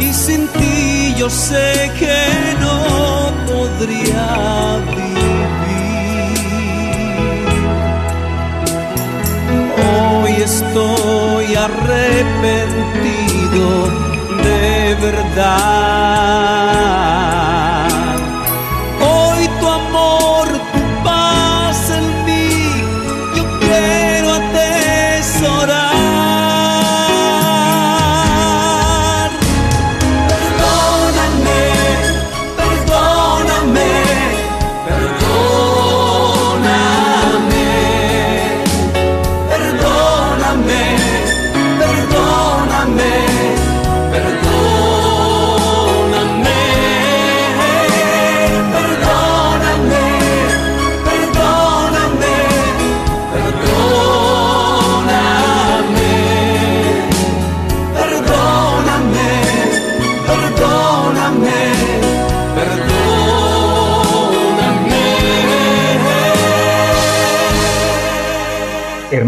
Y 0.00 0.12
sin 0.14 0.48
ti 0.48 1.14
yo 1.18 1.28
sé 1.28 1.90
que 1.98 2.57
Hoy 10.20 10.32
estoy 10.42 11.54
arrepentido 11.54 12.88
de 14.42 14.96
verdad. 15.00 16.47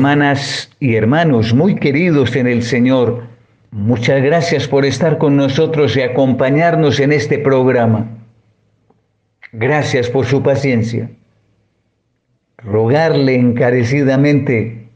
Hermanas 0.00 0.70
y 0.80 0.94
hermanos 0.96 1.52
muy 1.52 1.74
queridos 1.74 2.34
en 2.34 2.46
el 2.46 2.62
Señor, 2.62 3.24
muchas 3.70 4.22
gracias 4.22 4.66
por 4.66 4.86
estar 4.86 5.18
con 5.18 5.36
nosotros 5.36 5.94
y 5.94 6.00
acompañarnos 6.00 7.00
en 7.00 7.12
este 7.12 7.38
programa. 7.38 8.06
Gracias 9.52 10.08
por 10.08 10.24
su 10.24 10.42
paciencia. 10.42 11.10
Rogarle 12.56 13.34
encarecidamente 13.34 14.88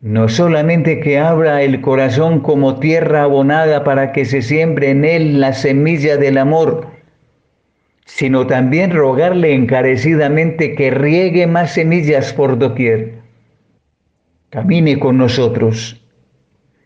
no 0.00 0.30
solamente 0.30 0.98
que 1.00 1.18
abra 1.18 1.60
el 1.60 1.82
corazón 1.82 2.40
como 2.40 2.80
tierra 2.80 3.24
abonada 3.24 3.84
para 3.84 4.12
que 4.12 4.24
se 4.24 4.40
siembre 4.40 4.88
en 4.88 5.04
él 5.04 5.38
la 5.38 5.52
semilla 5.52 6.16
del 6.16 6.38
amor, 6.38 6.86
sino 8.06 8.46
también 8.46 8.92
rogarle 8.92 9.52
encarecidamente 9.52 10.74
que 10.74 10.90
riegue 10.90 11.46
más 11.46 11.74
semillas 11.74 12.32
por 12.32 12.58
doquier. 12.58 13.15
Camine 14.56 14.98
con 14.98 15.18
nosotros. 15.18 16.00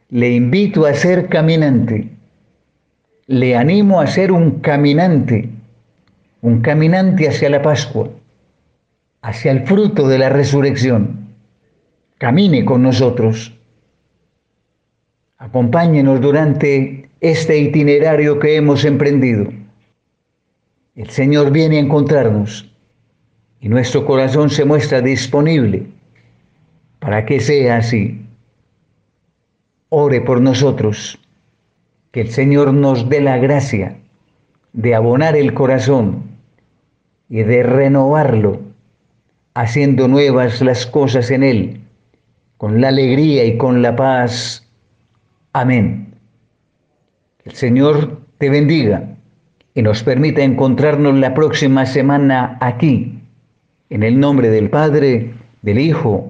Le 0.08 0.28
invito 0.32 0.86
a 0.86 0.92
ser 0.92 1.28
caminante. 1.28 2.08
Le 3.28 3.54
animo 3.54 4.00
a 4.00 4.08
ser 4.08 4.32
un 4.32 4.58
caminante, 4.58 5.48
un 6.42 6.62
caminante 6.62 7.28
hacia 7.28 7.48
la 7.48 7.62
Pascua, 7.62 8.10
hacia 9.22 9.52
el 9.52 9.68
fruto 9.68 10.08
de 10.08 10.18
la 10.18 10.30
resurrección. 10.30 11.28
Camine 12.18 12.64
con 12.64 12.82
nosotros. 12.82 13.56
Acompáñenos 15.38 16.20
durante 16.20 17.08
este 17.20 17.56
itinerario 17.56 18.40
que 18.40 18.56
hemos 18.56 18.84
emprendido. 18.84 19.46
El 20.96 21.08
Señor 21.10 21.52
viene 21.52 21.76
a 21.76 21.82
encontrarnos 21.82 22.68
y 23.60 23.68
nuestro 23.68 24.04
corazón 24.04 24.50
se 24.50 24.64
muestra 24.64 25.00
disponible 25.00 25.99
para 27.00 27.26
que 27.26 27.40
sea 27.40 27.78
así. 27.78 28.20
Ore 29.88 30.20
por 30.20 30.40
nosotros, 30.40 31.18
que 32.12 32.20
el 32.20 32.30
Señor 32.30 32.72
nos 32.72 33.08
dé 33.08 33.20
la 33.20 33.38
gracia 33.38 33.96
de 34.72 34.94
abonar 34.94 35.34
el 35.34 35.52
corazón 35.52 36.22
y 37.28 37.42
de 37.42 37.64
renovarlo, 37.64 38.60
haciendo 39.54 40.06
nuevas 40.06 40.60
las 40.60 40.86
cosas 40.86 41.30
en 41.30 41.42
Él, 41.42 41.80
con 42.56 42.80
la 42.80 42.88
alegría 42.88 43.44
y 43.44 43.56
con 43.56 43.82
la 43.82 43.96
paz. 43.96 44.68
Amén. 45.52 46.14
El 47.44 47.52
Señor 47.52 48.20
te 48.38 48.50
bendiga 48.50 49.16
y 49.74 49.82
nos 49.82 50.02
permita 50.02 50.42
encontrarnos 50.42 51.14
la 51.18 51.34
próxima 51.34 51.86
semana 51.86 52.58
aquí, 52.60 53.18
en 53.88 54.02
el 54.02 54.20
nombre 54.20 54.50
del 54.50 54.70
Padre, 54.70 55.34
del 55.62 55.78
Hijo 55.78 56.29